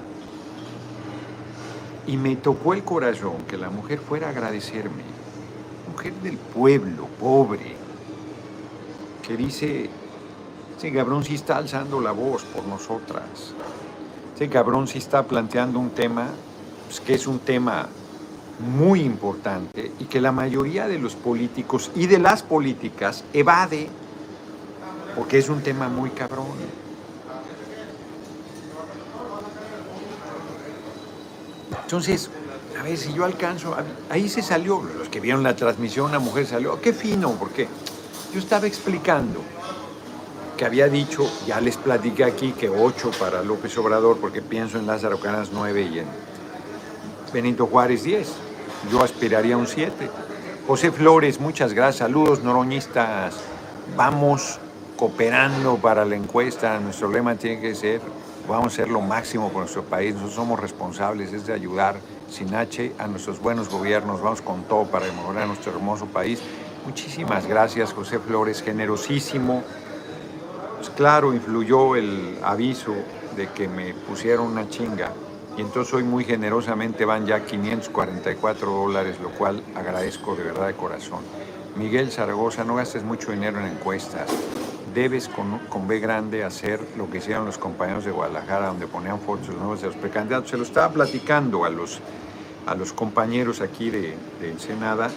Y 2.05 2.17
me 2.17 2.35
tocó 2.35 2.73
el 2.73 2.83
corazón 2.83 3.43
que 3.47 3.57
la 3.57 3.69
mujer 3.69 3.99
fuera 3.99 4.27
a 4.27 4.29
agradecerme. 4.31 5.03
Mujer 5.91 6.13
del 6.15 6.37
pueblo, 6.37 7.07
pobre, 7.19 7.75
que 9.25 9.37
dice, 9.37 9.89
ese 10.77 10.91
cabrón 10.91 11.23
sí 11.23 11.35
está 11.35 11.57
alzando 11.57 12.01
la 12.01 12.11
voz 12.11 12.43
por 12.43 12.65
nosotras. 12.65 13.53
Ese 14.35 14.49
cabrón 14.49 14.87
sí 14.87 14.97
está 14.97 15.23
planteando 15.23 15.79
un 15.79 15.91
tema, 15.91 16.27
pues, 16.87 16.99
que 16.99 17.13
es 17.13 17.25
un 17.25 17.39
tema 17.39 17.87
muy 18.59 19.01
importante 19.01 19.91
y 19.99 20.05
que 20.05 20.21
la 20.21 20.31
mayoría 20.31 20.87
de 20.87 20.99
los 20.99 21.15
políticos 21.15 21.91
y 21.95 22.07
de 22.07 22.19
las 22.19 22.43
políticas 22.43 23.23
evade, 23.33 23.87
porque 25.15 25.37
es 25.37 25.49
un 25.49 25.61
tema 25.61 25.87
muy 25.87 26.09
cabrón. 26.09 26.82
Entonces, 31.93 32.31
a 32.79 32.81
ver 32.81 32.97
si 32.97 33.13
yo 33.13 33.23
alcanzo, 33.23 33.75
ahí 34.09 34.27
se 34.27 34.41
salió, 34.41 34.81
los 34.81 35.09
que 35.09 35.19
vieron 35.19 35.43
la 35.43 35.55
transmisión, 35.55 36.07
una 36.07 36.17
mujer 36.17 36.47
salió, 36.47 36.81
qué 36.81 36.91
fino, 36.91 37.33
porque 37.33 37.67
yo 38.33 38.39
estaba 38.39 38.65
explicando 38.65 39.39
que 40.57 40.65
había 40.65 40.87
dicho, 40.87 41.31
ya 41.45 41.61
les 41.61 41.77
platiqué 41.77 42.23
aquí, 42.23 42.53
que 42.53 42.67
ocho 42.67 43.11
para 43.19 43.43
López 43.43 43.77
Obrador, 43.77 44.17
porque 44.17 44.41
pienso 44.41 44.79
en 44.79 44.87
Lázaro 44.87 45.19
Canas 45.19 45.49
nueve 45.53 45.83
y 45.83 45.99
en 45.99 46.07
Benito 47.31 47.67
Juárez 47.67 48.01
10. 48.05 48.27
Yo 48.91 49.03
aspiraría 49.03 49.53
a 49.53 49.59
un 49.59 49.67
7. 49.67 50.09
José 50.65 50.91
Flores, 50.91 51.39
muchas 51.39 51.73
gracias. 51.73 51.97
Saludos, 51.97 52.41
noroñistas. 52.43 53.35
Vamos 53.95 54.57
cooperando 54.97 55.77
para 55.77 56.05
la 56.05 56.15
encuesta. 56.15 56.79
Nuestro 56.79 57.11
lema 57.11 57.35
tiene 57.35 57.61
que 57.61 57.75
ser 57.75 58.01
vamos 58.47 58.65
a 58.65 58.67
hacer 58.67 58.89
lo 58.89 59.01
máximo 59.01 59.49
por 59.49 59.61
nuestro 59.61 59.83
país. 59.83 60.13
Nosotros 60.13 60.35
somos 60.35 60.59
responsables, 60.59 61.33
es 61.33 61.45
de 61.45 61.53
ayudar 61.53 61.95
sin 62.29 62.53
H 62.53 62.93
a 62.97 63.07
nuestros 63.07 63.39
buenos 63.39 63.69
gobiernos. 63.69 64.21
Vamos 64.21 64.41
con 64.41 64.63
todo 64.63 64.85
para 64.85 65.05
mejorar 65.05 65.47
nuestro 65.47 65.71
hermoso 65.71 66.05
país. 66.07 66.41
Muchísimas 66.85 67.47
gracias, 67.47 67.93
José 67.93 68.19
Flores, 68.19 68.61
generosísimo. 68.61 69.63
Pues 70.77 70.89
claro, 70.89 71.33
influyó 71.33 71.95
el 71.95 72.37
aviso 72.43 72.93
de 73.35 73.49
que 73.49 73.67
me 73.67 73.93
pusieron 73.93 74.47
una 74.47 74.67
chinga. 74.69 75.11
Y 75.57 75.61
entonces 75.61 75.93
hoy 75.93 76.03
muy 76.03 76.25
generosamente 76.25 77.05
van 77.05 77.25
ya 77.25 77.45
544 77.45 78.71
dólares, 78.71 79.19
lo 79.21 79.29
cual 79.29 79.63
agradezco 79.75 80.35
de 80.35 80.43
verdad 80.43 80.67
de 80.67 80.73
corazón. 80.73 81.19
Miguel 81.75 82.11
Zaragoza, 82.11 82.63
no 82.63 82.75
gastes 82.75 83.03
mucho 83.03 83.31
dinero 83.31 83.59
en 83.59 83.67
encuestas. 83.67 84.29
Debes 84.93 85.27
con, 85.27 85.59
con 85.69 85.87
B 85.87 85.99
grande 85.99 86.43
hacer 86.43 86.79
lo 86.97 87.09
que 87.09 87.17
hicieron 87.17 87.45
los 87.45 87.57
compañeros 87.57 88.05
de 88.05 88.11
Guadalajara, 88.11 88.67
donde 88.67 88.87
ponían 88.87 89.19
fotos 89.19 89.49
los 89.49 89.57
nuevos 89.57 89.81
de 89.81 89.87
los 89.87 89.95
precandidatos. 89.95 90.49
Se 90.49 90.57
lo 90.57 90.63
estaba 90.63 90.93
platicando 90.93 91.65
a 91.65 91.69
los, 91.69 91.99
a 92.65 92.75
los 92.75 92.93
compañeros 92.93 93.61
aquí 93.61 93.89
de, 93.89 94.15
de 94.39 94.51
Ensenada 94.51 95.09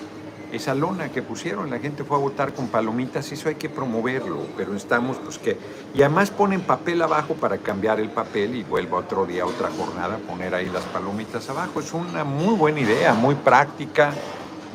esa 0.52 0.74
lona 0.74 1.10
que 1.10 1.22
pusieron, 1.22 1.70
la 1.70 1.78
gente 1.78 2.04
fue 2.04 2.16
a 2.16 2.20
votar 2.20 2.54
con 2.54 2.68
palomitas, 2.68 3.30
eso 3.32 3.48
hay 3.48 3.56
que 3.56 3.68
promoverlo, 3.68 4.46
pero 4.56 4.74
estamos, 4.74 5.16
pues 5.18 5.38
que, 5.38 5.58
y 5.94 6.02
además 6.02 6.30
ponen 6.30 6.60
papel 6.60 7.02
abajo 7.02 7.34
para 7.34 7.58
cambiar 7.58 8.00
el 8.00 8.10
papel 8.10 8.54
y 8.54 8.62
vuelva 8.62 8.98
otro 8.98 9.26
día, 9.26 9.44
otra 9.44 9.70
jornada, 9.70 10.18
poner 10.18 10.54
ahí 10.54 10.66
las 10.66 10.84
palomitas 10.84 11.48
abajo. 11.50 11.80
Es 11.80 11.92
una 11.92 12.24
muy 12.24 12.54
buena 12.54 12.80
idea, 12.80 13.14
muy 13.14 13.34
práctica, 13.34 14.12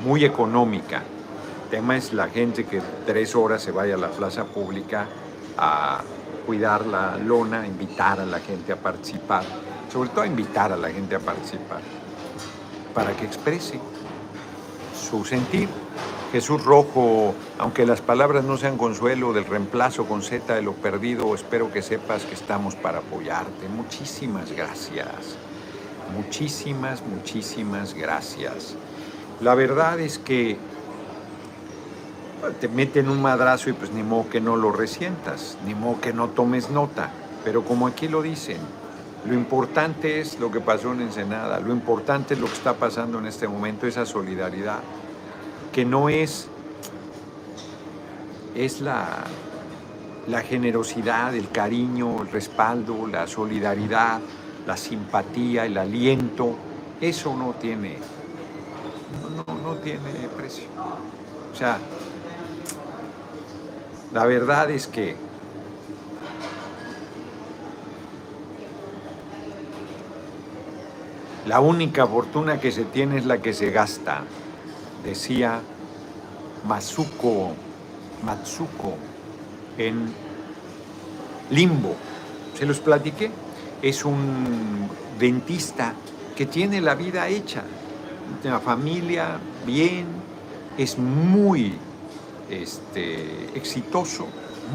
muy 0.05 0.25
económica. 0.25 1.03
Tema 1.71 1.95
es 1.95 2.11
la 2.11 2.27
gente 2.27 2.65
que 2.65 2.81
tres 3.05 3.33
horas 3.33 3.63
se 3.63 3.71
vaya 3.71 3.95
a 3.95 3.97
la 3.97 4.09
plaza 4.09 4.43
pública 4.43 5.07
a 5.57 6.01
cuidar 6.45 6.85
la 6.85 7.15
lona, 7.15 7.65
invitar 7.65 8.19
a 8.19 8.25
la 8.25 8.41
gente 8.41 8.73
a 8.73 8.75
participar, 8.75 9.45
sobre 9.89 10.09
todo 10.09 10.25
invitar 10.25 10.73
a 10.73 10.75
la 10.75 10.89
gente 10.89 11.15
a 11.15 11.19
participar, 11.19 11.79
para 12.93 13.15
que 13.15 13.25
exprese 13.25 13.79
su 14.93 15.23
sentir. 15.23 15.69
Jesús 16.33 16.61
Rojo, 16.61 17.33
aunque 17.57 17.85
las 17.85 18.01
palabras 18.01 18.43
no 18.43 18.57
sean 18.57 18.77
consuelo 18.77 19.31
del 19.31 19.45
reemplazo 19.45 20.05
con 20.05 20.23
Z 20.23 20.53
de 20.53 20.61
lo 20.61 20.73
perdido, 20.73 21.33
espero 21.33 21.71
que 21.71 21.81
sepas 21.81 22.23
que 22.23 22.33
estamos 22.33 22.75
para 22.75 22.97
apoyarte. 22.97 23.69
Muchísimas 23.69 24.51
gracias. 24.51 25.37
Muchísimas, 26.13 27.01
muchísimas 27.01 27.93
gracias. 27.93 28.75
La 29.39 29.55
verdad 29.55 29.99
es 30.01 30.19
que 30.19 30.57
te 32.59 32.67
meten 32.67 33.09
un 33.09 33.21
madrazo 33.21 33.69
y 33.69 33.73
pues 33.73 33.91
ni 33.91 34.03
modo 34.03 34.29
que 34.29 34.41
no 34.41 34.55
lo 34.55 34.71
resientas, 34.71 35.57
ni 35.65 35.75
modo 35.75 36.01
que 36.01 36.13
no 36.13 36.29
tomes 36.29 36.69
nota. 36.69 37.11
Pero 37.43 37.63
como 37.63 37.87
aquí 37.87 38.07
lo 38.07 38.21
dicen, 38.21 38.57
lo 39.25 39.33
importante 39.33 40.19
es 40.19 40.39
lo 40.39 40.51
que 40.51 40.59
pasó 40.59 40.93
en 40.93 41.01
Ensenada, 41.01 41.59
lo 41.59 41.71
importante 41.71 42.33
es 42.33 42.39
lo 42.39 42.47
que 42.47 42.53
está 42.53 42.73
pasando 42.73 43.19
en 43.19 43.27
este 43.27 43.47
momento, 43.47 43.85
esa 43.85 44.05
solidaridad, 44.05 44.79
que 45.71 45.85
no 45.85 46.09
es, 46.09 46.47
es 48.55 48.81
la, 48.81 49.23
la 50.27 50.41
generosidad, 50.41 51.35
el 51.35 51.49
cariño, 51.49 52.23
el 52.23 52.31
respaldo, 52.31 53.07
la 53.07 53.27
solidaridad, 53.27 54.19
la 54.65 54.77
simpatía, 54.77 55.65
el 55.65 55.77
aliento, 55.77 56.55
eso 56.99 57.35
no 57.35 57.53
tiene, 57.53 57.97
no, 59.47 59.55
no 59.55 59.75
tiene 59.77 59.99
precio. 60.35 60.65
O 61.51 61.55
sea, 61.55 61.77
la 64.13 64.25
verdad 64.25 64.69
es 64.71 64.87
que 64.87 65.15
La 71.47 71.59
única 71.59 72.05
fortuna 72.05 72.59
que 72.59 72.71
se 72.71 72.83
tiene 72.83 73.17
es 73.17 73.25
la 73.25 73.41
que 73.41 73.53
se 73.53 73.71
gasta, 73.71 74.21
decía 75.03 75.59
Matsuko, 76.67 77.53
Matsuko 78.23 78.95
en 79.77 80.13
Limbo. 81.49 81.95
Se 82.57 82.65
los 82.65 82.79
platiqué. 82.79 83.31
Es 83.81 84.05
un 84.05 84.87
dentista 85.19 85.95
que 86.35 86.45
tiene 86.45 86.79
la 86.79 86.93
vida 86.93 87.27
hecha, 87.27 87.63
una 88.45 88.59
familia 88.59 89.39
bien, 89.65 90.05
es 90.77 90.99
muy 90.99 91.73
este, 92.51 93.57
exitoso, 93.57 94.27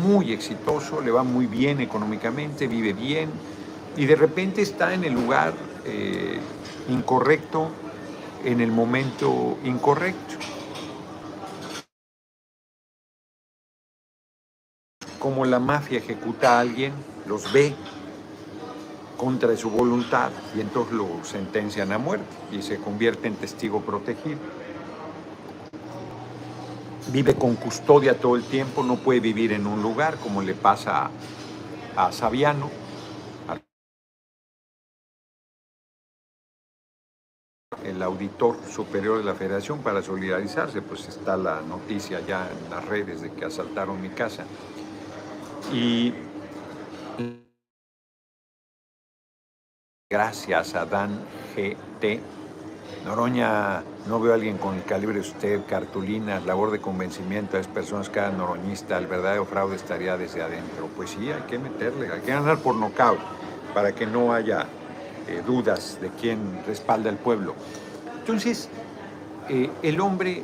muy 0.02 0.32
exitoso, 0.32 1.00
le 1.00 1.10
va 1.10 1.22
muy 1.22 1.46
bien 1.46 1.80
económicamente, 1.80 2.66
vive 2.66 2.92
bien 2.92 3.30
y 3.96 4.06
de 4.06 4.16
repente 4.16 4.62
está 4.62 4.94
en 4.94 5.04
el 5.04 5.12
lugar 5.14 5.54
eh, 5.84 6.38
incorrecto 6.88 7.70
en 8.44 8.60
el 8.60 8.70
momento 8.70 9.58
incorrecto. 9.64 10.36
Como 15.18 15.44
la 15.44 15.58
mafia 15.58 15.98
ejecuta 15.98 16.56
a 16.56 16.60
alguien, 16.60 16.92
los 17.26 17.52
ve 17.52 17.74
contra 19.16 19.56
su 19.56 19.70
voluntad 19.70 20.30
y 20.54 20.60
entonces 20.60 20.94
lo 20.94 21.08
sentencian 21.24 21.90
a 21.90 21.98
muerte 21.98 22.36
y 22.52 22.62
se 22.62 22.78
convierte 22.78 23.26
en 23.26 23.34
testigo 23.34 23.80
protegido. 23.80 24.38
Vive 27.12 27.34
con 27.36 27.56
custodia 27.56 28.18
todo 28.18 28.36
el 28.36 28.44
tiempo, 28.44 28.82
no 28.82 28.96
puede 28.96 29.20
vivir 29.20 29.52
en 29.52 29.66
un 29.66 29.82
lugar 29.82 30.16
como 30.18 30.42
le 30.42 30.54
pasa 30.54 31.06
a, 31.96 32.06
a 32.06 32.12
Saviano, 32.12 32.70
el 37.84 38.02
auditor 38.02 38.58
superior 38.68 39.18
de 39.18 39.24
la 39.24 39.34
federación 39.34 39.82
para 39.82 40.02
solidarizarse, 40.02 40.82
pues 40.82 41.08
está 41.08 41.36
la 41.36 41.60
noticia 41.62 42.20
ya 42.20 42.50
en 42.50 42.70
las 42.70 42.84
redes 42.84 43.20
de 43.20 43.32
que 43.32 43.44
asaltaron 43.44 44.00
mi 44.00 44.08
casa. 44.10 44.44
Y 45.72 46.12
gracias 50.10 50.74
a 50.74 50.84
Dan 50.84 51.24
GT, 51.54 52.20
Noroña, 53.04 53.82
no 54.08 54.20
veo 54.20 54.32
a 54.32 54.34
alguien 54.34 54.58
con 54.58 54.74
el 54.74 54.84
calibre 54.84 55.14
de 55.14 55.20
usted, 55.20 55.60
cartulinas, 55.68 56.44
labor 56.44 56.70
de 56.72 56.80
convencimiento 56.80 57.56
a 57.56 57.60
las 57.60 57.68
personas 57.68 58.08
hagan 58.08 58.38
noroñista, 58.38 58.98
el 58.98 59.06
verdadero 59.06 59.44
fraude 59.44 59.76
estaría 59.76 60.16
desde 60.16 60.42
adentro. 60.42 60.88
Pues 60.96 61.10
sí, 61.10 61.30
hay 61.30 61.42
que 61.42 61.58
meterle, 61.58 62.10
hay 62.12 62.20
que 62.20 62.32
ganar 62.32 62.58
por 62.58 62.74
nocaut 62.74 63.20
para 63.74 63.92
que 63.92 64.06
no 64.06 64.32
haya 64.32 64.66
eh, 65.28 65.42
dudas 65.46 65.98
de 66.00 66.10
quién 66.10 66.62
respalda 66.66 67.10
al 67.10 67.16
pueblo. 67.16 67.54
Entonces, 68.18 68.68
eh, 69.48 69.70
el 69.82 70.00
hombre 70.00 70.42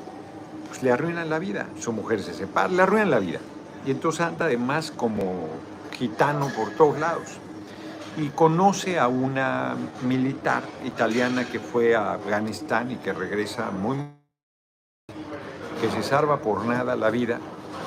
pues, 0.69 0.83
le 0.83 0.93
arruina 0.93 1.25
la 1.25 1.39
vida, 1.39 1.67
su 1.81 1.93
mujer 1.93 2.23
se 2.23 2.33
separa, 2.33 2.69
le 2.69 2.83
arruinan 2.83 3.11
la 3.11 3.19
vida. 3.19 3.41
Y 3.85 3.91
entonces 3.91 4.21
anda 4.21 4.47
además 4.47 4.93
como 4.95 5.49
gitano 5.93 6.49
por 6.57 6.71
todos 6.71 6.99
lados. 6.99 7.39
Y 8.17 8.29
conoce 8.29 8.99
a 8.99 9.09
una 9.09 9.75
militar 10.03 10.63
italiana 10.85 11.47
que 11.47 11.59
fue 11.59 11.97
a 11.97 12.13
Afganistán 12.15 12.91
y 12.91 12.97
que 12.97 13.13
regresa 13.13 13.71
muy... 13.71 13.97
que 15.81 15.91
se 15.91 16.03
salva 16.03 16.41
por 16.41 16.65
nada 16.67 16.95
la 16.95 17.11
vida 17.11 17.41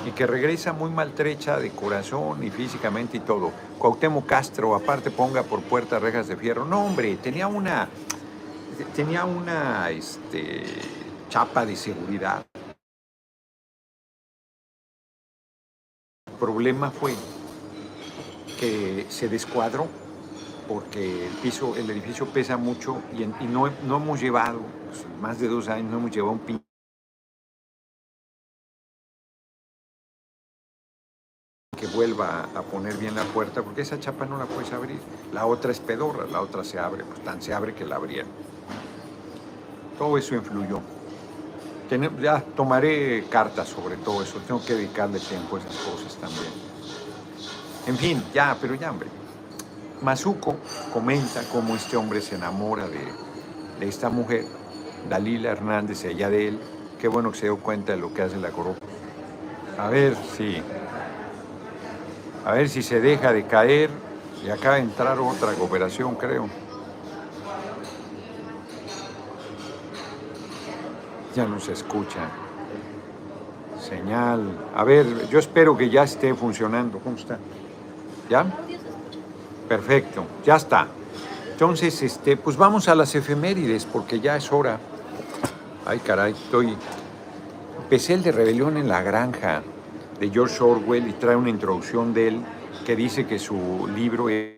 y 0.06 0.12
que 0.12 0.28
regresa 0.28 0.74
muy 0.74 0.92
maltrecha 0.92 1.58
de 1.58 1.72
corazón 1.72 2.44
y 2.44 2.52
físicamente 2.52 3.18
y 3.18 3.20
todo. 3.22 3.52
Cuauhtémoc 3.80 4.26
Castro, 4.26 4.76
aparte 4.76 5.10
ponga 5.12 5.44
por 5.44 5.62
puertas 5.64 6.02
rejas 6.02 6.28
de 6.28 6.38
fierro. 6.38 6.66
No, 6.66 6.86
hombre, 6.86 7.16
tenía 7.18 7.48
una, 7.48 7.90
tenía 8.96 9.26
una 9.26 9.90
este, 9.90 10.64
chapa 11.30 11.66
de 11.66 11.76
seguridad. 11.76 12.46
El 16.28 16.34
problema 16.40 16.92
fue 16.92 17.16
que 18.60 19.08
se 19.10 19.28
descuadró 19.28 19.88
porque 20.68 21.28
el 21.28 21.34
piso, 21.34 21.76
el 21.76 21.90
edificio 21.90 22.26
pesa 22.28 22.58
mucho 22.58 23.02
y, 23.14 23.26
no, 23.46 23.70
no, 23.86 23.98
hemos 23.98 24.22
llevado, 24.22 24.60
pues, 24.88 25.06
más 25.22 25.40
de 25.40 25.48
dos 25.48 25.68
años 25.68 25.92
no 25.92 25.98
hemos 25.98 26.12
llevado 26.12 26.34
un 26.34 26.40
pinche 26.40 26.66
que 31.78 31.88
vuelva 31.88 32.48
a 32.56 32.62
poner 32.62 32.96
bien 32.98 33.16
la 33.16 33.24
puerta, 33.24 33.62
porque 33.62 33.82
esa 33.82 34.00
chapa 34.00 34.26
no 34.26 34.38
la 34.38 34.46
puedes 34.46 34.72
abrir. 34.72 35.00
La 35.34 35.46
otra 35.46 35.72
es 35.72 35.80
pedorra, 35.80 36.26
la 36.26 36.42
otra 36.42 36.64
se 36.64 36.80
abre, 36.80 37.04
pues 37.04 37.22
tan 37.24 37.42
se 37.42 37.54
abre 37.54 37.74
que 37.74 37.86
la 37.86 37.98
abrieron. 37.98 38.32
Todo 39.98 40.18
eso 40.18 40.36
influyó. 40.36 40.80
Ya 42.22 42.42
tomaré 42.42 43.26
cartas 43.30 43.68
sobre 43.68 43.98
todo 43.98 44.24
eso, 44.24 44.40
tengo 44.48 44.64
que 44.66 44.74
dedicarle 44.74 45.20
tiempo 45.20 45.58
a 45.58 45.60
esas 45.60 45.76
cosas 45.78 46.16
también. 46.16 46.52
En 47.88 47.98
fin, 47.98 48.24
ya, 48.34 48.58
pero 48.60 48.74
ya, 48.76 48.90
hombre. 48.90 49.25
Mazuco 50.06 50.56
comenta 50.94 51.42
cómo 51.52 51.76
este 51.76 51.98
hombre 51.98 52.22
se 52.22 52.36
enamora 52.36 52.88
de, 52.88 53.00
de 53.80 53.88
esta 53.88 54.10
mujer, 54.10 54.46
Dalila 55.10 55.52
Hernández, 55.52 56.06
ella 56.06 56.30
de 56.30 56.50
él. 56.50 56.60
Qué 57.02 57.08
bueno 57.08 57.32
que 57.32 57.40
se 57.40 57.48
dio 57.48 57.58
cuenta 57.58 57.94
de 57.94 57.98
lo 57.98 58.14
que 58.14 58.22
hace 58.22 58.38
la 58.38 58.52
corrupción. 58.52 58.88
A 59.80 59.90
ver 59.90 60.16
si 60.38 60.62
a 62.46 62.54
ver 62.54 62.70
si 62.70 62.84
se 62.84 63.02
deja 63.02 63.34
de 63.34 63.46
caer 63.48 63.90
Y 64.46 64.50
acaba 64.52 64.76
de 64.76 64.82
entrar 64.82 65.20
otra 65.20 65.54
cooperación, 65.54 66.14
creo. 66.16 66.48
Ya 71.36 71.46
no 71.46 71.60
se 71.60 71.72
escucha. 71.72 72.30
Señal. 73.82 74.56
A 74.76 74.84
ver, 74.84 75.28
yo 75.30 75.40
espero 75.40 75.76
que 75.76 75.90
ya 75.90 76.04
esté 76.04 76.36
funcionando. 76.36 77.00
¿Cómo 77.00 77.18
está? 77.18 77.40
¿Ya? 78.30 78.46
Perfecto, 79.68 80.26
ya 80.46 80.56
está. 80.56 80.88
Entonces, 81.52 82.02
este, 82.04 82.38
pues 82.38 82.58
vamos 82.58 82.88
a 82.88 82.96
las 82.96 83.16
efemérides 83.16 83.86
porque 83.86 84.20
ya 84.20 84.36
es 84.36 84.52
hora. 84.52 84.80
Ay, 85.86 86.00
caray, 86.00 86.34
estoy. 86.34 86.76
Empecé 87.82 88.14
el 88.14 88.24
de 88.24 88.32
Rebelión 88.32 88.78
en 88.78 88.88
la 88.88 89.02
Granja 89.02 89.64
de 90.20 90.30
George 90.30 90.64
Orwell 90.64 91.08
y 91.08 91.14
trae 91.14 91.36
una 91.36 91.50
introducción 91.50 92.14
de 92.14 92.28
él 92.28 92.42
que 92.86 92.96
dice 92.96 93.26
que 93.26 93.40
su 93.40 93.88
libro 93.96 94.30
es. 94.30 94.56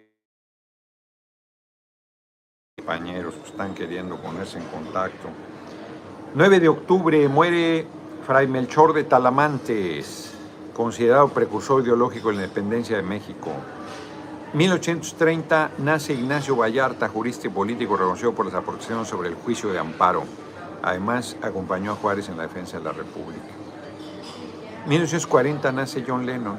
Compañeros 2.78 3.36
están 3.46 3.76
queriendo 3.76 4.18
ponerse 4.18 4.58
en 4.58 4.66
contacto. 4.66 5.30
9 6.34 6.60
de 6.60 6.70
octubre 6.70 7.28
muere 7.28 7.86
Fray 8.26 8.48
Melchor 8.48 8.94
de 8.94 9.04
Talamantes, 9.04 10.34
considerado 10.74 11.30
precursor 11.30 11.84
ideológico 11.84 12.30
de 12.30 12.36
la 12.36 12.44
independencia 12.44 12.98
de 12.98 13.04
México. 13.04 13.52
1830 14.54 15.72
nace 15.80 16.14
Ignacio 16.14 16.56
Vallarta, 16.56 17.10
jurista 17.10 17.48
y 17.48 17.50
político 17.50 17.98
reconocido 17.98 18.34
por 18.34 18.46
las 18.46 18.56
aportaciones 18.56 19.08
sobre 19.08 19.30
el 19.30 19.36
juicio 19.36 19.72
de 19.72 19.80
amparo. 19.80 20.24
Además, 20.82 21.36
acompañó 21.42 21.92
a 21.92 21.96
Juárez 21.96 22.30
en 22.30 22.38
la 22.38 22.44
defensa 22.44 22.78
de 22.78 22.84
la 22.86 22.94
República. 22.94 23.44
1940 24.88 25.72
nace 25.74 26.06
John 26.08 26.26
Lennon. 26.26 26.58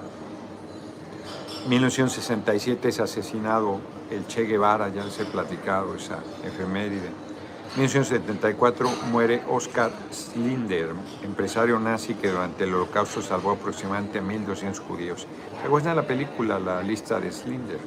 1967 1.66 2.88
es 2.88 3.00
asesinado 3.00 3.80
el 4.10 4.26
Che 4.26 4.44
Guevara, 4.44 4.88
ya 4.90 5.04
les 5.04 5.18
he 5.18 5.24
platicado 5.24 5.94
esa 5.94 6.18
efeméride. 6.44 7.27
1974 7.76 8.90
muere 9.12 9.42
Oscar 9.48 9.92
Slinder, 10.10 10.90
empresario 11.22 11.78
nazi 11.78 12.14
que 12.14 12.30
durante 12.30 12.64
el 12.64 12.74
holocausto 12.74 13.22
salvó 13.22 13.52
aproximadamente 13.52 14.18
a 14.18 14.22
1.200 14.22 14.78
judíos. 14.78 15.26
¿Se 15.62 15.88
de 15.88 15.94
la 15.94 16.02
película 16.02 16.58
La 16.58 16.82
lista 16.82 17.20
de 17.20 17.30
Slinder? 17.30 17.78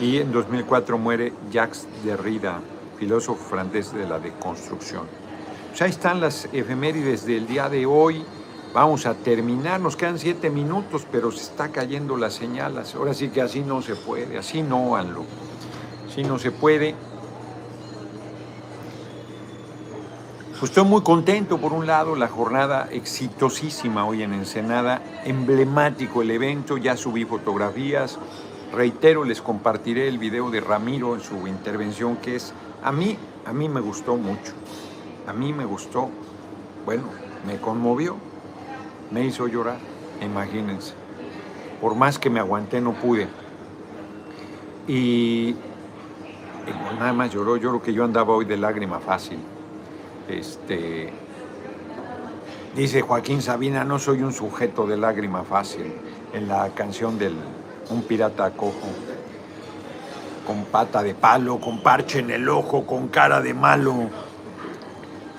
Y 0.00 0.18
en 0.18 0.32
2004 0.32 0.98
muere 0.98 1.32
Jacques 1.50 1.86
Derrida, 2.04 2.60
filósofo 2.98 3.42
francés 3.42 3.92
de 3.92 4.06
la 4.06 4.18
deconstrucción. 4.18 5.06
Pues 5.70 5.82
ahí 5.82 5.90
están 5.90 6.20
las 6.20 6.48
efemérides 6.52 7.26
del 7.26 7.46
día 7.46 7.68
de 7.68 7.84
hoy. 7.84 8.24
Vamos 8.72 9.04
a 9.04 9.14
terminar, 9.14 9.80
nos 9.80 9.96
quedan 9.96 10.18
siete 10.18 10.48
minutos, 10.48 11.06
pero 11.10 11.30
se 11.32 11.42
está 11.42 11.70
cayendo 11.70 12.16
las 12.16 12.34
señales. 12.34 12.94
Ahora 12.94 13.14
sí 13.14 13.28
que 13.28 13.42
así 13.42 13.60
no 13.60 13.82
se 13.82 13.94
puede, 13.94 14.38
así 14.38 14.62
no, 14.62 14.96
Anlo. 14.96 15.24
Así 16.08 16.22
no 16.22 16.38
se 16.38 16.50
puede. 16.50 16.94
Pues 20.58 20.70
estoy 20.70 20.86
muy 20.86 21.02
contento, 21.02 21.58
por 21.58 21.74
un 21.74 21.86
lado, 21.86 22.16
la 22.16 22.28
jornada 22.28 22.88
exitosísima 22.90 24.06
hoy 24.06 24.22
en 24.22 24.32
Ensenada, 24.32 25.02
emblemático 25.26 26.22
el 26.22 26.30
evento, 26.30 26.78
ya 26.78 26.96
subí 26.96 27.26
fotografías, 27.26 28.18
reitero, 28.72 29.24
les 29.24 29.42
compartiré 29.42 30.08
el 30.08 30.16
video 30.16 30.50
de 30.50 30.62
Ramiro 30.62 31.14
en 31.14 31.20
su 31.20 31.46
intervención, 31.46 32.16
que 32.16 32.36
es, 32.36 32.54
a 32.82 32.90
mí, 32.90 33.18
a 33.44 33.52
mí 33.52 33.68
me 33.68 33.82
gustó 33.82 34.16
mucho, 34.16 34.54
a 35.26 35.34
mí 35.34 35.52
me 35.52 35.66
gustó, 35.66 36.08
bueno, 36.86 37.04
me 37.46 37.60
conmovió, 37.60 38.16
me 39.10 39.26
hizo 39.26 39.48
llorar, 39.48 39.76
imagínense, 40.22 40.94
por 41.82 41.94
más 41.96 42.18
que 42.18 42.30
me 42.30 42.40
aguanté 42.40 42.80
no 42.80 42.94
pude. 42.94 43.28
Y, 44.88 45.54
nada 46.98 47.12
más 47.12 47.30
lloró, 47.30 47.58
yo 47.58 47.68
creo 47.68 47.82
que 47.82 47.92
yo 47.92 48.04
andaba 48.04 48.34
hoy 48.34 48.46
de 48.46 48.56
lágrima 48.56 49.00
fácil 49.00 49.38
este, 50.28 51.12
dice 52.74 53.02
Joaquín 53.02 53.42
Sabina, 53.42 53.84
no 53.84 53.98
soy 53.98 54.22
un 54.22 54.32
sujeto 54.32 54.86
de 54.86 54.96
lágrima 54.96 55.44
fácil, 55.44 55.92
en 56.32 56.48
la 56.48 56.68
canción 56.70 57.18
del 57.18 57.34
Un 57.88 58.02
pirata 58.02 58.50
cojo, 58.50 58.88
con 60.46 60.64
pata 60.64 61.02
de 61.02 61.14
palo, 61.14 61.60
con 61.60 61.82
parche 61.82 62.18
en 62.18 62.30
el 62.30 62.48
ojo, 62.48 62.84
con 62.84 63.08
cara 63.08 63.40
de 63.40 63.54
malo. 63.54 64.10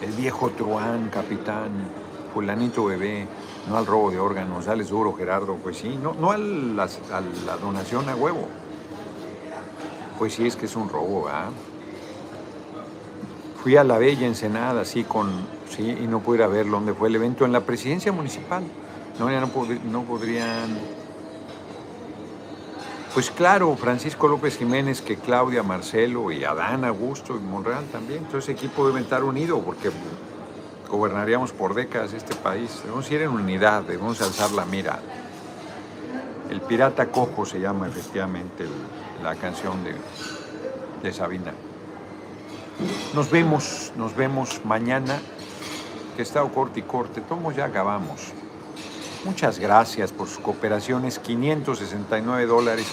El 0.01 0.11
viejo 0.11 0.49
truán, 0.51 1.09
capitán, 1.09 1.71
fulanito 2.33 2.85
bebé, 2.85 3.27
no 3.67 3.77
al 3.77 3.85
robo 3.85 4.11
de 4.11 4.19
órganos, 4.19 4.65
dale 4.65 4.83
duro 4.83 5.13
Gerardo, 5.13 5.55
pues 5.55 5.77
sí, 5.77 5.99
no, 6.01 6.13
no 6.13 6.31
a 6.31 6.37
la, 6.37 6.87
donación 7.61 8.07
a 8.07 8.15
huevo. 8.15 8.47
Pues 10.17 10.33
sí, 10.35 10.47
es 10.47 10.55
que 10.55 10.67
es 10.67 10.75
un 10.75 10.87
robo, 10.89 11.25
¿verdad? 11.25 11.49
Fui 13.61 13.75
a 13.75 13.83
la 13.83 13.97
Bella 13.97 14.27
Ensenada, 14.27 14.81
así 14.81 15.03
con, 15.03 15.29
sí, 15.69 15.97
y 16.01 16.07
no 16.07 16.19
pude 16.19 16.37
ir 16.37 16.43
a 16.43 16.47
ver 16.47 16.69
dónde 16.69 16.93
fue 16.93 17.09
el 17.09 17.15
evento, 17.15 17.45
en 17.45 17.51
la 17.51 17.61
presidencia 17.61 18.11
municipal. 18.11 18.63
No, 19.19 19.31
ya 19.31 19.41
no, 19.41 20.03
podrían... 20.03 20.77
Pues 23.13 23.31
claro, 23.31 23.75
Francisco 23.75 24.27
López 24.27 24.57
Jiménez, 24.57 25.01
que 25.01 25.15
Claudia, 25.15 25.63
Marcelo 25.63 26.31
y 26.31 26.43
Adán 26.43 26.85
Augusto 26.85 27.35
y 27.35 27.39
Monreal 27.39 27.85
también. 27.85 28.19
Entonces, 28.25 28.49
equipo 28.49 28.87
debe 28.87 29.01
estar 29.01 29.23
unido 29.23 29.59
porque 29.61 29.89
gobernaríamos 30.87 31.51
por 31.51 31.73
décadas 31.73 32.13
este 32.13 32.35
país. 32.35 32.79
Debemos 32.83 33.09
ir 33.09 33.23
en 33.23 33.29
unidad, 33.29 33.81
debemos 33.81 34.21
alzar 34.21 34.51
la 34.51 34.65
mira. 34.65 34.99
El 36.51 36.61
pirata 36.61 37.07
cojo 37.07 37.43
se 37.43 37.59
llama 37.59 37.87
efectivamente 37.87 38.65
la 39.23 39.35
canción 39.35 39.77
de 41.01 41.11
Sabina. 41.11 41.53
Nos 43.13 43.31
vemos, 43.31 43.91
nos 43.95 44.15
vemos 44.15 44.61
mañana, 44.63 45.19
que 46.15 46.21
está 46.21 46.41
corte 46.43 46.79
y 46.81 46.83
corte. 46.83 47.21
Tomo 47.21 47.51
ya 47.51 47.65
acabamos. 47.65 48.33
Muchas 49.25 49.59
gracias 49.59 50.11
por 50.11 50.27
sus 50.27 50.39
cooperaciones. 50.39 51.19
569 51.19 52.45
dólares, 52.45 52.87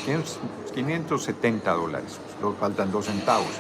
570 0.74 1.72
dólares. 1.72 2.18
faltan 2.59 2.91
dos 2.91 3.07
centavos. 3.07 3.53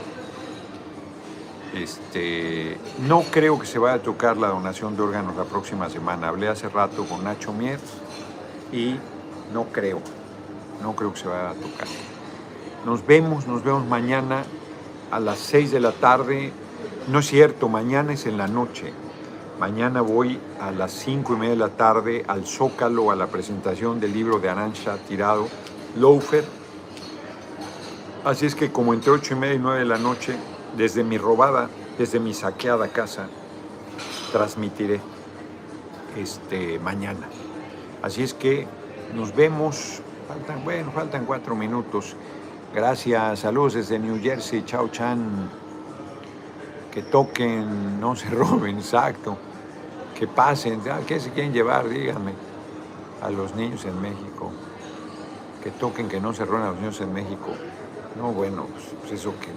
Este, 1.74 2.78
no 3.06 3.22
creo 3.22 3.58
que 3.58 3.66
se 3.66 3.78
vaya 3.78 3.96
a 3.96 4.02
tocar 4.02 4.36
la 4.36 4.48
donación 4.48 4.96
de 4.96 5.02
órganos 5.02 5.36
la 5.36 5.44
próxima 5.44 5.90
semana. 5.90 6.28
Hablé 6.28 6.48
hace 6.48 6.68
rato 6.68 7.04
con 7.04 7.24
Nacho 7.24 7.52
Mier 7.52 7.80
y 8.72 8.96
no 9.52 9.64
creo, 9.64 10.00
no 10.82 10.94
creo 10.94 11.12
que 11.12 11.20
se 11.20 11.28
vaya 11.28 11.50
a 11.50 11.54
tocar. 11.54 11.88
Nos 12.86 13.04
vemos, 13.04 13.46
nos 13.46 13.64
vemos 13.64 13.84
mañana 13.86 14.44
a 15.14 15.20
las 15.20 15.38
6 15.38 15.70
de 15.70 15.78
la 15.78 15.92
tarde. 15.92 16.52
No 17.06 17.20
es 17.20 17.26
cierto, 17.28 17.68
mañana 17.68 18.14
es 18.14 18.26
en 18.26 18.36
la 18.36 18.48
noche. 18.48 18.92
Mañana 19.60 20.00
voy 20.00 20.40
a 20.60 20.72
las 20.72 20.90
5 20.90 21.34
y 21.34 21.36
media 21.36 21.50
de 21.50 21.56
la 21.56 21.68
tarde 21.68 22.24
al 22.26 22.44
Zócalo 22.44 23.12
a 23.12 23.14
la 23.14 23.28
presentación 23.28 24.00
del 24.00 24.12
libro 24.12 24.40
de 24.40 24.48
Arancha 24.48 24.96
Tirado, 25.06 25.46
Loafer. 25.96 26.44
Así 28.24 28.46
es 28.46 28.56
que 28.56 28.72
como 28.72 28.92
entre 28.92 29.12
8 29.12 29.34
y 29.34 29.36
media 29.36 29.54
y 29.54 29.58
9 29.60 29.78
de 29.78 29.84
la 29.84 29.98
noche, 29.98 30.34
desde 30.76 31.04
mi 31.04 31.16
robada, 31.16 31.70
desde 31.96 32.18
mi 32.18 32.34
saqueada 32.34 32.88
casa, 32.88 33.28
transmitiré 34.32 35.00
este, 36.16 36.80
mañana. 36.80 37.28
Así 38.02 38.24
es 38.24 38.34
que 38.34 38.66
nos 39.14 39.32
vemos, 39.32 40.00
faltan, 40.26 40.64
bueno, 40.64 40.90
faltan 40.90 41.24
cuatro 41.24 41.54
minutos. 41.54 42.16
Gracias, 42.74 43.38
saludos 43.38 43.74
desde 43.74 44.00
New 44.00 44.20
Jersey, 44.20 44.64
chao 44.64 44.88
Chan. 44.88 45.48
Que 46.90 47.02
toquen, 47.02 48.00
no 48.00 48.16
se 48.16 48.28
roben, 48.30 48.78
exacto. 48.78 49.36
Que 50.18 50.26
pasen, 50.26 50.80
ah, 50.90 50.98
¿qué 51.06 51.20
se 51.20 51.30
quieren 51.30 51.52
llevar? 51.52 51.88
Díganme. 51.88 52.32
A 53.22 53.30
los 53.30 53.54
niños 53.54 53.84
en 53.84 54.02
México. 54.02 54.50
Que 55.62 55.70
toquen, 55.70 56.08
que 56.08 56.20
no 56.20 56.34
se 56.34 56.44
roben 56.44 56.64
a 56.64 56.70
los 56.70 56.78
niños 56.78 57.00
en 57.00 57.12
México. 57.12 57.50
No, 58.16 58.32
bueno, 58.32 58.66
pues, 58.72 58.86
pues 59.02 59.12
eso 59.20 59.34
que 59.38 59.50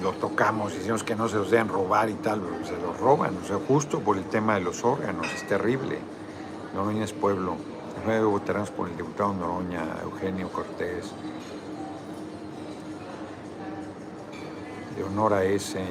lo 0.00 0.12
tocamos, 0.12 0.74
decimos 0.74 1.02
que 1.02 1.16
no 1.16 1.28
se 1.28 1.38
los 1.38 1.50
deben 1.50 1.66
robar 1.68 2.08
y 2.08 2.14
tal, 2.14 2.40
pero 2.40 2.64
se 2.64 2.80
los 2.80 2.96
roban, 3.00 3.36
o 3.42 3.46
sea, 3.46 3.58
justo 3.66 3.98
por 3.98 4.16
el 4.16 4.24
tema 4.26 4.54
de 4.54 4.60
los 4.60 4.84
órganos, 4.84 5.26
es 5.34 5.44
terrible. 5.48 5.98
Noroña 6.72 7.02
es 7.02 7.12
pueblo. 7.12 7.56
Nueve 8.06 8.26
votaremos 8.26 8.70
por 8.70 8.88
el 8.88 8.96
diputado 8.96 9.34
Noroña, 9.34 9.82
Eugenio 10.04 10.52
Cortés. 10.52 11.10
De 14.96 15.04
honor 15.04 15.34
a 15.34 15.44
ese, 15.44 15.82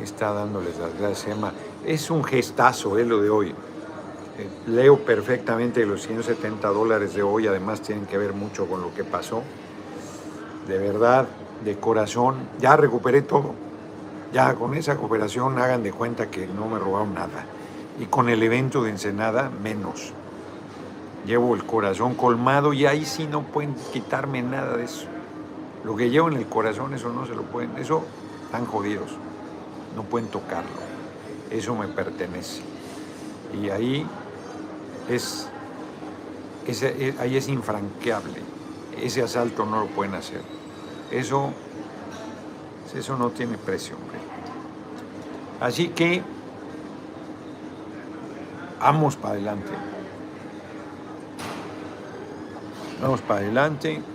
está 0.00 0.32
dándoles 0.32 0.78
las 0.78 0.98
gracias, 0.98 1.36
Emma. 1.36 1.52
Es 1.84 2.10
un 2.10 2.24
gestazo 2.24 2.98
eh, 2.98 3.04
lo 3.04 3.20
de 3.20 3.30
hoy. 3.30 3.48
Eh, 3.50 4.48
leo 4.66 4.98
perfectamente 4.98 5.86
los 5.86 6.02
170 6.02 6.68
dólares 6.68 7.14
de 7.14 7.22
hoy, 7.22 7.46
además 7.46 7.80
tienen 7.80 8.06
que 8.06 8.18
ver 8.18 8.32
mucho 8.32 8.66
con 8.66 8.80
lo 8.80 8.92
que 8.94 9.04
pasó. 9.04 9.42
De 10.66 10.78
verdad, 10.78 11.26
de 11.64 11.78
corazón, 11.78 12.36
ya 12.60 12.76
recuperé 12.76 13.22
todo. 13.22 13.54
Ya 14.32 14.54
con 14.54 14.74
esa 14.74 14.96
cooperación 14.96 15.58
hagan 15.58 15.84
de 15.84 15.92
cuenta 15.92 16.30
que 16.30 16.46
no 16.46 16.66
me 16.66 16.78
robaron 16.78 17.14
nada. 17.14 17.46
Y 18.00 18.06
con 18.06 18.28
el 18.28 18.42
evento 18.42 18.82
de 18.82 18.90
Ensenada, 18.90 19.50
menos. 19.62 20.12
Llevo 21.24 21.54
el 21.54 21.64
corazón 21.64 22.14
colmado 22.14 22.72
y 22.72 22.86
ahí 22.86 23.04
sí 23.04 23.28
no 23.28 23.42
pueden 23.42 23.74
quitarme 23.92 24.42
nada 24.42 24.76
de 24.76 24.84
eso. 24.84 25.06
Lo 25.84 25.94
que 25.96 26.08
llevo 26.08 26.28
en 26.28 26.38
el 26.38 26.46
corazón, 26.46 26.94
eso 26.94 27.10
no 27.10 27.26
se 27.26 27.34
lo 27.34 27.42
pueden, 27.42 27.76
eso 27.76 28.04
están 28.46 28.64
jodidos, 28.66 29.10
no 29.94 30.02
pueden 30.02 30.28
tocarlo. 30.28 30.70
Eso 31.50 31.74
me 31.74 31.86
pertenece. 31.88 32.62
Y 33.62 33.68
ahí 33.68 34.06
es, 35.08 35.48
ahí 37.20 37.36
es 37.36 37.48
infranqueable. 37.48 38.40
Ese 39.00 39.22
asalto 39.22 39.66
no 39.66 39.80
lo 39.80 39.86
pueden 39.88 40.14
hacer. 40.14 40.40
Eso, 41.10 41.52
eso 42.94 43.16
no 43.16 43.30
tiene 43.30 43.58
precio, 43.58 43.96
hombre. 43.96 44.18
Así 45.60 45.88
que 45.88 46.22
vamos 48.80 49.16
para 49.16 49.34
adelante. 49.34 49.70
Vamos 53.00 53.20
para 53.20 53.40
adelante. 53.40 54.13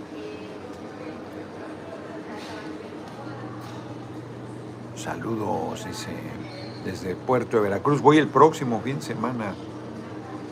Saludos 5.02 5.86
desde 6.84 7.14
Puerto 7.14 7.56
de 7.56 7.62
Veracruz. 7.62 8.02
Voy 8.02 8.18
el 8.18 8.28
próximo 8.28 8.82
fin 8.82 8.96
de 8.96 9.02
semana 9.02 9.54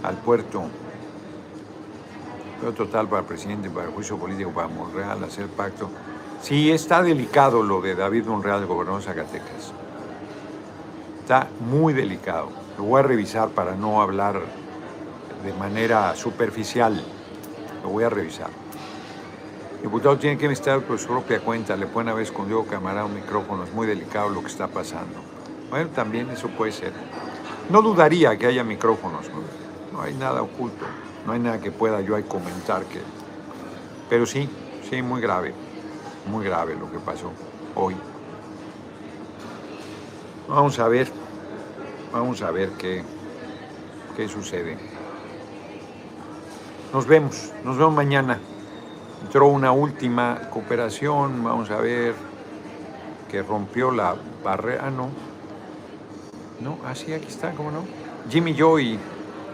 al 0.03 0.17
puerto. 0.17 0.63
Pero 2.59 2.73
total 2.73 3.09
para 3.09 3.21
el 3.21 3.27
presidente, 3.27 3.69
para 3.69 3.89
el 3.89 3.93
juicio 3.93 4.17
político, 4.17 4.51
para 4.51 4.69
Monreal, 4.69 5.23
hacer 5.23 5.49
pacto. 5.49 5.91
Sí, 6.41 6.71
está 6.71 7.03
delicado 7.03 7.63
lo 7.63 7.83
de 7.83 7.95
David 7.95 8.25
Monreal, 8.25 8.65
gobernador 8.65 9.03
de 9.03 9.07
Zacatecas. 9.07 9.75
Está 11.21 11.49
muy 11.61 11.93
delicado. 11.93 12.49
Lo 12.79 12.85
voy 12.85 13.01
a 13.01 13.03
revisar 13.03 13.51
para 13.51 13.75
no 13.75 14.01
hablar 14.01 14.41
de 15.45 15.53
manera 15.53 16.17
superficial. 16.17 17.05
Lo 17.83 17.91
voy 17.91 18.05
a 18.05 18.09
revisar. 18.09 18.49
Diputado 19.83 20.19
tiene 20.19 20.37
que 20.37 20.47
estar 20.47 20.81
por 20.81 20.99
su 20.99 21.07
propia 21.07 21.41
cuenta, 21.41 21.77
le 21.77 21.87
pueden 21.87 22.09
haber 22.09 22.25
escondido 22.25 22.65
cámara 22.65 23.05
o 23.05 23.09
micrófono, 23.09 23.63
es 23.63 23.73
muy 23.73 23.87
delicado 23.87 24.29
lo 24.29 24.41
que 24.41 24.49
está 24.49 24.67
pasando. 24.67 25.21
Bueno, 25.71 25.91
también 25.91 26.29
eso 26.31 26.49
puede 26.49 26.73
ser. 26.73 26.93
No 27.71 27.81
dudaría 27.81 28.37
que 28.37 28.47
haya 28.47 28.65
micrófonos, 28.65 29.27
no, 29.93 30.03
hay 30.03 30.15
nada 30.15 30.43
oculto, 30.43 30.85
no 31.25 31.33
hay 31.33 31.39
nada 31.39 31.61
que 31.61 31.71
pueda 31.71 32.01
yo 32.01 32.17
ahí 32.17 32.25
comentar 32.25 32.85
que... 32.87 33.01
Pero 34.11 34.27
sí, 34.27 34.49
sí, 34.91 35.01
muy 35.01 35.21
grave, 35.21 35.55
muy 36.27 36.45
grave 36.45 36.75
lo 36.75 36.91
que 36.91 36.99
pasó 36.99 37.31
hoy. 37.77 37.95
Vamos 40.49 40.79
a 40.81 40.89
ver, 40.89 41.09
vamos 42.13 42.43
a 42.43 42.51
ver 42.51 42.71
qué, 42.71 43.05
qué 44.17 44.29
sucede. 44.29 44.77
Nos 46.93 47.07
vemos, 47.07 47.53
nos 47.63 47.77
vemos 47.77 47.95
mañana. 47.95 48.41
Entró 49.23 49.49
una 49.49 49.73
última 49.73 50.49
cooperación, 50.51 51.43
vamos 51.43 51.71
a 51.71 51.77
ver, 51.81 52.15
que 53.29 53.43
rompió 53.43 53.91
la 53.91 54.17
barrera, 54.43 54.87
ah, 54.87 54.91
no. 54.91 55.11
No, 56.61 56.79
así 56.87 57.13
ah, 57.13 57.17
aquí 57.17 57.27
está, 57.29 57.53
¿cómo 57.53 57.71
no? 57.71 57.85
Jimmy 58.31 58.55
Joy, 58.55 58.99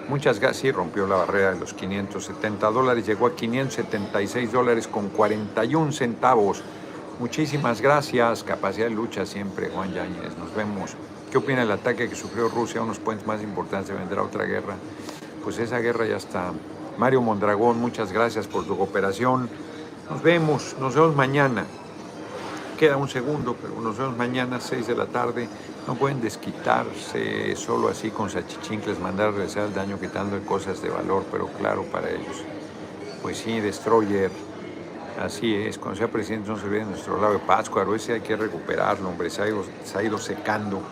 muchas 0.08 0.38
gracias, 0.38 0.62
sí, 0.62 0.70
rompió 0.70 1.06
la 1.06 1.16
barrera 1.16 1.54
de 1.54 1.60
los 1.60 1.74
570 1.74 2.70
dólares, 2.70 3.06
llegó 3.06 3.26
a 3.26 3.34
576 3.34 4.52
dólares 4.52 4.86
con 4.86 5.08
41 5.08 5.92
centavos. 5.92 6.62
Muchísimas 7.18 7.80
gracias, 7.80 8.44
capacidad 8.44 8.86
de 8.86 8.94
lucha 8.94 9.24
siempre, 9.24 9.70
Juan 9.70 9.92
Yáñez, 9.92 10.36
nos 10.38 10.54
vemos. 10.54 10.94
¿Qué 11.30 11.38
opina 11.38 11.60
del 11.60 11.72
ataque 11.72 12.08
que 12.08 12.14
sufrió 12.14 12.48
Rusia 12.48 12.80
a 12.80 12.84
unos 12.84 12.98
puentes 12.98 13.26
más 13.26 13.42
importantes? 13.42 13.96
¿Vendrá 13.96 14.22
otra 14.22 14.44
guerra? 14.44 14.76
Pues 15.42 15.58
esa 15.58 15.78
guerra 15.78 16.06
ya 16.06 16.16
está 16.16 16.52
Mario 16.98 17.20
Mondragón, 17.20 17.80
muchas 17.80 18.12
gracias 18.12 18.46
por 18.46 18.64
tu 18.64 18.76
cooperación. 18.76 19.48
Nos 20.08 20.22
vemos, 20.22 20.76
nos 20.78 20.94
vemos 20.94 21.16
mañana. 21.16 21.64
Queda 22.78 22.96
un 22.96 23.08
segundo, 23.08 23.56
pero 23.60 23.80
nos 23.80 23.98
vemos 23.98 24.16
mañana, 24.16 24.60
6 24.60 24.86
de 24.86 24.94
la 24.94 25.06
tarde. 25.06 25.48
No 25.86 25.94
pueden 25.94 26.20
desquitarse 26.20 27.54
solo 27.56 27.88
así 27.88 28.10
con 28.10 28.30
sachichincles, 28.30 28.98
mandar 29.00 29.28
a 29.28 29.30
regresar 29.32 29.64
el 29.64 29.74
daño 29.74 29.98
quitando 29.98 30.38
cosas 30.44 30.80
de 30.82 30.88
valor, 30.88 31.24
pero 31.30 31.48
claro 31.48 31.82
para 31.84 32.10
ellos. 32.10 32.42
Pues 33.22 33.38
sí, 33.38 33.60
Destroyer, 33.60 34.30
así 35.22 35.54
es. 35.54 35.78
Cuando 35.78 35.98
sea 35.98 36.08
presidente 36.08 36.50
no 36.50 36.58
se 36.58 36.66
olvide 36.66 36.84
nuestro 36.84 37.20
lado 37.20 37.34
de 37.34 37.38
Pátzcuaro, 37.40 37.94
ese 37.94 38.14
hay 38.14 38.20
que 38.20 38.36
recuperarlo, 38.36 39.08
hombre, 39.08 39.30
se 39.30 39.42
ha 39.42 40.02
ido 40.02 40.18
secando. 40.18 40.82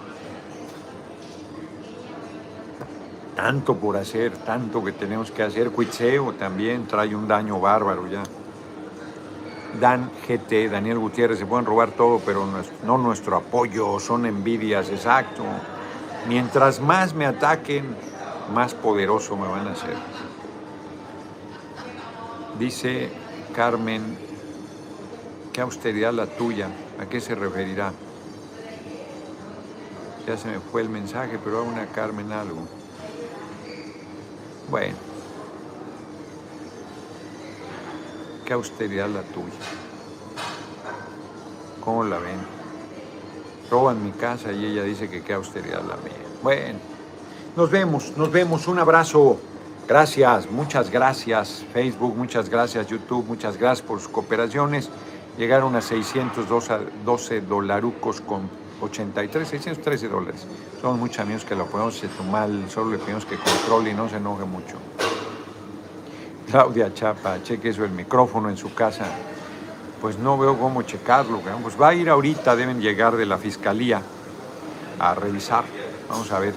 Tanto 3.43 3.77
por 3.77 3.97
hacer, 3.97 4.37
tanto 4.37 4.85
que 4.85 4.93
tenemos 4.93 5.33
que 5.33 5.43
hacer. 5.43 5.73
Cuitseo 5.73 6.33
también 6.35 6.87
trae 6.87 7.13
un 7.13 7.27
daño 7.27 7.59
bárbaro 7.59 8.07
ya. 8.07 8.23
Dan 9.81 10.13
GT, 10.29 10.71
Daniel 10.71 11.01
Gutiérrez, 11.01 11.41
se 11.41 11.47
pueden 11.47 11.67
robar 11.67 11.91
todo, 11.91 12.21
pero 12.25 12.47
no 12.87 12.99
nuestro 12.99 13.37
apoyo, 13.37 13.99
son 13.99 14.27
envidias, 14.27 14.91
exacto. 14.91 15.43
Mientras 16.29 16.79
más 16.79 17.15
me 17.15 17.27
ataquen, 17.27 17.97
más 18.55 18.75
poderoso 18.75 19.37
me 19.37 19.49
van 19.49 19.67
a 19.67 19.73
hacer. 19.73 19.97
Dice 22.61 23.11
Carmen, 23.57 24.19
qué 25.53 25.63
austeridad 25.63 26.13
la 26.13 26.27
tuya, 26.27 26.69
¿a 27.01 27.07
qué 27.07 27.21
se 27.21 27.35
referirá? 27.35 27.93
Ya 30.29 30.37
se 30.37 30.47
me 30.47 30.61
fue 30.61 30.83
el 30.83 30.89
mensaje, 30.89 31.41
pero 31.43 31.59
a 31.59 31.63
una 31.63 31.87
Carmen 31.87 32.31
algo. 32.31 32.82
Bueno, 34.73 34.97
qué 38.47 38.55
austeridad 38.55 39.07
la 39.07 39.21
tuya. 39.21 39.53
¿Cómo 41.85 42.05
la 42.05 42.17
ven? 42.17 42.39
Roban 43.71 44.03
mi 44.03 44.13
casa 44.13 44.51
y 44.51 44.65
ella 44.65 44.83
dice 44.85 45.11
que 45.11 45.23
qué 45.23 45.35
austeridad 45.35 45.83
la 45.83 45.97
mía. 45.97 46.27
Bueno, 46.43 46.79
nos 47.55 47.71
vemos, 47.71 48.17
nos 48.17 48.33
vemos. 48.33 48.67
Un 48.67 48.79
abrazo. 48.79 49.37
Gracias, 49.87 50.51
muchas 50.51 50.91
gracias 50.91 51.67
Facebook, 51.75 52.17
muchas 52.17 52.49
gracias 52.49 52.87
YouTube, 52.87 53.27
muchas 53.27 53.59
gracias 53.59 53.87
por 53.87 54.01
sus 54.01 54.09
cooperaciones. 54.09 54.89
Llegaron 55.37 55.77
a 55.77 55.83
612 55.83 57.43
dolarucos 57.43 58.23
con 58.23 58.49
83, 58.83 59.49
613 59.49 60.09
dólares. 60.09 60.47
Son 60.81 60.99
muchos 60.99 61.21
amigos 61.21 61.45
que 61.45 61.55
lo 61.55 61.67
podemos 61.67 61.97
hacer 61.97 62.11
mal, 62.31 62.67
solo 62.69 62.91
le 62.91 62.99
pedimos 62.99 63.25
que 63.25 63.37
controle 63.37 63.91
y 63.91 63.95
no 63.95 64.09
se 64.09 64.17
enoje 64.17 64.45
mucho. 64.45 64.77
Claudia 66.51 66.93
Chapa, 66.93 67.43
cheque 67.43 67.71
eso 67.71 67.85
el 67.85 67.93
micrófono 67.93 68.51
en 68.51 68.57
su 68.57 68.75
casa. 68.75 69.07
Pues 70.01 70.19
no 70.19 70.37
veo 70.37 70.59
cómo 70.59 70.83
checarlo. 70.83 71.41
Pues 71.63 71.81
va 71.81 71.89
a 71.89 71.95
ir 71.95 72.11
ahorita, 72.11 72.57
deben 72.57 72.81
llegar 72.81 73.17
de 73.17 73.25
la 73.25 73.39
fiscalía 73.39 74.03
a 74.99 75.15
revisar. 75.15 75.65
Vamos 76.09 76.31
a 76.33 76.41
ver 76.41 76.55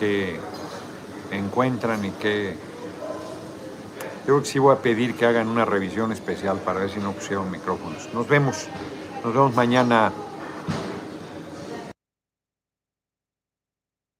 qué 0.00 0.40
encuentran 1.30 2.04
y 2.04 2.10
qué. 2.12 2.56
Yo 4.20 4.32
creo 4.32 4.40
que 4.40 4.48
sí 4.48 4.58
voy 4.58 4.74
a 4.74 4.78
pedir 4.78 5.14
que 5.14 5.26
hagan 5.26 5.48
una 5.48 5.66
revisión 5.66 6.12
especial 6.12 6.58
para 6.60 6.80
ver 6.80 6.90
si 6.90 6.98
no 6.98 7.12
pusieron 7.12 7.50
micrófonos. 7.50 8.08
Nos 8.14 8.26
vemos. 8.26 8.68
Nos 9.24 9.32
vemos 9.32 9.54
mañana 9.54 10.12